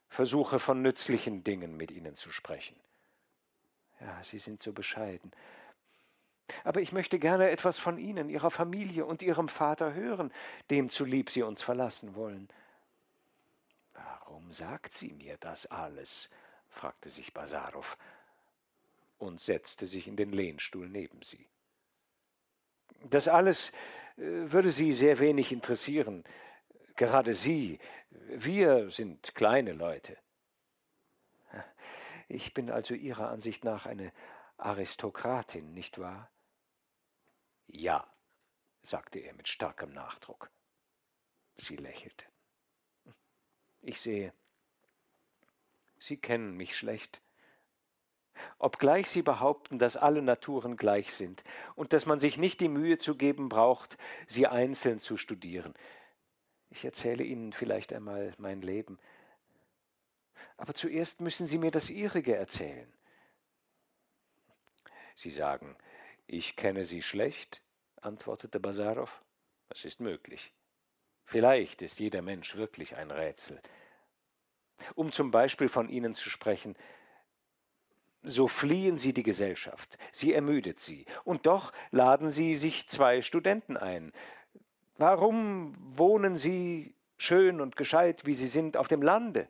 versuche 0.09 0.59
von 0.59 0.83
nützlichen 0.83 1.43
Dingen 1.43 1.77
mit 1.77 1.91
Ihnen 1.91 2.15
zu 2.15 2.31
sprechen. 2.31 2.77
Ja, 4.01 4.23
Sie 4.23 4.39
sind 4.39 4.63
so 4.63 4.73
bescheiden. 4.73 5.33
Aber 6.63 6.81
ich 6.81 6.93
möchte 6.93 7.19
gerne 7.19 7.51
etwas 7.51 7.79
von 7.79 7.99
Ihnen, 7.99 8.29
Ihrer 8.29 8.51
Familie 8.51 9.05
und 9.05 9.23
Ihrem 9.23 9.49
Vater 9.49 9.95
hören, 9.95 10.33
dem 10.71 10.91
zulieb 10.91 11.31
Sie 11.31 11.43
uns 11.43 11.63
verlassen 11.63 12.15
wollen. 12.15 12.49
Warum 13.95 14.51
sagt 14.53 14.93
sie 14.93 15.13
mir 15.13 15.37
das 15.39 15.67
alles? 15.67 16.29
Fragte 16.77 17.09
sich 17.09 17.33
Basarow 17.33 17.97
und 19.19 19.41
setzte 19.41 19.87
sich 19.87 20.07
in 20.07 20.17
den 20.17 20.31
Lehnstuhl 20.31 20.89
neben 20.89 21.23
sie. 21.23 21.49
Das 23.05 23.29
alles 23.29 23.71
äh, 24.17 24.23
würde 24.53 24.71
Sie 24.71 24.93
sehr 24.93 25.19
wenig 25.19 25.53
interessieren. 25.53 26.25
Gerade 26.95 27.35
Sie, 27.35 27.79
wir 28.11 28.91
sind 28.91 29.35
kleine 29.35 29.73
Leute. 29.73 30.17
Ich 32.29 32.55
bin 32.55 32.71
also 32.71 32.95
Ihrer 32.95 33.31
Ansicht 33.31 33.65
nach 33.65 33.87
eine 33.87 34.13
Aristokratin, 34.57 35.73
nicht 35.73 35.99
wahr? 35.99 36.31
Ja, 37.69 38.11
sagte 38.83 39.21
er 39.21 39.33
mit 39.35 39.49
starkem 39.49 39.93
Nachdruck. 39.93 40.51
Sie 41.57 41.77
lächelte. 41.77 42.25
Ich 43.81 44.01
sehe, 44.01 44.33
Sie 45.99 46.17
kennen 46.17 46.57
mich 46.57 46.77
schlecht 46.77 47.21
obgleich 48.59 49.09
sie 49.09 49.23
behaupten, 49.23 49.79
dass 49.79 49.97
alle 49.97 50.23
Naturen 50.23 50.77
gleich 50.77 51.15
sind 51.15 51.45
und 51.75 51.93
dass 51.93 52.07
man 52.07 52.19
sich 52.19 52.39
nicht 52.39 52.61
die 52.61 52.69
Mühe 52.69 52.99
zu 52.99 53.17
geben 53.17 53.49
braucht, 53.49 53.97
sie 54.27 54.47
einzeln 54.47 54.99
zu 54.99 55.17
studieren. 55.17 55.75
Ich 56.71 56.85
erzähle 56.85 57.25
Ihnen 57.25 57.53
vielleicht 57.53 57.93
einmal 57.93 58.35
mein 58.39 58.61
Leben. 58.61 58.99
Aber 60.57 60.75
zuerst 60.75 61.21
müssen 61.21 61.47
Sie 61.47 61.59
mir 61.59 61.71
das 61.71 61.91
Ihrige 61.91 62.35
erzählen. 62.35 62.93
Sie 65.15 65.31
sagen, 65.31 65.77
ich 66.27 66.57
kenne 66.57 66.85
Sie 66.85 67.03
schlecht, 67.03 67.63
antwortete 68.01 68.59
Basarow. 68.59 69.23
Das 69.69 69.85
ist 69.85 70.01
möglich. 70.01 70.53
Vielleicht 71.25 71.83
ist 71.83 71.99
jeder 71.99 72.23
Mensch 72.23 72.57
wirklich 72.57 72.97
ein 72.97 73.11
Rätsel. 73.11 73.61
Um 74.95 75.13
zum 75.13 75.31
Beispiel 75.31 75.69
von 75.69 75.89
Ihnen 75.89 76.15
zu 76.15 76.29
sprechen, 76.29 76.77
so 78.23 78.49
fliehen 78.49 78.97
sie 78.97 79.13
die 79.13 79.23
Gesellschaft, 79.23 79.97
sie 80.11 80.33
ermüdet 80.33 80.81
sie, 80.81 81.07
und 81.25 81.47
doch 81.47 81.73
laden 81.93 82.29
sie 82.29 82.55
sich 82.55 82.89
zwei 82.89 83.23
Studenten 83.23 83.77
ein. 83.77 84.13
Warum 84.99 85.73
wohnen 85.97 86.37
sie 86.37 86.95
schön 87.19 87.61
und 87.61 87.77
gescheit, 87.77 88.27
wie 88.27 88.35
sie 88.35 88.49
sind, 88.49 88.77
auf 88.77 88.89
dem 88.89 89.03
Lande? 89.03 89.49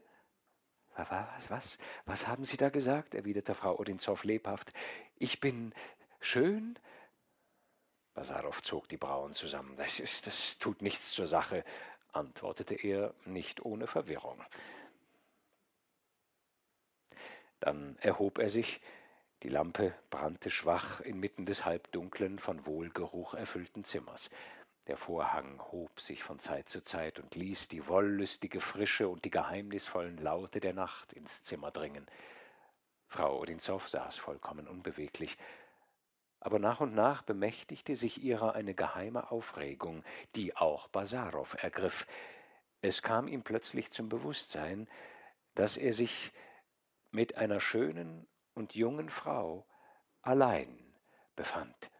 Was, 0.96 1.50
was, 1.50 1.78
was 2.06 2.26
haben 2.26 2.44
Sie 2.46 2.56
da 2.56 2.70
gesagt? 2.70 3.14
erwiderte 3.14 3.54
Frau 3.54 3.78
Odinzow 3.78 4.22
lebhaft. 4.24 4.72
Ich 5.18 5.40
bin 5.40 5.74
schön? 6.20 6.78
Basarow 8.14 8.62
zog 8.62 8.88
die 8.88 8.96
Brauen 8.96 9.34
zusammen. 9.34 9.76
Das, 9.76 10.00
ist, 10.00 10.26
das 10.26 10.56
tut 10.56 10.80
nichts 10.80 11.12
zur 11.12 11.26
Sache, 11.26 11.64
antwortete 12.12 12.74
er, 12.74 13.12
nicht 13.26 13.62
ohne 13.62 13.86
Verwirrung. 13.86 14.42
Dann 17.60 17.96
erhob 18.00 18.38
er 18.38 18.48
sich, 18.48 18.80
die 19.42 19.48
Lampe 19.48 19.94
brannte 20.10 20.50
schwach 20.50 21.00
inmitten 21.00 21.46
des 21.46 21.64
halbdunklen, 21.64 22.38
von 22.38 22.66
Wohlgeruch 22.66 23.34
erfüllten 23.34 23.84
Zimmers. 23.84 24.30
Der 24.86 24.96
Vorhang 24.96 25.60
hob 25.72 26.00
sich 26.00 26.22
von 26.22 26.38
Zeit 26.38 26.68
zu 26.68 26.82
Zeit 26.82 27.18
und 27.18 27.34
ließ 27.34 27.68
die 27.68 27.88
wollüstige 27.88 28.60
Frische 28.60 29.08
und 29.08 29.24
die 29.24 29.30
geheimnisvollen 29.30 30.18
Laute 30.18 30.60
der 30.60 30.74
Nacht 30.74 31.12
ins 31.12 31.42
Zimmer 31.42 31.70
dringen. 31.70 32.06
Frau 33.08 33.40
Odinzow 33.40 33.86
saß 33.86 34.18
vollkommen 34.18 34.68
unbeweglich, 34.68 35.36
aber 36.40 36.58
nach 36.58 36.80
und 36.80 36.94
nach 36.94 37.22
bemächtigte 37.22 37.96
sich 37.96 38.22
ihrer 38.22 38.54
eine 38.54 38.74
geheime 38.74 39.30
Aufregung, 39.30 40.04
die 40.36 40.56
auch 40.56 40.86
Basarow 40.88 41.54
ergriff. 41.60 42.06
Es 42.82 43.02
kam 43.02 43.26
ihm 43.26 43.42
plötzlich 43.42 43.90
zum 43.90 44.08
Bewusstsein, 44.08 44.88
dass 45.54 45.76
er 45.76 45.92
sich 45.92 46.32
mit 47.10 47.36
einer 47.36 47.60
schönen 47.60 48.26
und 48.54 48.74
jungen 48.74 49.10
Frau 49.10 49.66
allein 50.22 50.94
befand. 51.34 51.90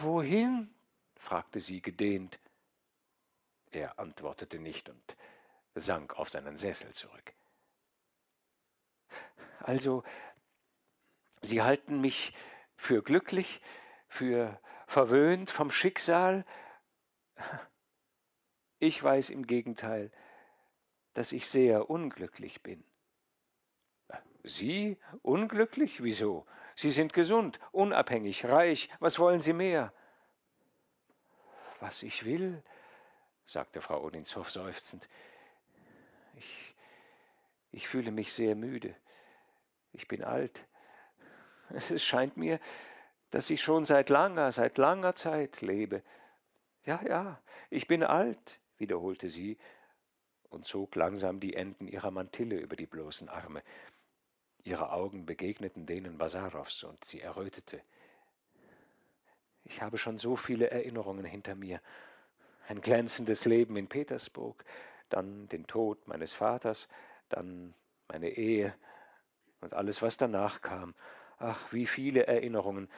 Wohin? 0.00 0.74
fragte 1.16 1.60
sie 1.60 1.82
gedehnt. 1.82 2.38
Er 3.70 3.98
antwortete 3.98 4.58
nicht 4.58 4.88
und 4.88 5.16
sank 5.74 6.18
auf 6.18 6.30
seinen 6.30 6.56
Sessel 6.56 6.92
zurück. 6.92 7.34
Also, 9.60 10.04
Sie 11.42 11.62
halten 11.62 12.00
mich 12.00 12.32
für 12.76 13.02
glücklich, 13.02 13.60
für 14.08 14.60
verwöhnt 14.86 15.50
vom 15.50 15.70
Schicksal? 15.70 16.44
Ich 18.80 19.02
weiß 19.02 19.30
im 19.30 19.46
Gegenteil, 19.46 20.12
dass 21.18 21.32
ich 21.32 21.48
sehr 21.48 21.90
unglücklich 21.90 22.62
bin. 22.62 22.84
Sie 24.44 24.96
unglücklich? 25.22 26.00
Wieso? 26.00 26.46
Sie 26.76 26.92
sind 26.92 27.12
gesund, 27.12 27.58
unabhängig, 27.72 28.44
reich. 28.44 28.88
Was 29.00 29.18
wollen 29.18 29.40
Sie 29.40 29.52
mehr? 29.52 29.92
Was 31.80 32.04
ich 32.04 32.24
will, 32.24 32.62
sagte 33.46 33.80
Frau 33.80 34.04
Odinzow 34.04 34.48
seufzend. 34.48 35.08
Ich, 36.36 36.76
ich 37.72 37.88
fühle 37.88 38.12
mich 38.12 38.32
sehr 38.32 38.54
müde. 38.54 38.94
Ich 39.90 40.06
bin 40.06 40.22
alt. 40.22 40.68
Es 41.90 42.04
scheint 42.04 42.36
mir, 42.36 42.60
dass 43.30 43.50
ich 43.50 43.60
schon 43.60 43.84
seit 43.84 44.08
langer, 44.08 44.52
seit 44.52 44.78
langer 44.78 45.16
Zeit 45.16 45.62
lebe. 45.62 46.04
Ja, 46.84 47.02
ja, 47.02 47.42
ich 47.70 47.88
bin 47.88 48.04
alt, 48.04 48.60
wiederholte 48.76 49.28
sie 49.28 49.58
und 50.50 50.64
zog 50.64 50.94
langsam 50.94 51.40
die 51.40 51.54
Enden 51.54 51.88
ihrer 51.88 52.10
Mantille 52.10 52.58
über 52.58 52.76
die 52.76 52.86
bloßen 52.86 53.28
Arme. 53.28 53.62
Ihre 54.64 54.92
Augen 54.92 55.26
begegneten 55.26 55.86
denen 55.86 56.18
Basarows 56.18 56.84
und 56.84 57.04
sie 57.04 57.20
errötete. 57.20 57.80
Ich 59.64 59.82
habe 59.82 59.98
schon 59.98 60.18
so 60.18 60.36
viele 60.36 60.70
Erinnerungen 60.70 61.24
hinter 61.24 61.54
mir. 61.54 61.80
Ein 62.68 62.80
glänzendes 62.80 63.44
Leben 63.44 63.76
in 63.76 63.86
Petersburg, 63.86 64.64
dann 65.08 65.48
den 65.48 65.66
Tod 65.66 66.06
meines 66.06 66.34
Vaters, 66.34 66.88
dann 67.28 67.74
meine 68.08 68.30
Ehe 68.30 68.74
und 69.60 69.74
alles, 69.74 70.02
was 70.02 70.16
danach 70.16 70.60
kam. 70.60 70.94
Ach, 71.38 71.72
wie 71.72 71.86
viele 71.86 72.26
Erinnerungen, 72.26 72.88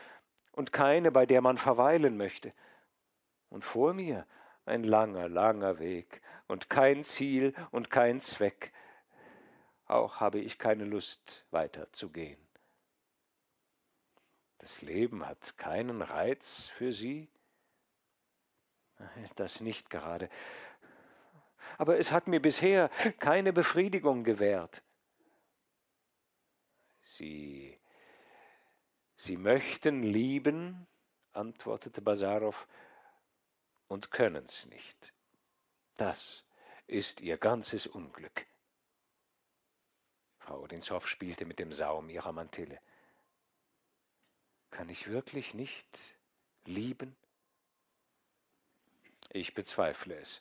und 0.53 0.72
keine, 0.72 1.12
bei 1.12 1.26
der 1.26 1.40
man 1.40 1.59
verweilen 1.59 2.16
möchte. 2.16 2.53
Und 3.48 3.64
vor 3.64 3.94
mir 3.94 4.26
ein 4.64 4.84
langer, 4.84 5.28
langer 5.28 5.78
Weg, 5.78 6.22
und 6.46 6.68
kein 6.68 7.04
Ziel 7.04 7.54
und 7.70 7.90
kein 7.90 8.20
Zweck, 8.20 8.72
auch 9.86 10.20
habe 10.20 10.40
ich 10.40 10.58
keine 10.58 10.84
Lust 10.84 11.46
weiter 11.50 11.92
zu 11.92 12.11
gehen. 12.11 12.40
Das 14.58 14.82
Leben 14.82 15.26
hat 15.26 15.56
keinen 15.56 16.02
Reiz 16.02 16.66
für 16.66 16.92
Sie? 16.92 17.28
Das 19.36 19.61
nicht 19.61 19.88
gerade. 19.90 20.28
Aber 21.78 21.98
es 21.98 22.12
hat 22.12 22.26
mir 22.26 22.40
bisher 22.40 22.90
keine 23.18 23.52
Befriedigung 23.52 24.24
gewährt. 24.24 24.82
Sie, 27.02 27.78
Sie 29.16 29.36
möchten 29.36 30.02
lieben, 30.02 30.86
antwortete 31.32 32.02
Basarow, 32.02 32.66
und 33.91 34.12
können's 34.12 34.66
nicht. 34.66 35.12
Das 35.97 36.45
ist 36.86 37.20
Ihr 37.20 37.36
ganzes 37.38 37.88
Unglück. 37.88 38.47
Frau 40.38 40.61
Odinzow 40.61 41.07
spielte 41.07 41.45
mit 41.45 41.59
dem 41.59 41.72
Saum 41.72 42.09
ihrer 42.09 42.32
Mantille. 42.32 42.80
Kann 44.70 44.88
ich 44.88 45.09
wirklich 45.09 45.55
nicht 45.55 46.16
lieben? 46.64 47.16
Ich 49.30 49.55
bezweifle 49.55 50.16
es. 50.16 50.41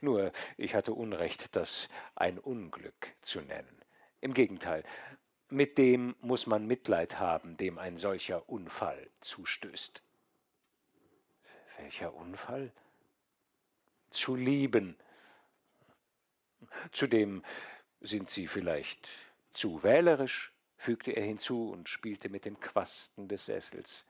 Nur, 0.00 0.32
ich 0.56 0.76
hatte 0.76 0.92
Unrecht, 0.92 1.56
das 1.56 1.88
ein 2.14 2.38
Unglück 2.38 3.16
zu 3.22 3.40
nennen. 3.40 3.84
Im 4.20 4.34
Gegenteil, 4.34 4.84
mit 5.48 5.78
dem 5.78 6.14
muss 6.20 6.46
man 6.46 6.66
Mitleid 6.66 7.18
haben, 7.18 7.56
dem 7.56 7.78
ein 7.78 7.96
solcher 7.96 8.48
Unfall 8.48 9.10
zustößt. 9.20 10.05
Welcher 11.78 12.14
Unfall? 12.14 12.72
Zu 14.10 14.34
lieben. 14.34 14.96
Zudem 16.92 17.44
sind 18.00 18.30
Sie 18.30 18.46
vielleicht 18.46 19.08
zu 19.52 19.82
wählerisch? 19.82 20.52
fügte 20.76 21.12
er 21.12 21.24
hinzu 21.24 21.70
und 21.70 21.88
spielte 21.88 22.28
mit 22.28 22.44
den 22.44 22.60
Quasten 22.60 23.28
des 23.28 23.46
Sessels. 23.46 24.04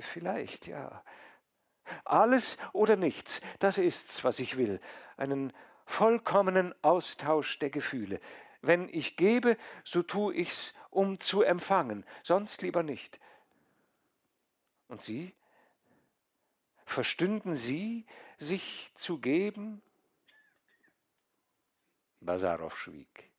Vielleicht, 0.00 0.66
ja. 0.66 1.04
Alles 2.04 2.56
oder 2.72 2.96
nichts, 2.96 3.40
das 3.58 3.78
ist's, 3.78 4.24
was 4.24 4.40
ich 4.40 4.56
will. 4.56 4.80
Einen 5.16 5.52
vollkommenen 5.86 6.74
Austausch 6.82 7.58
der 7.58 7.70
Gefühle. 7.70 8.20
Wenn 8.62 8.88
ich 8.88 9.16
gebe, 9.16 9.56
so 9.84 10.02
tu 10.02 10.30
ich's, 10.30 10.74
um 10.90 11.20
zu 11.20 11.42
empfangen, 11.42 12.04
sonst 12.22 12.62
lieber 12.62 12.82
nicht. 12.82 13.18
Und 14.92 15.00
Sie? 15.00 15.34
Verstünden 16.84 17.54
Sie, 17.54 18.04
sich 18.36 18.90
zu 18.94 19.18
geben? 19.18 19.80
Basarow 22.20 22.76
schwieg. 22.76 23.32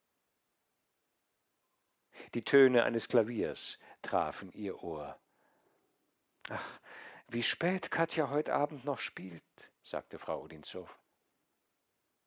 Die 2.34 2.42
Töne 2.42 2.82
eines 2.82 3.06
Klaviers 3.06 3.78
trafen 4.02 4.52
ihr 4.52 4.82
Ohr. 4.82 5.16
Ach, 6.50 6.80
wie 7.28 7.44
spät 7.44 7.92
Katja 7.92 8.30
heute 8.30 8.52
Abend 8.52 8.84
noch 8.84 8.98
spielt, 8.98 9.70
sagte 9.84 10.18
Frau 10.18 10.42
Odinzow. 10.42 10.92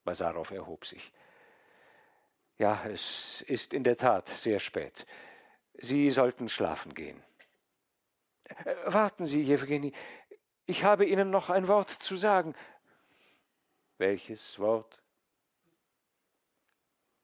Basarow 0.06 0.50
erhob 0.52 0.86
sich. 0.86 1.12
Ja, 2.60 2.86
es 2.86 3.42
ist 3.42 3.74
in 3.74 3.84
der 3.84 3.98
Tat 3.98 4.30
sehr 4.30 4.62
spät. 4.62 5.06
Sie 5.74 6.12
sollten 6.12 6.48
schlafen 6.48 6.94
gehen. 6.94 7.22
Äh, 8.66 8.76
warten 8.86 9.26
Sie, 9.26 9.42
Jewgeni, 9.42 9.94
ich 10.66 10.84
habe 10.84 11.06
Ihnen 11.06 11.30
noch 11.30 11.50
ein 11.50 11.68
Wort 11.68 11.90
zu 11.90 12.16
sagen. 12.16 12.56
Welches 13.98 14.60
Wort? 14.60 15.02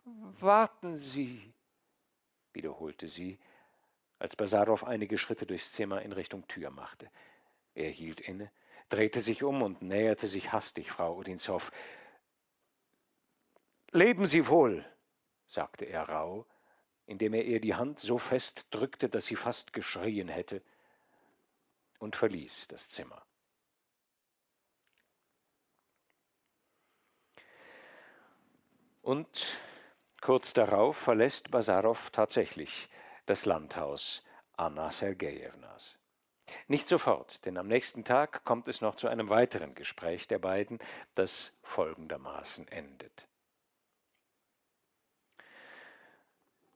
Warten 0.06 0.98
Sie, 0.98 1.54
wiederholte 2.52 3.08
sie, 3.08 3.40
als 4.20 4.36
Basarow 4.36 4.84
einige 4.84 5.18
Schritte 5.18 5.46
durchs 5.46 5.72
Zimmer 5.72 6.02
in 6.02 6.12
Richtung 6.12 6.48
Tür 6.48 6.72
machte. 6.72 7.10
Er 7.76 7.90
hielt 7.90 8.22
inne, 8.22 8.52
drehte 8.90 9.22
sich 9.22 9.44
um 9.44 9.62
und 9.62 9.82
näherte 9.82 10.28
sich 10.28 10.52
hastig 10.52 10.92
Frau 10.92 11.18
Odinzow. 11.18 11.72
Leben 13.92 14.26
Sie 14.26 14.48
wohl, 14.48 14.86
sagte 15.48 15.86
er 15.86 16.10
rauh, 16.10 16.46
indem 17.06 17.34
er 17.34 17.46
ihr 17.46 17.60
die 17.60 17.76
Hand 17.76 18.00
so 18.00 18.18
fest 18.18 18.68
drückte, 18.72 19.10
dass 19.10 19.26
sie 19.26 19.36
fast 19.36 19.74
geschrien 19.74 20.30
hätte, 20.30 20.62
und 22.04 22.16
verließ 22.16 22.68
das 22.68 22.89
Zimmer. 22.89 23.26
Und 29.01 29.58
Kurz 30.24 30.54
darauf 30.54 30.95
verlässt 30.95 31.51
Basarow 31.51 32.10
tatsächlich 32.12 32.88
das 33.26 33.45
Landhaus 33.45 34.24
Anna 34.56 34.89
Sergejewnas. 34.89 35.97
Nicht 36.70 36.88
sofort, 36.88 37.43
denn 37.43 37.58
am 37.58 37.68
nächsten 37.68 38.06
Tag 38.06 38.45
kommt 38.45 38.70
es 38.70 38.80
noch 38.80 38.95
zu 38.95 39.10
einem 39.10 39.28
weiteren 39.28 39.76
Gespräch 39.76 40.30
der 40.30 40.39
beiden, 40.39 40.80
das 41.14 41.51
folgendermaßen 41.62 42.70
endet. 42.70 43.28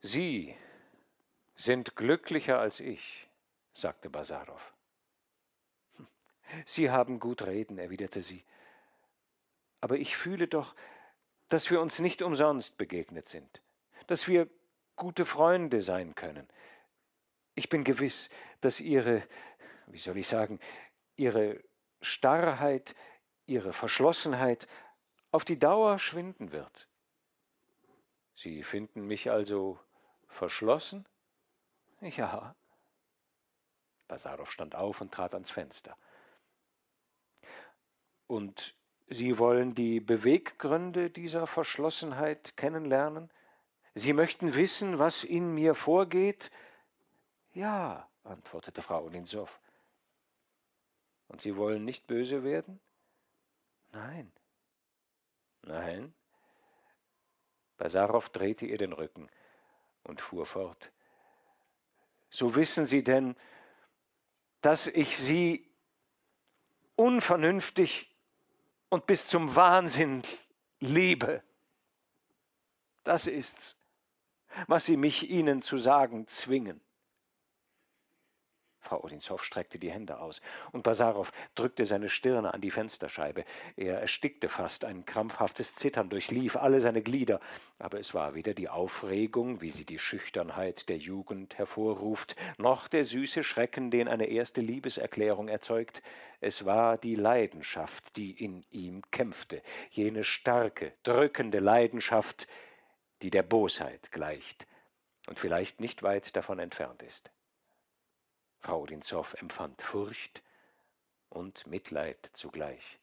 Sie 0.02 0.54
sind 1.56 1.96
glücklicher 1.96 2.58
als 2.58 2.80
ich, 2.80 3.28
sagte 3.72 4.10
Basarow. 4.10 4.74
Sie 6.64 6.90
haben 6.90 7.20
gut 7.20 7.42
reden, 7.42 7.78
erwiderte 7.78 8.22
sie. 8.22 8.44
Aber 9.80 9.96
ich 9.96 10.16
fühle 10.16 10.48
doch, 10.48 10.74
dass 11.48 11.70
wir 11.70 11.80
uns 11.80 11.98
nicht 11.98 12.22
umsonst 12.22 12.76
begegnet 12.76 13.28
sind, 13.28 13.62
dass 14.06 14.28
wir 14.28 14.48
gute 14.96 15.24
Freunde 15.24 15.80
sein 15.80 16.14
können. 16.14 16.48
Ich 17.54 17.68
bin 17.68 17.84
gewiss, 17.84 18.28
dass 18.60 18.80
Ihre, 18.80 19.22
wie 19.86 19.98
soll 19.98 20.18
ich 20.18 20.28
sagen, 20.28 20.60
Ihre 21.16 21.62
Starrheit, 22.00 22.94
Ihre 23.46 23.72
Verschlossenheit 23.72 24.66
auf 25.30 25.44
die 25.44 25.58
Dauer 25.58 25.98
schwinden 25.98 26.52
wird. 26.52 26.88
Sie 28.34 28.62
finden 28.62 29.06
mich 29.06 29.30
also 29.30 29.80
verschlossen? 30.28 31.06
Ja. 32.00 32.54
Basarow 34.06 34.50
stand 34.50 34.74
auf 34.74 35.00
und 35.00 35.12
trat 35.12 35.34
ans 35.34 35.50
Fenster. 35.50 35.96
Und 38.28 38.76
Sie 39.08 39.38
wollen 39.38 39.74
die 39.74 40.00
Beweggründe 40.00 41.10
dieser 41.10 41.46
Verschlossenheit 41.46 42.56
kennenlernen? 42.56 43.30
Sie 43.94 44.12
möchten 44.12 44.54
wissen, 44.54 44.98
was 44.98 45.24
in 45.24 45.54
mir 45.54 45.74
vorgeht? 45.74 46.50
Ja, 47.54 48.08
antwortete 48.22 48.82
Frau 48.82 49.02
Ulinsow. 49.04 49.48
Und 51.28 51.40
Sie 51.40 51.56
wollen 51.56 51.84
nicht 51.84 52.06
böse 52.06 52.44
werden? 52.44 52.80
Nein. 53.92 54.30
Nein. 55.62 56.14
Basarow 57.78 58.28
drehte 58.28 58.66
ihr 58.66 58.78
den 58.78 58.92
Rücken 58.92 59.30
und 60.04 60.20
fuhr 60.20 60.44
fort. 60.44 60.92
So 62.28 62.54
wissen 62.56 62.84
Sie 62.84 63.02
denn, 63.02 63.36
dass 64.60 64.86
ich 64.86 65.16
Sie 65.16 65.66
unvernünftig 66.94 68.14
und 68.88 69.06
bis 69.06 69.26
zum 69.26 69.54
Wahnsinn 69.54 70.22
liebe. 70.80 71.42
Das 73.04 73.26
ist's, 73.26 73.76
was 74.66 74.86
Sie 74.86 74.96
mich 74.96 75.30
Ihnen 75.30 75.62
zu 75.62 75.78
sagen 75.78 76.26
zwingen. 76.26 76.80
Frau 78.88 79.04
Odinsow 79.04 79.42
streckte 79.42 79.78
die 79.78 79.90
Hände 79.90 80.18
aus, 80.18 80.40
und 80.72 80.82
Basarow 80.82 81.30
drückte 81.54 81.84
seine 81.84 82.08
Stirne 82.08 82.54
an 82.54 82.62
die 82.62 82.70
Fensterscheibe. 82.70 83.44
Er 83.76 84.00
erstickte 84.00 84.48
fast, 84.48 84.86
ein 84.86 85.04
krampfhaftes 85.04 85.74
Zittern 85.74 86.08
durchlief 86.08 86.56
alle 86.56 86.80
seine 86.80 87.02
Glieder, 87.02 87.38
aber 87.78 87.98
es 88.00 88.14
war 88.14 88.34
weder 88.34 88.54
die 88.54 88.70
Aufregung, 88.70 89.60
wie 89.60 89.70
sie 89.70 89.84
die 89.84 89.98
Schüchternheit 89.98 90.88
der 90.88 90.96
Jugend 90.96 91.58
hervorruft, 91.58 92.34
noch 92.56 92.88
der 92.88 93.04
süße 93.04 93.42
Schrecken, 93.42 93.90
den 93.90 94.08
eine 94.08 94.26
erste 94.26 94.62
Liebeserklärung 94.62 95.48
erzeugt, 95.48 96.02
es 96.40 96.64
war 96.64 96.96
die 96.96 97.16
Leidenschaft, 97.16 98.16
die 98.16 98.30
in 98.42 98.64
ihm 98.70 99.02
kämpfte, 99.10 99.60
jene 99.90 100.24
starke, 100.24 100.92
drückende 101.02 101.58
Leidenschaft, 101.58 102.46
die 103.20 103.30
der 103.30 103.42
Bosheit 103.42 104.12
gleicht 104.12 104.66
und 105.26 105.38
vielleicht 105.38 105.80
nicht 105.80 106.02
weit 106.02 106.34
davon 106.36 106.58
entfernt 106.58 107.02
ist. 107.02 107.30
Frau 108.60 108.82
Odinzow 108.82 109.34
empfand 109.34 109.82
Furcht 109.82 110.42
und 111.28 111.66
Mitleid 111.66 112.30
zugleich. 112.32 112.98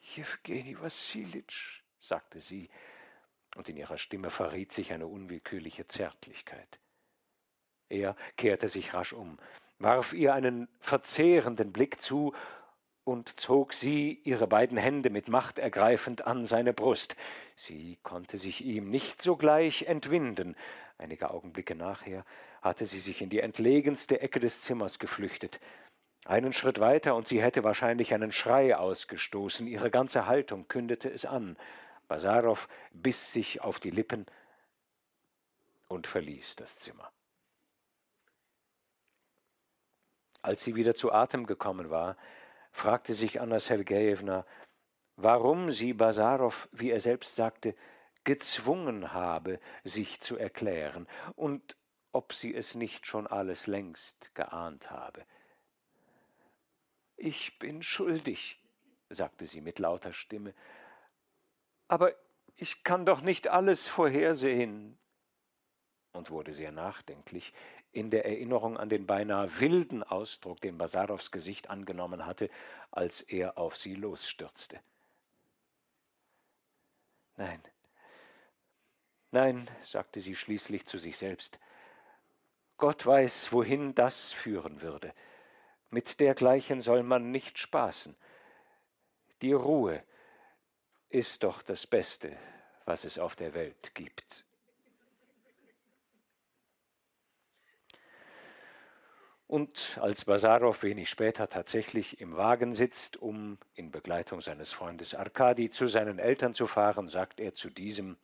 Jewgeni 0.00 0.80
Wassilitsch, 0.80 1.82
sagte 1.98 2.40
sie, 2.40 2.70
und 3.56 3.68
in 3.68 3.76
ihrer 3.76 3.98
Stimme 3.98 4.30
verriet 4.30 4.72
sich 4.72 4.92
eine 4.92 5.06
unwillkürliche 5.06 5.86
Zärtlichkeit. 5.86 6.78
Er 7.88 8.16
kehrte 8.36 8.68
sich 8.68 8.94
rasch 8.94 9.12
um, 9.12 9.38
warf 9.78 10.12
ihr 10.12 10.34
einen 10.34 10.68
verzehrenden 10.80 11.72
Blick 11.72 12.00
zu 12.00 12.34
und 13.04 13.38
zog 13.38 13.72
sie, 13.72 14.20
ihre 14.24 14.48
beiden 14.48 14.76
Hände 14.76 15.10
mit 15.10 15.28
Macht 15.28 15.60
ergreifend, 15.60 16.26
an 16.26 16.44
seine 16.44 16.72
Brust. 16.72 17.16
Sie 17.54 17.98
konnte 18.02 18.36
sich 18.36 18.64
ihm 18.64 18.90
nicht 18.90 19.22
sogleich 19.22 19.84
entwinden. 19.84 20.56
Einige 20.98 21.30
Augenblicke 21.30 21.74
nachher 21.74 22.24
hatte 22.62 22.86
sie 22.86 23.00
sich 23.00 23.20
in 23.20 23.28
die 23.28 23.40
entlegenste 23.40 24.20
Ecke 24.20 24.40
des 24.40 24.62
Zimmers 24.62 24.98
geflüchtet. 24.98 25.60
Einen 26.24 26.52
Schritt 26.52 26.80
weiter 26.80 27.14
und 27.14 27.28
sie 27.28 27.40
hätte 27.40 27.62
wahrscheinlich 27.64 28.14
einen 28.14 28.32
Schrei 28.32 28.76
ausgestoßen. 28.76 29.66
Ihre 29.66 29.90
ganze 29.90 30.26
Haltung 30.26 30.66
kündete 30.66 31.08
es 31.08 31.24
an. 31.24 31.56
Basarow 32.08 32.68
biss 32.92 33.32
sich 33.32 33.60
auf 33.60 33.78
die 33.78 33.90
Lippen 33.90 34.26
und 35.88 36.06
verließ 36.06 36.56
das 36.56 36.78
Zimmer. 36.78 37.12
Als 40.42 40.64
sie 40.64 40.74
wieder 40.76 40.94
zu 40.94 41.12
Atem 41.12 41.46
gekommen 41.46 41.90
war, 41.90 42.16
fragte 42.72 43.14
sich 43.14 43.40
Anna 43.40 43.58
Sergejewna, 43.58 44.46
warum 45.16 45.70
sie 45.70 45.92
Basarow, 45.92 46.68
wie 46.72 46.90
er 46.90 47.00
selbst 47.00 47.36
sagte, 47.36 47.74
gezwungen 48.26 49.14
habe, 49.14 49.58
sich 49.84 50.20
zu 50.20 50.36
erklären 50.36 51.06
und 51.34 51.78
ob 52.12 52.34
sie 52.34 52.54
es 52.54 52.74
nicht 52.74 53.06
schon 53.06 53.26
alles 53.26 53.66
längst 53.66 54.34
geahnt 54.34 54.90
habe. 54.90 55.24
Ich 57.16 57.58
bin 57.58 57.82
schuldig, 57.82 58.62
sagte 59.08 59.46
sie 59.46 59.62
mit 59.62 59.78
lauter 59.78 60.12
Stimme, 60.12 60.52
aber 61.88 62.14
ich 62.56 62.84
kann 62.84 63.06
doch 63.06 63.22
nicht 63.22 63.48
alles 63.48 63.88
vorhersehen, 63.88 64.98
und 66.16 66.30
wurde 66.30 66.52
sehr 66.52 66.72
nachdenklich 66.72 67.52
in 67.92 68.10
der 68.10 68.24
Erinnerung 68.24 68.76
an 68.76 68.88
den 68.88 69.06
beinahe 69.06 69.60
wilden 69.60 70.02
Ausdruck, 70.02 70.60
den 70.60 70.78
Basarows 70.78 71.30
Gesicht 71.30 71.70
angenommen 71.70 72.26
hatte, 72.26 72.50
als 72.90 73.20
er 73.20 73.58
auf 73.58 73.76
sie 73.76 73.94
losstürzte. 73.94 74.80
Nein, 77.36 77.62
nein, 79.30 79.70
sagte 79.82 80.20
sie 80.20 80.34
schließlich 80.34 80.86
zu 80.86 80.98
sich 80.98 81.16
selbst, 81.16 81.58
Gott 82.78 83.06
weiß, 83.06 83.52
wohin 83.52 83.94
das 83.94 84.32
führen 84.32 84.82
würde. 84.82 85.14
Mit 85.90 86.20
dergleichen 86.20 86.80
soll 86.80 87.02
man 87.02 87.30
nicht 87.30 87.58
spaßen. 87.58 88.14
Die 89.42 89.52
Ruhe 89.52 90.02
ist 91.08 91.42
doch 91.42 91.62
das 91.62 91.86
Beste, 91.86 92.36
was 92.84 93.04
es 93.04 93.18
auf 93.18 93.36
der 93.36 93.54
Welt 93.54 93.94
gibt. 93.94 94.44
Und 99.46 99.98
als 100.02 100.24
Basarow 100.24 100.82
wenig 100.82 101.08
später 101.08 101.48
tatsächlich 101.48 102.20
im 102.20 102.36
Wagen 102.36 102.72
sitzt, 102.72 103.16
um 103.16 103.58
in 103.74 103.92
Begleitung 103.92 104.40
seines 104.40 104.72
Freundes 104.72 105.14
Arkadi 105.14 105.70
zu 105.70 105.86
seinen 105.86 106.18
Eltern 106.18 106.52
zu 106.52 106.66
fahren, 106.66 107.08
sagt 107.08 107.38
er 107.38 107.54
zu 107.54 107.70
diesem 107.70 108.16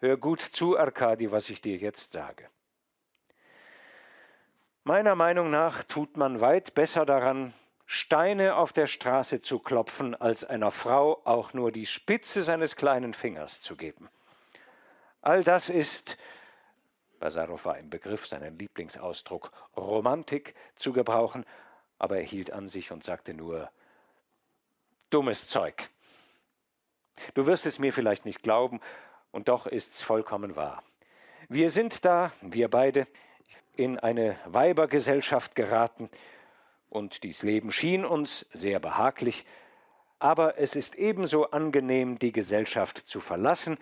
Hör 0.00 0.16
gut 0.16 0.40
zu, 0.40 0.78
Arkadi, 0.78 1.32
was 1.32 1.50
ich 1.50 1.60
dir 1.60 1.76
jetzt 1.76 2.12
sage. 2.12 2.48
Meiner 4.84 5.16
Meinung 5.16 5.50
nach 5.50 5.82
tut 5.82 6.16
man 6.16 6.40
weit 6.40 6.74
besser 6.74 7.04
daran, 7.04 7.52
Steine 7.84 8.56
auf 8.56 8.72
der 8.72 8.86
Straße 8.86 9.42
zu 9.42 9.58
klopfen, 9.58 10.14
als 10.14 10.44
einer 10.44 10.70
Frau 10.70 11.20
auch 11.24 11.52
nur 11.52 11.72
die 11.72 11.86
Spitze 11.86 12.44
seines 12.44 12.76
kleinen 12.76 13.12
Fingers 13.12 13.60
zu 13.60 13.76
geben. 13.76 14.08
All 15.20 15.42
das 15.42 15.68
ist, 15.68 16.16
Basarow 17.18 17.64
war 17.64 17.78
im 17.78 17.90
Begriff, 17.90 18.26
seinen 18.26 18.56
Lieblingsausdruck 18.56 19.50
Romantik 19.76 20.54
zu 20.76 20.92
gebrauchen, 20.92 21.44
aber 21.98 22.18
er 22.18 22.24
hielt 22.24 22.52
an 22.52 22.68
sich 22.68 22.92
und 22.92 23.02
sagte 23.02 23.34
nur 23.34 23.68
dummes 25.10 25.48
Zeug. 25.48 25.90
Du 27.34 27.46
wirst 27.46 27.66
es 27.66 27.80
mir 27.80 27.92
vielleicht 27.92 28.24
nicht 28.24 28.42
glauben, 28.42 28.80
und 29.30 29.48
doch 29.48 29.66
ist's 29.66 30.02
vollkommen 30.02 30.56
wahr. 30.56 30.82
Wir 31.48 31.70
sind 31.70 32.04
da, 32.04 32.32
wir 32.40 32.68
beide, 32.68 33.06
in 33.76 33.98
eine 33.98 34.38
Weibergesellschaft 34.44 35.54
geraten, 35.54 36.10
und 36.90 37.22
dies 37.22 37.42
Leben 37.42 37.70
schien 37.70 38.04
uns 38.04 38.46
sehr 38.52 38.80
behaglich, 38.80 39.44
aber 40.18 40.58
es 40.58 40.74
ist 40.74 40.94
ebenso 40.96 41.50
angenehm, 41.50 42.18
die 42.18 42.32
Gesellschaft 42.32 42.98
zu 42.98 43.20
verlassen, 43.20 43.78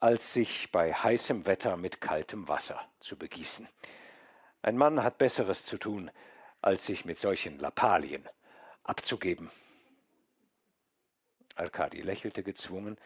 als 0.00 0.32
sich 0.32 0.70
bei 0.70 0.92
heißem 0.92 1.46
Wetter 1.46 1.76
mit 1.76 2.00
kaltem 2.00 2.48
Wasser 2.48 2.80
zu 3.00 3.18
begießen. 3.18 3.68
Ein 4.62 4.76
Mann 4.76 5.02
hat 5.02 5.18
Besseres 5.18 5.64
zu 5.64 5.76
tun, 5.76 6.10
als 6.62 6.86
sich 6.86 7.04
mit 7.04 7.18
solchen 7.18 7.58
Lappalien 7.58 8.28
abzugeben. 8.84 9.50
Arkadi 11.56 12.00
lächelte 12.00 12.42
gezwungen, 12.42 12.96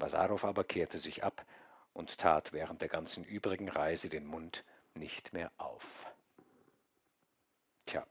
Basarow 0.00 0.44
aber 0.44 0.64
kehrte 0.64 0.98
sich 0.98 1.22
ab 1.22 1.46
und 1.92 2.18
tat 2.18 2.52
während 2.52 2.80
der 2.80 2.88
ganzen 2.88 3.22
übrigen 3.22 3.68
Reise 3.68 4.08
den 4.08 4.26
Mund 4.26 4.64
nicht 4.94 5.32
mehr 5.32 5.52
auf. 5.58 6.06
Tja, 7.86 8.04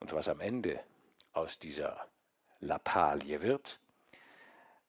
und 0.00 0.12
was 0.12 0.28
am 0.28 0.40
Ende 0.40 0.80
aus 1.32 1.60
dieser 1.60 2.08
Lappalie 2.58 3.40
wird, 3.40 3.78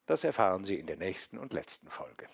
das 0.07 0.23
erfahren 0.23 0.63
Sie 0.63 0.79
in 0.79 0.87
der 0.87 0.97
nächsten 0.97 1.37
und 1.37 1.53
letzten 1.53 1.89
Folge. 1.89 2.27